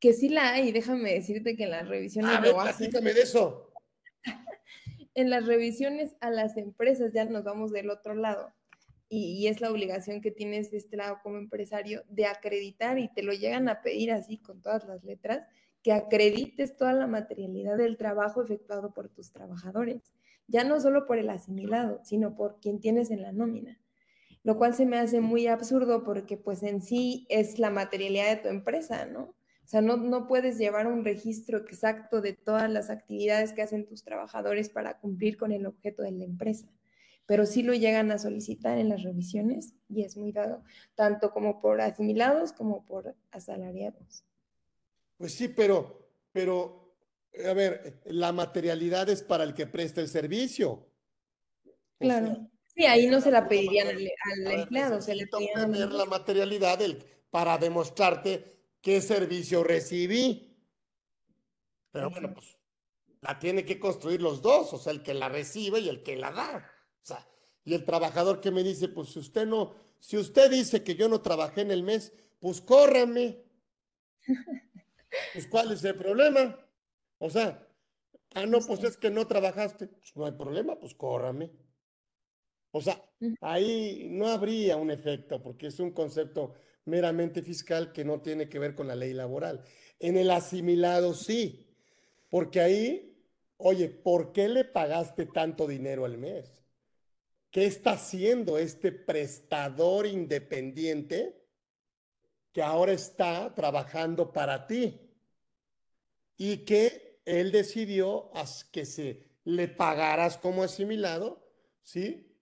Que 0.00 0.12
sí 0.12 0.28
la 0.28 0.52
hay, 0.52 0.72
déjame 0.72 1.12
decirte 1.12 1.56
que 1.56 1.64
en 1.64 1.70
las 1.70 1.88
revisiones 1.88 2.34
a 2.34 2.40
ver, 2.40 2.54
platícame 2.54 3.12
de 3.12 3.22
eso. 3.22 3.72
en 5.14 5.28
las 5.28 5.44
revisiones 5.44 6.14
a 6.20 6.30
las 6.30 6.56
empresas 6.56 7.12
ya 7.12 7.24
nos 7.24 7.44
vamos 7.44 7.72
del 7.72 7.90
otro 7.90 8.14
lado 8.14 8.52
y, 9.08 9.46
es 9.46 9.60
la 9.60 9.70
obligación 9.70 10.20
que 10.20 10.30
tienes 10.30 10.70
de 10.70 10.78
este 10.78 10.96
lado 10.96 11.18
como 11.22 11.38
empresario 11.38 12.02
de 12.08 12.26
acreditar 12.26 12.98
y 12.98 13.08
te 13.08 13.22
lo 13.22 13.32
llegan 13.32 13.68
a 13.68 13.80
pedir 13.80 14.12
así 14.12 14.38
con 14.38 14.60
todas 14.60 14.84
las 14.86 15.02
letras, 15.04 15.46
que 15.82 15.92
acredites 15.92 16.76
toda 16.76 16.92
la 16.92 17.06
materialidad 17.06 17.76
del 17.76 17.96
trabajo 17.96 18.42
efectuado 18.42 18.92
por 18.92 19.08
tus 19.08 19.32
trabajadores, 19.32 20.02
ya 20.46 20.64
no 20.64 20.80
solo 20.80 21.06
por 21.06 21.18
el 21.18 21.30
asimilado, 21.30 22.00
sino 22.04 22.34
por 22.34 22.60
quien 22.60 22.80
tienes 22.80 23.10
en 23.10 23.22
la 23.22 23.32
nómina, 23.32 23.80
lo 24.42 24.58
cual 24.58 24.74
se 24.74 24.86
me 24.86 24.98
hace 24.98 25.20
muy 25.20 25.46
absurdo 25.46 26.04
porque 26.04 26.36
pues 26.36 26.62
en 26.62 26.82
sí 26.82 27.26
es 27.30 27.58
la 27.58 27.70
materialidad 27.70 28.28
de 28.28 28.42
tu 28.42 28.48
empresa, 28.48 29.06
¿no? 29.06 29.34
O 29.64 29.70
sea, 29.70 29.82
no, 29.82 29.98
no 29.98 30.26
puedes 30.26 30.56
llevar 30.58 30.86
un 30.86 31.04
registro 31.04 31.58
exacto 31.58 32.22
de 32.22 32.32
todas 32.32 32.70
las 32.70 32.88
actividades 32.88 33.52
que 33.52 33.62
hacen 33.62 33.86
tus 33.86 34.02
trabajadores 34.02 34.70
para 34.70 34.98
cumplir 34.98 35.36
con 35.36 35.52
el 35.52 35.66
objeto 35.66 36.02
de 36.02 36.12
la 36.12 36.24
empresa 36.24 36.68
pero 37.28 37.44
sí 37.44 37.62
lo 37.62 37.74
llegan 37.74 38.10
a 38.10 38.18
solicitar 38.18 38.78
en 38.78 38.88
las 38.88 39.02
revisiones 39.02 39.74
y 39.86 40.02
es 40.02 40.16
muy 40.16 40.32
dado, 40.32 40.64
tanto 40.94 41.30
como 41.30 41.60
por 41.60 41.78
asimilados 41.78 42.54
como 42.54 42.86
por 42.86 43.14
asalariados. 43.30 44.24
Pues 45.18 45.34
sí, 45.34 45.48
pero, 45.48 46.08
pero, 46.32 46.96
a 47.46 47.52
ver, 47.52 48.00
la 48.06 48.32
materialidad 48.32 49.10
es 49.10 49.22
para 49.22 49.44
el 49.44 49.52
que 49.52 49.66
presta 49.66 50.00
el 50.00 50.08
servicio. 50.08 50.88
Claro. 51.98 52.48
sí, 52.74 52.86
ahí 52.86 53.08
no 53.08 53.20
se 53.20 53.30
la 53.30 53.46
pedirían 53.46 53.88
al, 53.88 54.60
empleado, 54.60 55.02
se 55.02 55.14
le 55.14 55.26
tener 55.26 55.92
la 55.92 56.06
materialidad 56.06 56.78
del, 56.78 57.04
para 57.28 57.58
demostrarte 57.58 58.56
qué 58.80 59.02
servicio 59.02 59.62
recibí. 59.62 60.56
Pero 61.90 62.08
bueno, 62.08 62.32
pues 62.32 62.56
la 63.20 63.38
tiene 63.38 63.66
que 63.66 63.78
construir 63.78 64.22
los 64.22 64.40
dos, 64.40 64.72
o 64.72 64.78
sea, 64.78 64.94
el 64.94 65.02
que 65.02 65.12
la 65.12 65.28
recibe 65.28 65.80
y 65.80 65.90
el 65.90 66.02
que 66.02 66.16
la 66.16 66.32
da 66.32 66.72
y 67.64 67.74
el 67.74 67.84
trabajador 67.84 68.40
que 68.40 68.50
me 68.50 68.62
dice, 68.62 68.88
pues 68.88 69.10
si 69.10 69.18
usted 69.18 69.46
no, 69.46 69.74
si 69.98 70.16
usted 70.16 70.50
dice 70.50 70.82
que 70.82 70.94
yo 70.94 71.08
no 71.08 71.20
trabajé 71.20 71.62
en 71.62 71.70
el 71.70 71.82
mes, 71.82 72.12
pues 72.40 72.60
córrame. 72.60 73.44
Pues 75.32 75.46
¿cuál 75.46 75.72
es 75.72 75.82
el 75.84 75.96
problema? 75.96 76.58
O 77.18 77.30
sea, 77.30 77.66
ah, 78.34 78.46
no, 78.46 78.60
pues 78.60 78.84
es 78.84 78.96
que 78.96 79.10
no 79.10 79.26
trabajaste. 79.26 79.86
Pues 79.86 80.16
no 80.16 80.26
hay 80.26 80.32
problema, 80.32 80.78
pues 80.78 80.94
córrame. 80.94 81.50
O 82.70 82.80
sea, 82.80 83.02
ahí 83.40 84.08
no 84.10 84.28
habría 84.28 84.76
un 84.76 84.90
efecto 84.90 85.42
porque 85.42 85.68
es 85.68 85.80
un 85.80 85.92
concepto 85.92 86.54
meramente 86.84 87.42
fiscal 87.42 87.92
que 87.92 88.04
no 88.04 88.20
tiene 88.20 88.48
que 88.48 88.58
ver 88.58 88.74
con 88.74 88.86
la 88.86 88.94
ley 88.94 89.12
laboral. 89.12 89.64
En 89.98 90.16
el 90.16 90.30
asimilado 90.30 91.14
sí, 91.14 91.66
porque 92.30 92.60
ahí, 92.60 93.16
oye, 93.56 93.88
¿por 93.88 94.32
qué 94.32 94.48
le 94.48 94.64
pagaste 94.64 95.26
tanto 95.26 95.66
dinero 95.66 96.04
al 96.04 96.18
mes? 96.18 96.57
¿Qué 97.50 97.64
está 97.64 97.92
haciendo 97.92 98.58
este 98.58 98.92
prestador 98.92 100.06
independiente 100.06 101.34
que 102.52 102.62
ahora 102.62 102.92
está 102.92 103.54
trabajando 103.54 104.32
para 104.32 104.66
ti? 104.66 105.00
Y 106.36 106.58
que 106.58 107.20
él 107.24 107.50
decidió 107.50 108.30
que 108.70 108.84
se 108.84 109.24
le 109.44 109.68
pagaras 109.68 110.36
como 110.36 110.62
asimilado, 110.62 111.50
¿sí? 111.82 112.36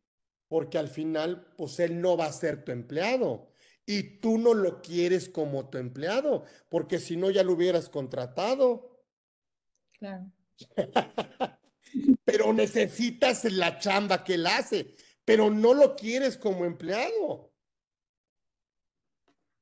Porque 0.49 0.79
al 0.79 0.89
final, 0.89 1.53
pues 1.57 1.79
él 1.79 2.01
no 2.01 2.17
va 2.17 2.27
a 2.27 2.33
ser 2.33 2.65
tu 2.65 2.73
empleado 2.73 3.53
y 3.87 4.19
tú 4.19 4.39
no 4.39 4.55
lo 4.55 4.83
quieres 4.83 5.29
como 5.29 5.71
tu 5.71 5.79
empleado, 5.79 6.45
porque 6.69 6.99
si 6.99 7.17
no 7.17 7.31
ya 7.31 7.45
lo 7.45 7.53
hubieras 7.53 7.89
contratado. 7.89 9.05
Claro. 9.93 10.33
pero 12.25 12.53
necesitas 12.53 13.45
la 13.45 13.79
chamba 13.79 14.25
que 14.25 14.35
él 14.35 14.47
hace, 14.47 14.95
pero 15.27 15.51
no 15.51 15.74
lo 15.74 15.97
quieres 15.97 16.39
como 16.39 16.64
empleado. 16.64 17.53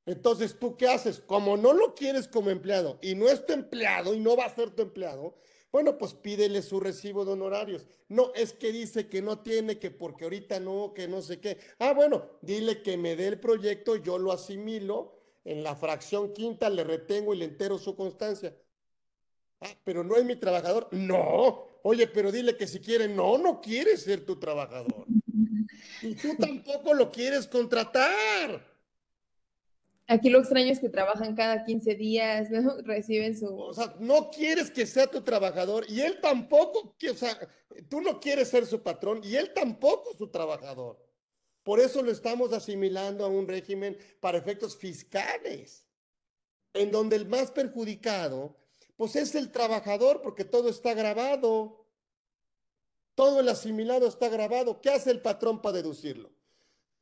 Entonces, 0.07 0.59
¿tú 0.59 0.77
qué 0.77 0.87
haces? 0.87 1.21
Como 1.21 1.57
no 1.57 1.73
lo 1.73 1.95
quieres 1.95 2.29
como 2.29 2.51
empleado 2.51 2.99
y 3.03 3.15
no 3.15 3.29
es 3.29 3.45
tu 3.47 3.55
empleado 3.55 4.15
y 4.15 4.21
no 4.21 4.37
va 4.37 4.45
a 4.45 4.55
ser 4.55 4.71
tu 4.71 4.83
empleado, 4.83 5.35
bueno, 5.73 5.97
pues 5.99 6.13
pídele 6.15 6.61
su 6.63 6.79
recibo 6.79 7.25
de 7.25 7.33
honorarios. 7.33 7.87
No, 8.09 8.33
es 8.35 8.53
que 8.53 8.71
dice 8.71 9.09
que 9.09 9.23
no 9.23 9.41
tiene, 9.41 9.79
que 9.79 9.91
porque 9.91 10.25
ahorita 10.25 10.61
no, 10.61 10.93
que 10.95 11.09
no 11.09 11.23
sé 11.23 11.41
qué. 11.41 11.59
Ah, 11.79 11.95
bueno, 11.95 12.39
dile 12.43 12.83
que 12.83 12.97
me 12.99 13.17
dé 13.17 13.29
el 13.29 13.41
proyecto, 13.41 13.97
yo 13.97 14.19
lo 14.19 14.31
asimilo, 14.31 15.19
en 15.45 15.65
la 15.65 15.75
fracción 15.75 16.33
quinta 16.35 16.69
le 16.69 16.85
retengo 16.85 17.35
y 17.35 17.39
le 17.39 17.47
entero 17.47 17.79
su 17.79 17.97
constancia. 17.97 18.55
Ah, 19.63 19.75
pero 19.83 20.05
no 20.05 20.17
es 20.17 20.25
mi 20.25 20.37
trabajador. 20.37 20.89
No, 20.93 21.81
oye, 21.83 22.07
pero 22.07 22.31
dile 22.31 22.57
que 22.57 22.67
si 22.67 22.81
quiere, 22.81 23.09
no, 23.09 23.39
no 23.39 23.61
quiere 23.63 23.97
ser 23.97 24.27
tu 24.27 24.39
trabajador. 24.39 25.07
Y 26.03 26.15
tú 26.15 26.37
tampoco 26.37 26.95
lo 26.95 27.11
quieres 27.11 27.47
contratar. 27.47 28.75
Aquí 30.07 30.29
lo 30.29 30.41
extraño 30.41 30.71
es 30.71 30.81
que 30.81 30.91
trabajan 30.91 31.35
cada 31.35 31.65
15 31.65 31.95
días, 31.95 32.51
¿no? 32.51 32.77
Reciben 32.85 33.39
su... 33.39 33.57
O 33.57 33.73
sea, 33.73 33.95
no 34.01 34.31
quieres 34.31 34.71
que 34.71 34.87
sea 34.87 35.07
tu 35.07 35.23
trabajador 35.23 35.87
y 35.89 36.01
él 36.01 36.19
tampoco, 36.21 36.95
o 37.11 37.15
sea, 37.15 37.39
tú 37.89 38.01
no 38.01 38.21
quieres 38.21 38.49
ser 38.49 38.67
su 38.67 38.83
patrón 38.83 39.21
y 39.25 39.37
él 39.37 39.53
tampoco 39.55 40.15
su 40.15 40.29
trabajador. 40.29 41.03
Por 41.63 41.81
eso 41.81 42.03
lo 42.03 42.11
estamos 42.11 42.53
asimilando 42.53 43.25
a 43.25 43.29
un 43.29 43.49
régimen 43.49 43.97
para 44.21 44.37
efectos 44.37 44.77
fiscales, 44.77 45.87
en 46.75 46.91
donde 46.91 47.17
el 47.17 47.27
más 47.27 47.51
perjudicado, 47.51 48.59
pues 48.97 49.17
es 49.17 49.35
el 49.35 49.51
trabajador, 49.51 50.21
porque 50.21 50.45
todo 50.45 50.69
está 50.69 50.93
grabado. 50.93 51.84
Todo 53.15 53.41
el 53.41 53.49
asimilado 53.49 54.07
está 54.07 54.29
grabado. 54.29 54.81
¿Qué 54.81 54.91
hace 54.91 55.11
el 55.11 55.21
patrón 55.21 55.63
para 55.63 55.77
deducirlo? 55.77 56.35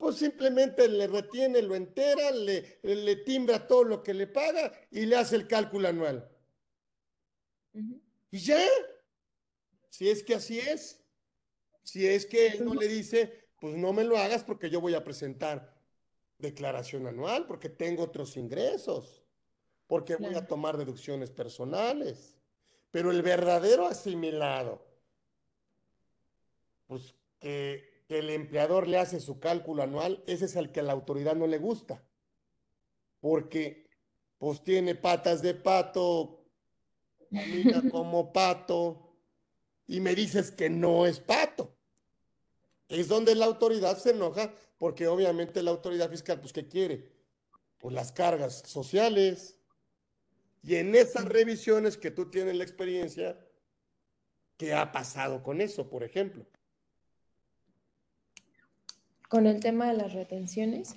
pues 0.03 0.17
simplemente 0.17 0.89
le 0.89 1.07
retiene, 1.07 1.63
lo 1.63 1.77
entera, 1.77 2.33
le, 2.33 2.81
le 2.83 3.17
timbra 3.19 3.69
todo 3.69 3.85
lo 3.85 4.03
que 4.03 4.13
le 4.13 4.27
paga 4.27 4.73
y 4.91 5.07
le 5.07 5.15
hace 5.15 5.37
el 5.37 5.47
cálculo 5.47 5.87
anual. 5.87 6.29
Y 7.73 8.39
ya, 8.39 8.59
si 9.89 10.11
es 10.11 10.25
que 10.25 10.35
así 10.35 10.59
es, 10.59 11.05
si 11.85 12.05
es 12.05 12.27
que 12.27 12.49
él 12.49 12.65
no 12.65 12.75
le 12.75 12.89
dice, 12.89 13.47
pues 13.61 13.77
no 13.77 13.93
me 13.93 14.03
lo 14.03 14.19
hagas 14.19 14.43
porque 14.43 14.69
yo 14.69 14.81
voy 14.81 14.95
a 14.95 15.05
presentar 15.05 15.73
declaración 16.37 17.07
anual, 17.07 17.47
porque 17.47 17.69
tengo 17.69 18.03
otros 18.03 18.37
ingresos, 18.37 19.23
porque 19.87 20.17
voy 20.17 20.35
a 20.35 20.49
tomar 20.49 20.79
deducciones 20.79 21.31
personales. 21.31 22.37
Pero 22.91 23.13
el 23.13 23.23
verdadero 23.23 23.87
asimilado, 23.87 24.85
pues 26.87 27.15
que 27.39 27.93
el 28.09 28.31
empleador 28.31 28.89
le 28.89 28.99
hace 28.99 29.21
su 29.21 29.41
cálculo 29.41 29.83
anual, 29.83 30.23
ese 30.27 30.45
es 30.45 30.57
el 30.57 30.71
que 30.71 30.81
a 30.81 30.85
la 30.85 30.93
autoridad 30.93 31.35
no 31.35 31.47
le 31.47 31.59
gusta. 31.59 32.05
Porque 33.21 33.89
pues 34.39 34.63
tiene 34.65 34.95
patas 34.95 35.41
de 35.41 35.55
pato, 35.55 36.45
camina 37.31 37.83
como 37.91 38.33
pato, 38.33 39.13
y 39.87 40.01
me 40.01 40.15
dices 40.15 40.51
que 40.51 40.71
no 40.71 41.07
es 41.07 41.21
pato. 41.21 41.77
Es 42.89 43.09
donde 43.09 43.35
la 43.35 43.47
autoridad 43.47 43.97
se 43.99 44.11
enoja, 44.11 44.55
porque 44.79 45.07
obviamente 45.07 45.63
la 45.63 45.71
autoridad 45.71 46.11
fiscal, 46.11 46.41
pues, 46.41 46.53
¿qué 46.53 46.67
quiere? 46.67 47.11
Pues 47.79 47.95
las 47.95 48.13
cargas 48.13 48.63
sociales. 48.67 49.57
Y 50.63 50.77
en 50.77 50.95
esas 50.95 51.25
revisiones 51.25 51.97
que 51.97 52.11
tú 52.11 52.31
tienes 52.31 52.55
la 52.57 52.65
experiencia, 52.65 53.39
¿qué 54.57 54.75
ha 54.75 54.93
pasado 54.93 55.43
con 55.43 55.61
eso, 55.61 55.89
por 55.89 56.05
ejemplo? 56.05 56.47
Con 59.33 59.47
el 59.47 59.61
tema 59.61 59.91
de 59.91 59.97
las 59.97 60.13
retenciones. 60.13 60.97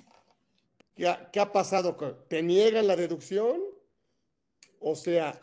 ¿Qué 0.94 1.40
ha, 1.40 1.52
pasado? 1.52 1.96
¿Te 2.28 2.42
niegan 2.42 2.86
la 2.86 2.94
deducción? 2.94 3.62
O 4.78 4.94
sea, 4.94 5.40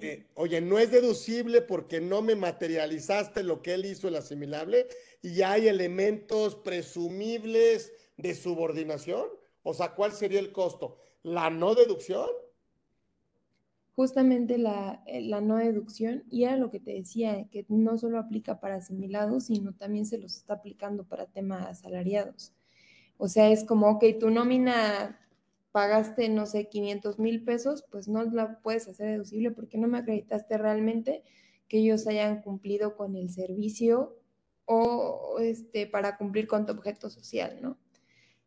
eh, 0.00 0.26
oye, 0.34 0.60
no 0.60 0.80
es 0.80 0.90
deducible 0.90 1.62
porque 1.62 2.00
no 2.00 2.20
me 2.20 2.34
materializaste 2.34 3.44
lo 3.44 3.62
que 3.62 3.74
él 3.74 3.84
hizo 3.84 4.08
el 4.08 4.16
asimilable 4.16 4.88
y 5.22 5.42
hay 5.42 5.68
elementos 5.68 6.56
presumibles 6.56 7.92
de 8.16 8.34
subordinación. 8.34 9.28
O 9.62 9.72
sea, 9.72 9.94
¿cuál 9.94 10.10
sería 10.10 10.40
el 10.40 10.50
costo? 10.50 10.98
¿La 11.22 11.48
no 11.48 11.76
deducción? 11.76 12.28
Justamente 14.00 14.56
la, 14.56 15.02
eh, 15.04 15.20
la, 15.20 15.42
no 15.42 15.56
deducción, 15.56 16.24
y 16.30 16.44
era 16.44 16.56
lo 16.56 16.70
que 16.70 16.80
te 16.80 16.92
decía, 16.92 17.46
que 17.50 17.66
no 17.68 17.98
solo 17.98 18.18
aplica 18.18 18.58
para 18.58 18.76
asimilados, 18.76 19.44
sino 19.44 19.74
también 19.74 20.06
se 20.06 20.16
los 20.16 20.38
está 20.38 20.54
aplicando 20.54 21.04
para 21.04 21.26
temas 21.26 21.66
asalariados. 21.66 22.54
O 23.18 23.28
sea, 23.28 23.50
es 23.50 23.62
como, 23.62 23.90
ok, 23.90 24.04
tu 24.18 24.30
nómina 24.30 25.20
pagaste, 25.70 26.30
no 26.30 26.46
sé, 26.46 26.70
500 26.70 27.18
mil 27.18 27.44
pesos, 27.44 27.84
pues 27.90 28.08
no 28.08 28.24
la 28.24 28.62
puedes 28.62 28.88
hacer 28.88 29.06
deducible 29.10 29.50
porque 29.50 29.76
no 29.76 29.86
me 29.86 29.98
acreditaste 29.98 30.56
realmente 30.56 31.22
que 31.68 31.80
ellos 31.80 32.06
hayan 32.06 32.40
cumplido 32.40 32.96
con 32.96 33.16
el 33.16 33.28
servicio 33.28 34.16
o 34.64 35.36
este, 35.40 35.86
para 35.86 36.16
cumplir 36.16 36.46
con 36.46 36.64
tu 36.64 36.72
objeto 36.72 37.10
social, 37.10 37.58
¿no? 37.60 37.76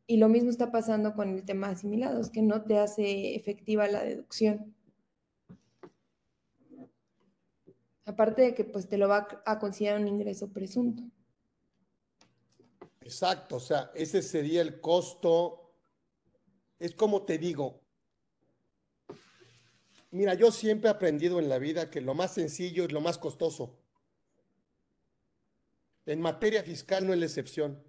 Y 0.08 0.18
lo 0.18 0.30
mismo 0.30 0.50
está 0.50 0.72
pasando 0.72 1.14
con 1.14 1.30
el 1.30 1.46
tema 1.46 1.70
asimilados, 1.70 2.32
que 2.32 2.42
no 2.42 2.64
te 2.64 2.80
hace 2.80 3.36
efectiva 3.36 3.88
la 3.88 4.04
deducción. 4.04 4.74
Aparte 8.06 8.42
de 8.42 8.54
que 8.54 8.66
pues 8.66 8.88
te 8.88 8.98
lo 8.98 9.08
va 9.08 9.28
a 9.46 9.60
considerar 9.60 10.02
un 10.02 10.08
ingreso 10.08 10.52
presunto. 10.52 11.04
Exacto, 13.02 13.58
o 13.58 13.60
sea, 13.60 13.92
ese 13.96 14.22
sería 14.22 14.62
el 14.62 14.80
costo. 14.80 15.74
Es 16.80 16.96
como 16.96 17.24
te 17.24 17.38
digo. 17.38 17.82
Mira, 20.12 20.36
yo 20.36 20.52
siempre 20.52 20.90
he 20.90 20.94
aprendido 20.94 21.40
en 21.40 21.50
la 21.50 21.58
vida 21.58 21.90
que 21.90 22.02
lo 22.02 22.14
más 22.14 22.34
sencillo 22.34 22.86
es 22.86 22.92
lo 22.92 23.02
más 23.02 23.18
costoso. 23.18 23.80
En 26.06 26.22
materia 26.22 26.64
fiscal 26.64 27.08
no 27.08 27.14
es 27.14 27.20
la 27.20 27.26
excepción. 27.26 27.82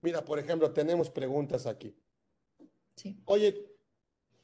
Mira, 0.00 0.24
por 0.24 0.38
ejemplo, 0.38 0.72
tenemos 0.72 1.10
preguntas 1.10 1.66
aquí. 1.66 1.94
Sí. 2.96 3.20
Oye, 3.26 3.76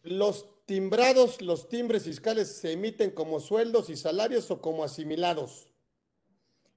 los 0.03 0.62
timbrados, 0.73 1.43
los 1.43 1.69
timbres 1.69 2.05
fiscales 2.05 2.49
se 2.49 2.73
emiten 2.73 3.11
como 3.11 3.41
sueldos 3.41 3.91
y 3.91 3.97
salarios 3.97 4.51
o 4.51 4.63
como 4.63 4.85
asimilados. 4.85 5.69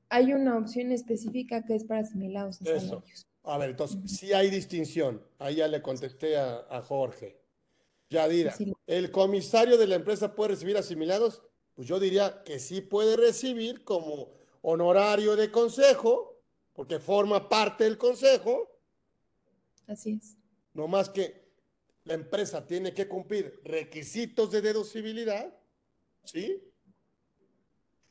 Hay 0.09 0.33
una 0.33 0.57
opción 0.57 0.91
específica 0.91 1.63
que 1.63 1.75
es 1.75 1.85
para 1.85 2.01
asimilados 2.01 2.59
y 2.61 2.65
salarios. 2.65 3.25
A 3.43 3.57
ver, 3.57 3.69
entonces, 3.69 3.99
si 4.11 4.33
hay 4.33 4.49
distinción. 4.49 5.25
Ahí 5.39 5.55
ya 5.55 5.69
le 5.69 5.81
contesté 5.81 6.35
a, 6.35 6.81
Jorge. 6.85 7.39
Ya 8.09 8.27
dirá, 8.27 8.53
¿el 8.85 9.11
comisario 9.11 9.77
de 9.77 9.87
la 9.87 9.95
empresa 9.95 10.35
puede 10.35 10.49
recibir 10.49 10.75
asimilados? 10.75 11.41
Pues 11.73 11.87
yo 11.87 11.97
diría 11.97 12.43
que 12.43 12.59
sí 12.59 12.81
puede 12.81 13.15
recibir 13.15 13.85
como 13.85 14.33
honorario 14.61 15.37
de 15.37 15.51
consejo, 15.51 16.43
porque 16.73 16.99
forma 16.99 17.47
parte 17.47 17.85
del 17.85 17.97
consejo. 17.97 18.77
Así 19.87 20.19
es. 20.21 20.35
No 20.73 20.89
más 20.89 21.09
que 21.09 21.44
la 22.05 22.13
empresa 22.13 22.65
tiene 22.65 22.93
que 22.93 23.07
cumplir 23.07 23.59
requisitos 23.63 24.51
de 24.51 24.61
deducibilidad, 24.61 25.53
¿sí? 26.23 26.63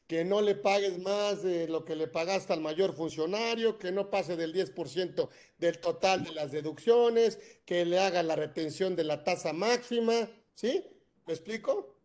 Que 0.07 0.25
no 0.25 0.43
le 0.43 0.57
pagues 0.57 0.99
más 0.99 1.43
de 1.43 1.69
lo 1.69 1.85
que 1.85 1.97
le 1.97 2.09
pagaste 2.09 2.53
al 2.53 2.61
mayor 2.61 2.95
funcionario, 2.95 3.79
que 3.79 3.93
no 3.93 4.11
pase 4.11 4.37
del 4.37 4.53
10% 4.53 5.29
del 5.59 5.79
total 5.79 6.25
de 6.25 6.33
las 6.33 6.51
deducciones, 6.51 7.39
que 7.65 7.85
le 7.85 8.01
haga 8.01 8.23
la 8.23 8.37
retención 8.37 8.97
de 8.97 9.05
la 9.05 9.23
tasa 9.25 9.53
máxima, 9.53 10.29
¿sí? 10.55 10.85
¿Me 11.27 11.33
explico? 11.33 11.97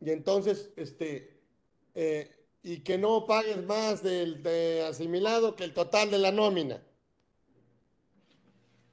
Y 0.00 0.10
entonces, 0.10 0.70
este, 0.76 1.40
eh, 1.94 2.28
y 2.64 2.80
que 2.80 2.98
no 2.98 3.24
pagues 3.26 3.64
más 3.64 4.02
del 4.02 4.42
de 4.42 4.82
asimilado 4.82 5.54
que 5.54 5.64
el 5.64 5.72
total 5.72 6.10
de 6.10 6.18
la 6.18 6.32
nómina. 6.32 6.82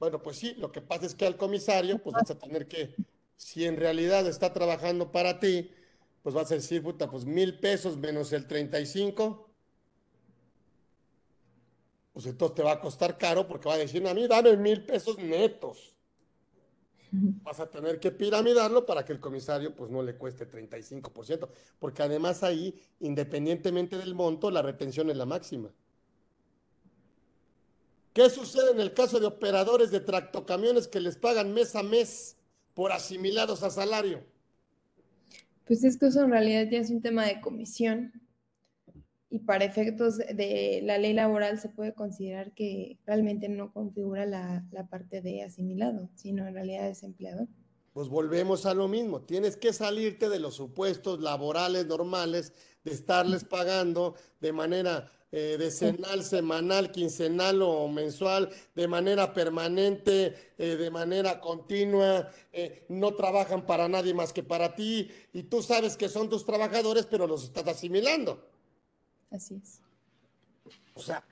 Bueno, 0.00 0.22
pues 0.22 0.38
sí, 0.38 0.54
lo 0.56 0.72
que 0.72 0.80
pasa 0.80 1.06
es 1.06 1.14
que 1.14 1.26
al 1.26 1.36
comisario, 1.36 2.02
pues 2.02 2.14
vas 2.14 2.30
a 2.30 2.38
tener 2.38 2.66
que, 2.66 2.96
si 3.36 3.66
en 3.66 3.76
realidad 3.76 4.26
está 4.26 4.52
trabajando 4.52 5.12
para 5.12 5.38
ti, 5.40 5.70
pues 6.22 6.34
vas 6.34 6.50
a 6.52 6.54
decir, 6.56 6.82
puta, 6.82 7.10
pues 7.10 7.26
mil 7.26 7.60
pesos 7.60 7.98
menos 7.98 8.32
el 8.32 8.46
35, 8.46 9.50
pues 12.12 12.26
entonces 12.26 12.54
te 12.54 12.62
va 12.62 12.72
a 12.72 12.80
costar 12.80 13.18
caro 13.18 13.46
porque 13.46 13.68
va 13.68 13.74
a 13.74 13.78
decir, 13.78 14.06
a 14.08 14.14
mí 14.14 14.26
dame 14.26 14.56
mil 14.56 14.84
pesos 14.86 15.18
netos. 15.18 15.94
Vas 17.42 17.60
a 17.60 17.70
tener 17.70 18.00
que 18.00 18.10
piramidarlo 18.12 18.86
para 18.86 19.04
que 19.04 19.12
el 19.12 19.20
comisario 19.20 19.74
pues 19.74 19.90
no 19.90 20.02
le 20.02 20.16
cueste 20.16 20.46
35%, 20.46 21.48
porque 21.78 22.02
además 22.02 22.42
ahí, 22.42 22.74
independientemente 23.00 23.98
del 23.98 24.14
monto, 24.14 24.50
la 24.50 24.62
retención 24.62 25.10
es 25.10 25.16
la 25.16 25.26
máxima. 25.26 25.70
¿Qué 28.12 28.28
sucede 28.28 28.72
en 28.72 28.80
el 28.80 28.92
caso 28.92 29.20
de 29.20 29.26
operadores 29.26 29.90
de 29.90 30.00
tractocamiones 30.00 30.88
que 30.88 31.00
les 31.00 31.16
pagan 31.16 31.54
mes 31.54 31.76
a 31.76 31.82
mes 31.82 32.36
por 32.74 32.92
asimilados 32.92 33.62
a 33.62 33.70
salario? 33.70 34.24
Pues 35.66 35.84
es 35.84 35.96
que 35.96 36.06
eso 36.06 36.22
en 36.22 36.30
realidad 36.30 36.66
ya 36.70 36.78
es 36.78 36.90
un 36.90 37.00
tema 37.00 37.24
de 37.26 37.40
comisión 37.40 38.12
y 39.30 39.38
para 39.38 39.64
efectos 39.64 40.18
de 40.18 40.80
la 40.82 40.98
ley 40.98 41.12
laboral 41.12 41.60
se 41.60 41.68
puede 41.68 41.94
considerar 41.94 42.52
que 42.52 42.98
realmente 43.06 43.48
no 43.48 43.72
configura 43.72 44.26
la, 44.26 44.66
parte 44.90 45.22
de 45.22 45.44
asimilado, 45.44 46.10
sino 46.16 46.48
en 46.48 46.54
realidad 46.54 46.88
es 46.88 47.04
empleador. 47.04 47.46
Pues 47.92 48.08
volvemos 48.08 48.66
a 48.66 48.74
lo 48.74 48.88
mismo, 48.88 49.22
tienes 49.22 49.56
que 49.56 49.72
salirte 49.72 50.28
de 50.28 50.40
los 50.40 50.56
supuestos 50.56 51.20
laborales 51.20 51.86
normales 51.86 52.52
de 52.82 52.90
estarles 52.90 53.44
pagando 53.44 54.16
de 54.40 54.52
manera 54.52 55.12
eh, 55.32 55.56
decenal, 55.58 56.24
semanal, 56.24 56.90
quincenal 56.90 57.62
o 57.62 57.86
mensual, 57.86 58.50
de 58.74 58.88
manera 58.88 59.32
permanente, 59.32 60.52
eh, 60.58 60.76
de 60.76 60.90
manera 60.90 61.40
continua, 61.40 62.28
eh, 62.52 62.84
no 62.88 63.14
trabajan 63.14 63.64
para 63.64 63.88
nadie 63.88 64.12
más 64.12 64.32
que 64.32 64.42
para 64.42 64.74
ti 64.74 65.08
y 65.32 65.44
tú 65.44 65.62
sabes 65.62 65.96
que 65.96 66.08
son 66.08 66.28
tus 66.28 66.44
trabajadores, 66.44 67.06
pero 67.06 67.28
los 67.28 67.44
estás 67.44 67.68
asimilando. 67.68 68.44
Así 69.30 69.60
es. 69.62 69.80
O 70.94 71.00
sea, 71.00 71.24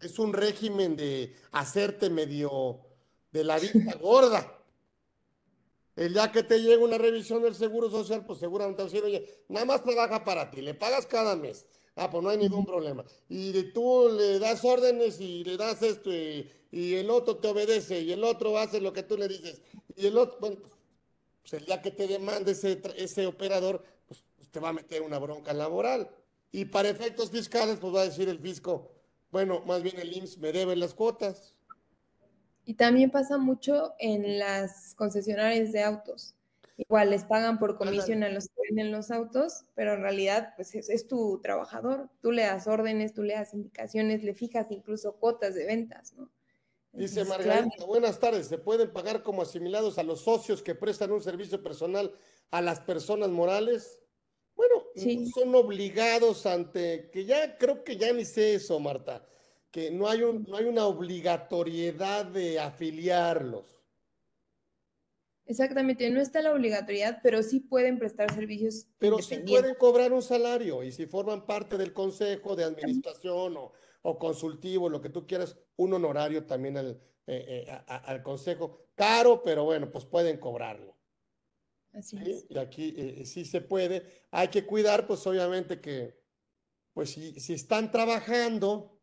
es 0.00 0.18
un 0.18 0.32
régimen 0.32 0.96
de 0.96 1.36
hacerte 1.52 2.10
medio 2.10 2.80
de 3.30 3.44
la 3.44 3.58
vista 3.60 3.94
gorda. 4.00 4.58
El 5.94 6.14
día 6.14 6.32
que 6.32 6.42
te 6.42 6.60
llega 6.60 6.82
una 6.82 6.98
revisión 6.98 7.42
del 7.42 7.54
Seguro 7.54 7.88
Social, 7.88 8.24
pues 8.24 8.40
seguramente 8.40 8.82
decir, 8.82 9.04
oye, 9.04 9.44
nada 9.48 9.66
más 9.66 9.84
trabaja 9.84 10.24
para 10.24 10.50
ti, 10.50 10.60
le 10.60 10.74
pagas 10.74 11.06
cada 11.06 11.36
mes. 11.36 11.66
Ah, 11.94 12.10
pues 12.10 12.22
no 12.22 12.30
hay 12.30 12.38
ningún 12.38 12.64
problema. 12.64 13.04
Y 13.28 13.52
tú 13.72 14.08
le 14.16 14.38
das 14.38 14.64
órdenes 14.64 15.20
y 15.20 15.44
le 15.44 15.56
das 15.56 15.82
esto 15.82 16.10
y, 16.10 16.50
el 16.72 17.10
otro 17.10 17.36
te 17.36 17.48
obedece 17.48 18.00
y 18.00 18.12
el 18.12 18.24
otro 18.24 18.56
hace 18.58 18.80
lo 18.80 18.92
que 18.94 19.02
tú 19.02 19.18
le 19.18 19.28
dices. 19.28 19.60
Y 19.94 20.06
el 20.06 20.16
otro, 20.16 20.38
bueno, 20.40 20.56
pues 21.42 21.52
el 21.54 21.66
día 21.66 21.82
que 21.82 21.90
te 21.90 22.06
demande 22.06 22.52
ese, 22.52 23.26
operador, 23.26 23.84
pues, 24.06 24.24
pues 24.36 24.48
te 24.50 24.58
va 24.58 24.70
a 24.70 24.72
meter 24.72 25.02
una 25.02 25.18
bronca 25.18 25.52
laboral. 25.52 26.08
Y 26.50 26.64
para 26.64 26.88
efectos 26.88 27.30
fiscales, 27.30 27.78
pues 27.78 27.94
va 27.94 28.02
a 28.02 28.04
decir 28.04 28.28
el 28.28 28.38
fisco, 28.38 28.90
bueno, 29.30 29.60
más 29.66 29.82
bien 29.82 29.98
el 29.98 30.16
IMSS 30.16 30.38
me 30.38 30.52
debe 30.52 30.76
las 30.76 30.94
cuotas. 30.94 31.54
Y 32.64 32.74
también 32.74 33.10
pasa 33.10 33.38
mucho 33.38 33.94
en 33.98 34.38
las 34.38 34.94
concesionarias 34.94 35.72
de 35.72 35.82
autos. 35.82 36.34
Igual 36.76 37.10
les 37.10 37.24
pagan 37.24 37.58
por 37.58 37.76
comisión 37.76 38.22
a 38.22 38.30
los 38.30 38.48
que 38.48 38.62
venden 38.68 38.92
los 38.92 39.10
autos, 39.10 39.64
pero 39.74 39.94
en 39.94 40.02
realidad 40.02 40.54
pues 40.56 40.74
es, 40.74 41.06
tu 41.06 41.40
trabajador. 41.42 42.08
Tú 42.20 42.32
le 42.32 42.42
das 42.42 42.66
órdenes, 42.66 43.12
tú 43.12 43.22
le 43.22 43.34
das 43.34 43.52
indicaciones, 43.52 44.24
le 44.24 44.34
fijas 44.34 44.70
incluso 44.70 45.16
cuotas 45.16 45.54
de 45.54 45.66
ventas, 45.66 46.14
¿no? 46.14 46.30
Dice 46.92 47.24
Margarita, 47.24 47.84
buenas 47.86 48.18
tardes. 48.18 48.48
¿Se 48.48 48.58
pueden 48.58 48.92
pagar 48.92 49.22
como 49.22 49.42
asimilados 49.42 49.98
a 49.98 50.02
los 50.02 50.22
socios 50.22 50.62
que 50.62 50.74
prestan 50.74 51.10
un 51.12 51.22
servicio 51.22 51.62
personal 51.62 52.12
a 52.50 52.60
las 52.60 52.80
personas 52.80 53.30
morales? 53.30 53.98
Bueno, 54.54 54.84
son 55.34 55.54
obligados 55.54 56.44
ante, 56.44 57.10
que 57.10 57.24
ya 57.24 57.56
creo 57.56 57.82
que 57.82 57.96
ya 57.96 58.12
ni 58.12 58.26
sé 58.26 58.54
eso, 58.54 58.78
Marta, 58.78 59.26
que 59.70 59.90
no 59.90 60.06
hay, 60.06 60.22
un, 60.22 60.44
no 60.44 60.58
hay 60.58 60.66
una 60.66 60.84
obligatoriedad 60.84 62.26
de 62.26 62.60
afiliarlos. 62.60 63.81
Exactamente, 65.44 66.08
no 66.10 66.20
está 66.20 66.40
la 66.40 66.52
obligatoriedad, 66.52 67.18
pero 67.22 67.42
sí 67.42 67.60
pueden 67.60 67.98
prestar 67.98 68.32
servicios. 68.32 68.86
Pero 68.98 69.18
sí 69.18 69.38
pueden 69.38 69.74
cobrar 69.74 70.12
un 70.12 70.22
salario 70.22 70.82
y 70.82 70.92
si 70.92 71.06
forman 71.06 71.46
parte 71.46 71.76
del 71.76 71.92
consejo 71.92 72.54
de 72.54 72.64
administración 72.64 73.56
o, 73.56 74.18
consultivo, 74.18 74.88
lo 74.88 75.00
que 75.00 75.08
tú 75.08 75.26
quieras, 75.26 75.56
un 75.76 75.94
honorario 75.94 76.46
también 76.46 76.76
al, 76.76 77.00
eh, 77.26 77.66
eh, 77.66 77.82
al 77.86 78.22
consejo. 78.22 78.86
Caro, 78.94 79.42
pero 79.42 79.64
bueno, 79.64 79.90
pues 79.90 80.04
pueden 80.04 80.38
cobrarlo. 80.38 80.96
Así 81.92 82.16
es. 82.24 82.46
Y 82.48 82.58
aquí 82.58 82.94
eh, 82.96 83.24
sí 83.26 83.44
se 83.44 83.60
puede. 83.60 84.06
Hay 84.30 84.48
que 84.48 84.64
cuidar, 84.64 85.06
pues 85.06 85.26
obviamente 85.26 85.80
que, 85.80 86.20
pues 86.94 87.10
si, 87.10 87.38
si 87.40 87.52
están 87.52 87.90
trabajando, 87.90 89.00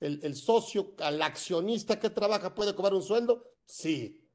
el, 0.00 0.20
el, 0.22 0.34
socio, 0.36 0.94
al 0.98 1.20
accionista 1.22 1.98
que 1.98 2.10
trabaja, 2.10 2.54
¿puede 2.54 2.74
cobrar 2.74 2.94
un 2.94 3.02
sueldo? 3.02 3.56
Sí. 3.66 4.28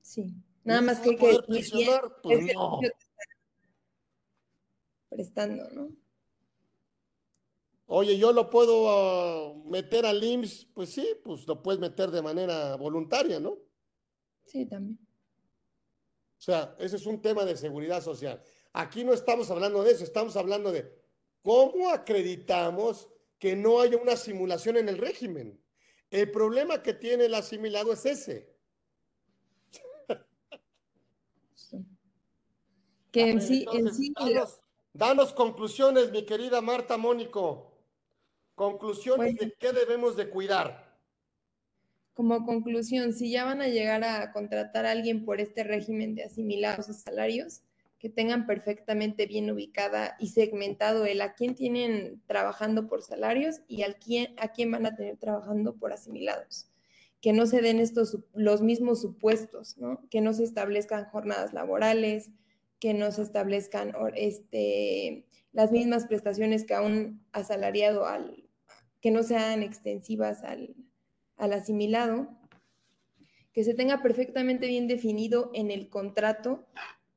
Sí. 0.00 0.34
Nada 0.64 0.80
más 0.80 1.00
que 1.00 1.10
hay 1.10 1.16
que... 1.16 1.38
Presionar? 1.46 2.20
Pues 2.22 2.54
no. 2.54 2.80
Prestando, 5.08 5.68
¿no? 5.70 5.90
Oye, 7.92 8.16
yo 8.16 8.32
lo 8.32 8.48
puedo 8.50 8.88
ah, 8.88 9.52
meter 9.64 10.06
al 10.06 10.22
IMSS, 10.22 10.66
pues 10.72 10.90
sí, 10.90 11.08
pues 11.24 11.44
lo 11.48 11.60
puedes 11.60 11.80
meter 11.80 12.12
de 12.12 12.22
manera 12.22 12.76
voluntaria, 12.76 13.40
¿no? 13.40 13.58
Sí, 14.46 14.64
también. 14.66 14.96
O 16.38 16.42
sea, 16.42 16.76
ese 16.78 16.94
es 16.96 17.06
un 17.06 17.20
tema 17.20 17.44
de 17.44 17.56
seguridad 17.56 18.00
social. 18.00 18.40
Aquí 18.72 19.02
no 19.02 19.12
estamos 19.12 19.50
hablando 19.50 19.82
de 19.82 19.90
eso, 19.90 20.04
estamos 20.04 20.36
hablando 20.36 20.70
de 20.70 20.88
cómo 21.42 21.90
acreditamos 21.90 23.08
que 23.40 23.56
no 23.56 23.80
haya 23.80 23.96
una 23.96 24.16
simulación 24.16 24.76
en 24.76 24.88
el 24.88 24.96
régimen. 24.96 25.60
El 26.10 26.30
problema 26.30 26.82
que 26.82 26.94
tiene 26.94 27.24
el 27.24 27.34
asimilado 27.34 27.92
es 27.92 28.06
ese. 28.06 28.49
Que 33.12 33.30
en 33.30 33.40
sí, 33.40 33.66
en 33.72 33.92
sí 33.92 34.12
danos, 34.92 35.32
conclusiones, 35.32 36.10
mi 36.10 36.24
querida 36.24 36.60
Marta 36.60 36.96
Mónico. 36.96 37.72
Conclusiones 38.54 39.36
de 39.36 39.54
qué 39.58 39.72
debemos 39.72 40.16
de 40.16 40.28
cuidar 40.28 40.90
como 42.20 42.44
conclusión, 42.44 43.14
si 43.14 43.30
ya 43.30 43.46
van 43.46 43.62
a 43.62 43.68
llegar 43.68 44.04
a 44.04 44.30
contratar 44.32 44.84
a 44.84 44.90
alguien 44.90 45.24
por 45.24 45.40
este 45.40 45.64
régimen 45.64 46.14
de 46.14 46.24
asimilados 46.24 46.90
a 46.90 46.92
salarios, 46.92 47.62
que 47.98 48.10
tengan 48.10 48.46
perfectamente 48.46 49.24
bien 49.24 49.50
ubicada 49.50 50.16
y 50.18 50.28
segmentado 50.28 51.06
el 51.06 51.22
a 51.22 51.32
quién 51.32 51.54
tienen 51.54 52.20
trabajando 52.26 52.88
por 52.88 53.00
salarios 53.00 53.62
y 53.68 53.84
al 53.84 53.96
quién, 53.96 54.34
a 54.38 54.48
quién 54.48 54.70
van 54.70 54.84
a 54.84 54.94
tener 54.94 55.16
trabajando 55.16 55.76
por 55.76 55.94
asimilados. 55.94 56.68
Que 57.22 57.32
no 57.32 57.46
se 57.46 57.62
den 57.62 57.78
estos 57.78 58.18
los 58.34 58.60
mismos 58.60 59.00
supuestos, 59.00 59.78
¿no? 59.78 60.06
Que 60.10 60.20
no 60.20 60.34
se 60.34 60.44
establezcan 60.44 61.06
jornadas 61.06 61.54
laborales, 61.54 62.32
que 62.80 62.94
no 62.94 63.12
se 63.12 63.22
establezcan 63.22 63.92
este, 64.14 65.26
las 65.52 65.70
mismas 65.70 66.06
prestaciones 66.06 66.64
que 66.64 66.74
a 66.74 66.82
un 66.82 67.24
asalariado, 67.32 68.06
al, 68.06 68.48
que 69.00 69.10
no 69.10 69.22
sean 69.22 69.62
extensivas 69.62 70.42
al, 70.42 70.74
al 71.36 71.52
asimilado, 71.52 72.28
que 73.52 73.64
se 73.64 73.74
tenga 73.74 74.02
perfectamente 74.02 74.66
bien 74.66 74.88
definido 74.88 75.50
en 75.54 75.70
el 75.70 75.88
contrato 75.88 76.66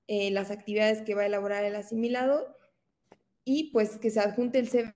eh, 0.07 0.31
las 0.31 0.51
actividades 0.51 1.01
que 1.01 1.15
va 1.15 1.21
a 1.21 1.27
elaborar 1.27 1.63
el 1.63 1.75
asimilado 1.75 2.57
y 3.45 3.71
pues 3.71 3.97
que 3.97 4.09
se 4.09 4.19
adjunte 4.19 4.59
el 4.59 4.67
CV 4.67 4.93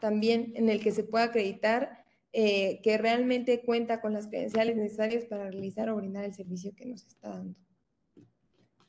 también 0.00 0.52
en 0.56 0.68
el 0.68 0.82
que 0.82 0.90
se 0.90 1.04
pueda 1.04 1.24
acreditar 1.24 2.04
eh, 2.32 2.80
que 2.82 2.96
realmente 2.96 3.62
cuenta 3.62 4.00
con 4.00 4.12
las 4.12 4.28
credenciales 4.28 4.76
necesarias 4.76 5.24
para 5.24 5.50
realizar 5.50 5.90
o 5.90 5.96
brindar 5.96 6.24
el 6.24 6.34
servicio 6.34 6.74
que 6.74 6.86
nos 6.86 7.04
está 7.04 7.30
dando. 7.30 7.58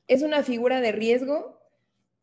Es 0.08 0.22
una 0.24 0.44
figura 0.44 0.82
de 0.82 0.92
riesgo, 0.92 1.60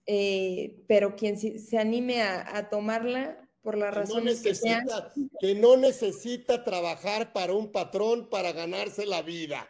eh, 0.06 0.84
pero 0.86 1.16
quien 1.16 1.38
se, 1.38 1.78
anime 1.78 2.22
a 2.22 2.68
tomarla 2.70 3.48
por 3.68 3.76
la 3.76 3.90
razón 3.90 4.24
que, 4.24 5.54
no 5.54 5.76
necesita 5.76 6.64
trabajar 6.64 7.34
para 7.34 7.52
un 7.52 7.70
patrón 7.70 8.30
para 8.30 8.52
ganarse 8.52 9.04
la 9.04 9.20
vida. 9.20 9.68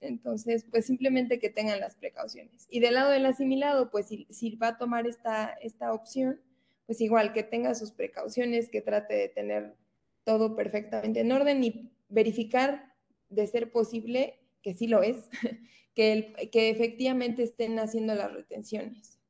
Entonces, 0.00 0.64
pues 0.70 0.86
simplemente 0.86 1.40
que 1.40 1.50
tengan 1.50 1.80
las 1.80 1.96
precauciones. 1.96 2.68
Y 2.70 2.78
del 2.78 2.94
lado 2.94 3.10
del 3.10 3.26
asimilado, 3.26 3.90
pues 3.90 4.06
si, 4.06 4.56
va 4.56 4.68
a 4.68 4.78
tomar 4.78 5.06
esta, 5.06 5.46
esta 5.62 5.92
opción, 5.92 6.40
pues 6.86 7.00
igual 7.00 7.32
que 7.32 7.42
tenga 7.42 7.74
sus 7.74 7.90
precauciones, 7.90 8.68
que 8.68 8.82
trate 8.82 9.14
de 9.14 9.28
tener 9.30 9.74
todo 10.22 10.54
perfectamente 10.54 11.20
en 11.20 11.32
orden 11.32 11.64
y 11.64 11.90
verificar, 12.08 12.94
de 13.30 13.46
ser 13.46 13.72
posible, 13.72 14.38
que 14.66 14.74
sí 14.74 14.88
lo 14.88 15.00
es, 15.00 15.28
que, 15.94 16.12
el, 16.12 16.50
que 16.50 16.70
efectivamente 16.70 17.44
estén 17.44 17.78
haciendo 17.78 18.16
las 18.16 18.32
retenciones. 18.32 19.20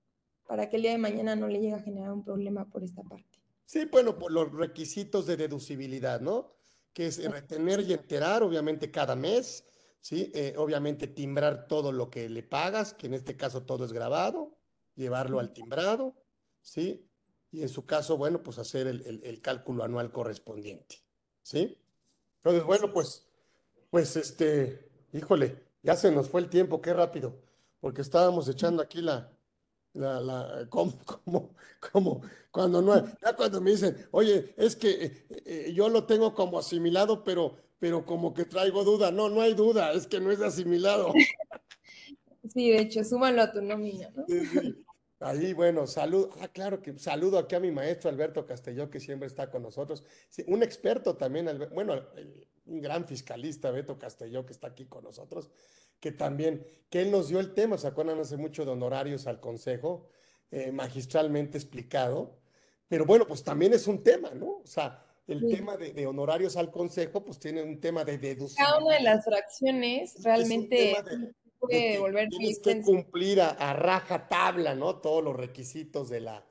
para 0.48 0.70
que 0.70 0.76
el 0.76 0.82
día 0.82 0.92
de 0.92 0.98
mañana 0.98 1.36
no 1.36 1.46
le 1.46 1.60
llegue 1.60 1.74
a 1.74 1.82
generar 1.82 2.10
un 2.10 2.24
problema 2.24 2.70
por 2.70 2.82
esta 2.82 3.02
parte. 3.02 3.38
Sí, 3.66 3.84
bueno, 3.84 4.18
por 4.18 4.32
los 4.32 4.50
requisitos 4.50 5.26
de 5.26 5.36
deducibilidad, 5.36 6.22
¿no? 6.22 6.54
Que 6.94 7.08
es 7.08 7.22
retener 7.30 7.80
y 7.80 7.92
enterar, 7.92 8.42
obviamente, 8.42 8.90
cada 8.90 9.14
mes, 9.14 9.66
¿sí? 10.00 10.32
Eh, 10.34 10.54
obviamente 10.56 11.06
timbrar 11.06 11.68
todo 11.68 11.92
lo 11.92 12.08
que 12.08 12.30
le 12.30 12.42
pagas, 12.42 12.94
que 12.94 13.08
en 13.08 13.12
este 13.14 13.36
caso 13.36 13.64
todo 13.64 13.84
es 13.84 13.92
grabado, 13.92 14.56
llevarlo 14.94 15.38
al 15.38 15.52
timbrado, 15.52 16.14
¿sí? 16.62 17.06
Y 17.50 17.60
en 17.60 17.68
su 17.68 17.84
caso, 17.84 18.16
bueno, 18.16 18.42
pues 18.42 18.56
hacer 18.56 18.86
el, 18.86 19.20
el 19.22 19.42
cálculo 19.42 19.84
anual 19.84 20.10
correspondiente, 20.12 20.96
¿sí? 21.42 21.76
Entonces, 22.38 22.64
bueno, 22.64 22.90
pues, 22.90 23.26
pues 23.90 24.16
este, 24.16 24.86
híjole, 25.16 25.56
ya 25.82 25.96
se 25.96 26.10
nos 26.10 26.28
fue 26.28 26.40
el 26.40 26.48
tiempo, 26.48 26.80
qué 26.80 26.92
rápido, 26.92 27.40
porque 27.80 28.02
estábamos 28.02 28.48
echando 28.48 28.82
aquí 28.82 29.00
la, 29.00 29.30
la, 29.92 30.20
la, 30.20 30.66
como, 30.68 30.98
como, 31.04 31.54
como, 31.92 32.22
cuando 32.50 32.82
no, 32.82 33.06
ya 33.22 33.34
cuando 33.36 33.60
me 33.60 33.70
dicen, 33.70 33.96
oye, 34.10 34.54
es 34.56 34.76
que 34.76 34.90
eh, 34.90 35.26
eh, 35.44 35.72
yo 35.74 35.88
lo 35.88 36.04
tengo 36.04 36.34
como 36.34 36.58
asimilado, 36.58 37.24
pero, 37.24 37.56
pero 37.78 38.04
como 38.04 38.34
que 38.34 38.44
traigo 38.44 38.84
duda. 38.84 39.10
No, 39.10 39.28
no 39.28 39.40
hay 39.40 39.54
duda, 39.54 39.92
es 39.92 40.06
que 40.06 40.20
no 40.20 40.30
es 40.30 40.40
asimilado. 40.40 41.12
Sí, 42.54 42.70
de 42.70 42.78
hecho, 42.78 43.02
súmalo 43.02 43.42
a 43.42 43.50
tu 43.50 43.60
nómina, 43.60 44.08
¿no? 44.10 44.24
Ahí, 45.18 45.52
bueno, 45.52 45.86
saludo, 45.88 46.30
ah, 46.40 46.46
claro 46.46 46.80
que 46.80 46.96
saludo 46.96 47.38
aquí 47.38 47.56
a 47.56 47.60
mi 47.60 47.72
maestro 47.72 48.08
Alberto 48.08 48.46
Castelló, 48.46 48.88
que 48.88 49.00
siempre 49.00 49.26
está 49.26 49.50
con 49.50 49.62
nosotros. 49.62 50.04
un 50.46 50.62
experto 50.62 51.16
también, 51.16 51.48
bueno, 51.74 52.06
un 52.66 52.80
gran 52.80 53.06
fiscalista, 53.06 53.70
Beto 53.70 53.98
Castelló, 53.98 54.44
que 54.44 54.52
está 54.52 54.68
aquí 54.68 54.86
con 54.86 55.04
nosotros 55.04 55.50
que 56.00 56.12
también, 56.12 56.66
que 56.90 57.02
él 57.02 57.10
nos 57.10 57.28
dio 57.28 57.40
el 57.40 57.54
tema, 57.54 57.78
¿se 57.78 57.86
acuerdan 57.86 58.18
hace 58.20 58.36
mucho 58.36 58.64
de 58.64 58.72
honorarios 58.72 59.26
al 59.26 59.40
Consejo? 59.40 60.08
Eh, 60.50 60.70
magistralmente 60.70 61.58
explicado, 61.58 62.38
pero 62.88 63.04
bueno, 63.04 63.26
pues 63.26 63.42
también 63.42 63.72
es 63.72 63.86
un 63.88 64.02
tema, 64.02 64.30
¿no? 64.30 64.58
O 64.58 64.66
sea, 64.66 65.02
el 65.26 65.48
tema 65.48 65.76
de, 65.76 66.06
honorarios 66.06 66.56
al 66.56 66.70
Consejo, 66.70 67.24
pues 67.24 67.40
tiene 67.40 67.62
un 67.62 67.80
tema 67.80 68.04
de 68.04 68.18
deducción. 68.18 68.64
Cada 68.64 68.78
una 68.78 68.96
de 68.96 69.02
las 69.02 69.24
fracciones 69.24 70.22
realmente 70.22 70.94
puede 71.58 71.98
volver 71.98 72.28
Tienes 72.28 72.60
que 72.60 72.80
cumplir 72.82 73.40
a, 73.40 73.48
a, 73.50 73.72
raja 73.72 74.28
tabla, 74.28 74.76
¿no? 74.76 75.00
Todos 75.00 75.24
los 75.24 75.34
requisitos 75.34 76.08
de 76.08 76.20
la, 76.20 76.46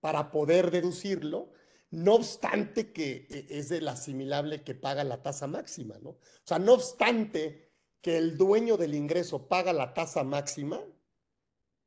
para 0.00 0.30
poder 0.30 0.70
deducirlo, 0.70 1.50
no 1.90 2.14
obstante 2.14 2.92
que 2.92 3.26
eh, 3.30 3.46
es 3.50 3.70
el 3.70 3.88
asimilable 3.88 4.62
que 4.62 4.74
paga 4.74 5.04
la 5.04 5.22
tasa 5.22 5.46
máxima, 5.46 5.98
¿no? 6.00 6.10
O 6.10 6.18
sea, 6.44 6.58
no 6.58 6.74
obstante 6.74 7.70
que 8.00 8.16
el 8.16 8.36
dueño 8.36 8.76
del 8.76 8.94
ingreso 8.94 9.48
paga 9.48 9.72
la 9.72 9.92
tasa 9.92 10.24
máxima, 10.24 10.80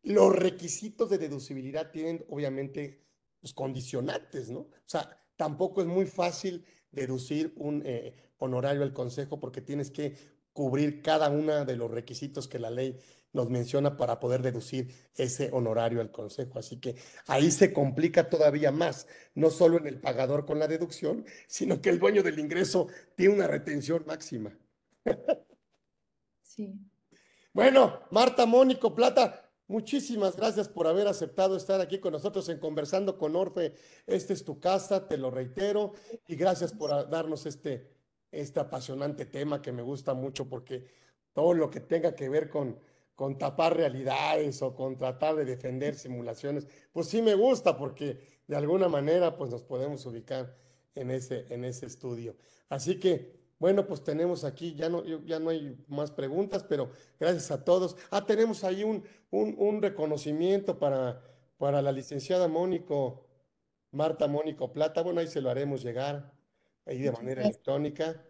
los 0.03 0.35
requisitos 0.35 1.09
de 1.09 1.17
deducibilidad 1.17 1.91
tienen 1.91 2.25
obviamente 2.29 3.05
pues, 3.39 3.53
condicionantes, 3.53 4.49
¿no? 4.49 4.59
O 4.59 4.71
sea, 4.85 5.25
tampoco 5.37 5.81
es 5.81 5.87
muy 5.87 6.05
fácil 6.05 6.65
deducir 6.91 7.53
un 7.57 7.81
eh, 7.85 8.15
honorario 8.37 8.83
al 8.83 8.93
consejo 8.93 9.39
porque 9.39 9.61
tienes 9.61 9.89
que 9.89 10.15
cubrir 10.51 11.01
cada 11.01 11.29
uno 11.29 11.65
de 11.65 11.75
los 11.75 11.89
requisitos 11.89 12.47
que 12.47 12.59
la 12.59 12.69
ley 12.69 12.99
nos 13.33 13.49
menciona 13.49 13.97
para 13.97 14.19
poder 14.19 14.41
deducir 14.41 14.93
ese 15.15 15.49
honorario 15.51 15.99
al 15.99 16.11
consejo. 16.11 16.59
Así 16.59 16.79
que 16.79 16.95
ahí 17.27 17.51
se 17.51 17.73
complica 17.73 18.29
todavía 18.29 18.71
más, 18.71 19.07
no 19.35 19.49
solo 19.49 19.77
en 19.77 19.87
el 19.87 19.99
pagador 19.99 20.45
con 20.45 20.59
la 20.59 20.67
deducción, 20.67 21.25
sino 21.47 21.81
que 21.81 21.89
el 21.89 21.99
dueño 21.99 22.23
del 22.23 22.39
ingreso 22.39 22.87
tiene 23.15 23.33
una 23.33 23.47
retención 23.47 24.03
máxima. 24.07 24.57
Sí. 26.41 26.71
Bueno, 27.51 28.01
Marta 28.11 28.45
Mónico 28.45 28.93
Plata, 28.93 29.51
muchísimas 29.67 30.35
gracias 30.35 30.69
por 30.69 30.85
haber 30.87 31.07
aceptado 31.07 31.57
estar 31.57 31.81
aquí 31.81 31.99
con 31.99 32.13
nosotros 32.13 32.47
en 32.49 32.59
Conversando 32.59 33.17
con 33.17 33.35
Orfe. 33.35 33.73
Esta 34.05 34.33
es 34.33 34.45
tu 34.45 34.59
casa, 34.59 35.07
te 35.07 35.17
lo 35.17 35.31
reitero, 35.31 35.93
y 36.27 36.35
gracias 36.35 36.73
por 36.73 37.09
darnos 37.09 37.47
este, 37.47 37.89
este 38.31 38.59
apasionante 38.59 39.25
tema 39.25 39.61
que 39.61 39.71
me 39.71 39.81
gusta 39.81 40.13
mucho 40.13 40.47
porque 40.47 40.85
todo 41.33 41.53
lo 41.53 41.69
que 41.69 41.79
tenga 41.79 42.15
que 42.15 42.29
ver 42.29 42.49
con, 42.49 42.79
con 43.15 43.37
tapar 43.37 43.75
realidades 43.75 44.61
o 44.61 44.75
con 44.75 44.97
tratar 44.97 45.35
de 45.35 45.45
defender 45.45 45.95
simulaciones, 45.95 46.67
pues 46.91 47.07
sí 47.07 47.21
me 47.21 47.35
gusta 47.35 47.77
porque 47.77 48.19
de 48.47 48.55
alguna 48.55 48.89
manera 48.89 49.37
pues 49.37 49.51
nos 49.51 49.63
podemos 49.63 50.05
ubicar 50.05 50.55
en 50.95 51.11
ese, 51.11 51.45
en 51.49 51.63
ese 51.65 51.85
estudio. 51.85 52.35
Así 52.69 52.99
que 52.99 53.43
bueno, 53.63 53.87
pues 53.87 54.03
tenemos 54.03 54.43
aquí, 54.43 54.75
ya 54.75 54.89
no, 54.89 55.05
ya 55.23 55.39
no 55.39 55.49
hay 55.49 55.77
más 55.87 56.11
preguntas, 56.11 56.65
pero 56.65 56.91
gracias 57.17 57.49
a 57.49 57.63
todos. 57.63 57.95
Ah, 58.11 58.25
tenemos 58.25 58.65
ahí 58.65 58.83
un, 58.83 59.05
un, 59.31 59.81
reconocimiento 59.81 60.79
para, 60.79 61.21
para 61.57 61.81
la 61.81 61.93
licenciada 61.93 62.49
Mónico, 62.49 63.25
Marta 63.91 64.27
Mónico 64.27 64.73
Plata. 64.73 65.01
Bueno, 65.01 65.21
ahí 65.21 65.27
se 65.27 65.39
lo 65.39 65.49
haremos 65.49 65.81
llegar, 65.81 66.33
ahí 66.85 66.99
de 67.03 67.13
manera 67.13 67.43
electrónica. 67.43 68.21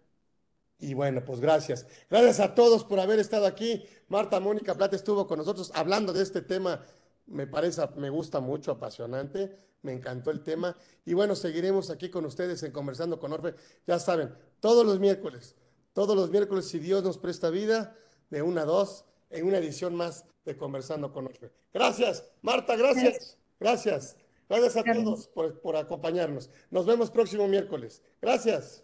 Y 0.84 0.96
bueno, 0.96 1.24
pues 1.24 1.40
gracias. 1.40 1.88
Gracias 2.10 2.42
a 2.42 2.56
todos 2.56 2.84
por 2.84 3.00
haber 3.00 3.18
estado 3.18 3.46
aquí. 3.46 3.86
Marta 4.10 4.42
Mónica 4.42 4.76
Plata 4.76 4.98
estuvo 4.98 5.26
con 5.28 5.38
nosotros 5.38 5.72
hablando 5.74 6.12
de 6.12 6.22
este 6.22 6.42
tema. 6.42 6.84
Me 7.26 7.48
parece, 7.48 7.82
me 7.96 8.10
gusta 8.10 8.42
mucho, 8.42 8.72
apasionante. 8.72 9.58
Me 9.82 9.94
encantó 9.94 10.30
el 10.30 10.44
tema. 10.44 10.76
Y 11.06 11.14
bueno, 11.14 11.36
seguiremos 11.36 11.90
aquí 11.90 12.10
con 12.10 12.26
ustedes 12.26 12.64
en 12.64 12.74
Conversando 12.74 13.18
con 13.18 13.32
Orfe. 13.32 13.56
Ya 13.88 13.98
saben, 13.98 14.36
todos 14.60 14.86
los 14.86 15.00
miércoles, 15.00 15.56
todos 15.94 16.18
los 16.18 16.30
miércoles, 16.30 16.68
si 16.68 16.80
Dios 16.80 17.02
nos 17.02 17.18
presta 17.18 17.50
vida, 17.50 17.96
de 18.30 18.42
una 18.42 18.64
a 18.64 18.66
dos, 18.66 19.06
en 19.30 19.48
una 19.48 19.60
edición 19.60 19.96
más 19.96 20.26
de 20.44 20.58
Conversando 20.58 21.14
con 21.14 21.28
Orfe. 21.28 21.50
Gracias, 21.74 22.26
Marta, 22.42 22.76
gracias. 22.76 23.38
Gracias. 23.58 24.18
Gracias 24.50 24.76
a 24.76 24.84
todos 24.84 25.28
por, 25.30 25.62
por 25.62 25.78
acompañarnos. 25.78 26.50
Nos 26.70 26.86
vemos 26.86 27.10
próximo 27.10 27.48
miércoles. 27.48 28.04
Gracias. 28.22 28.83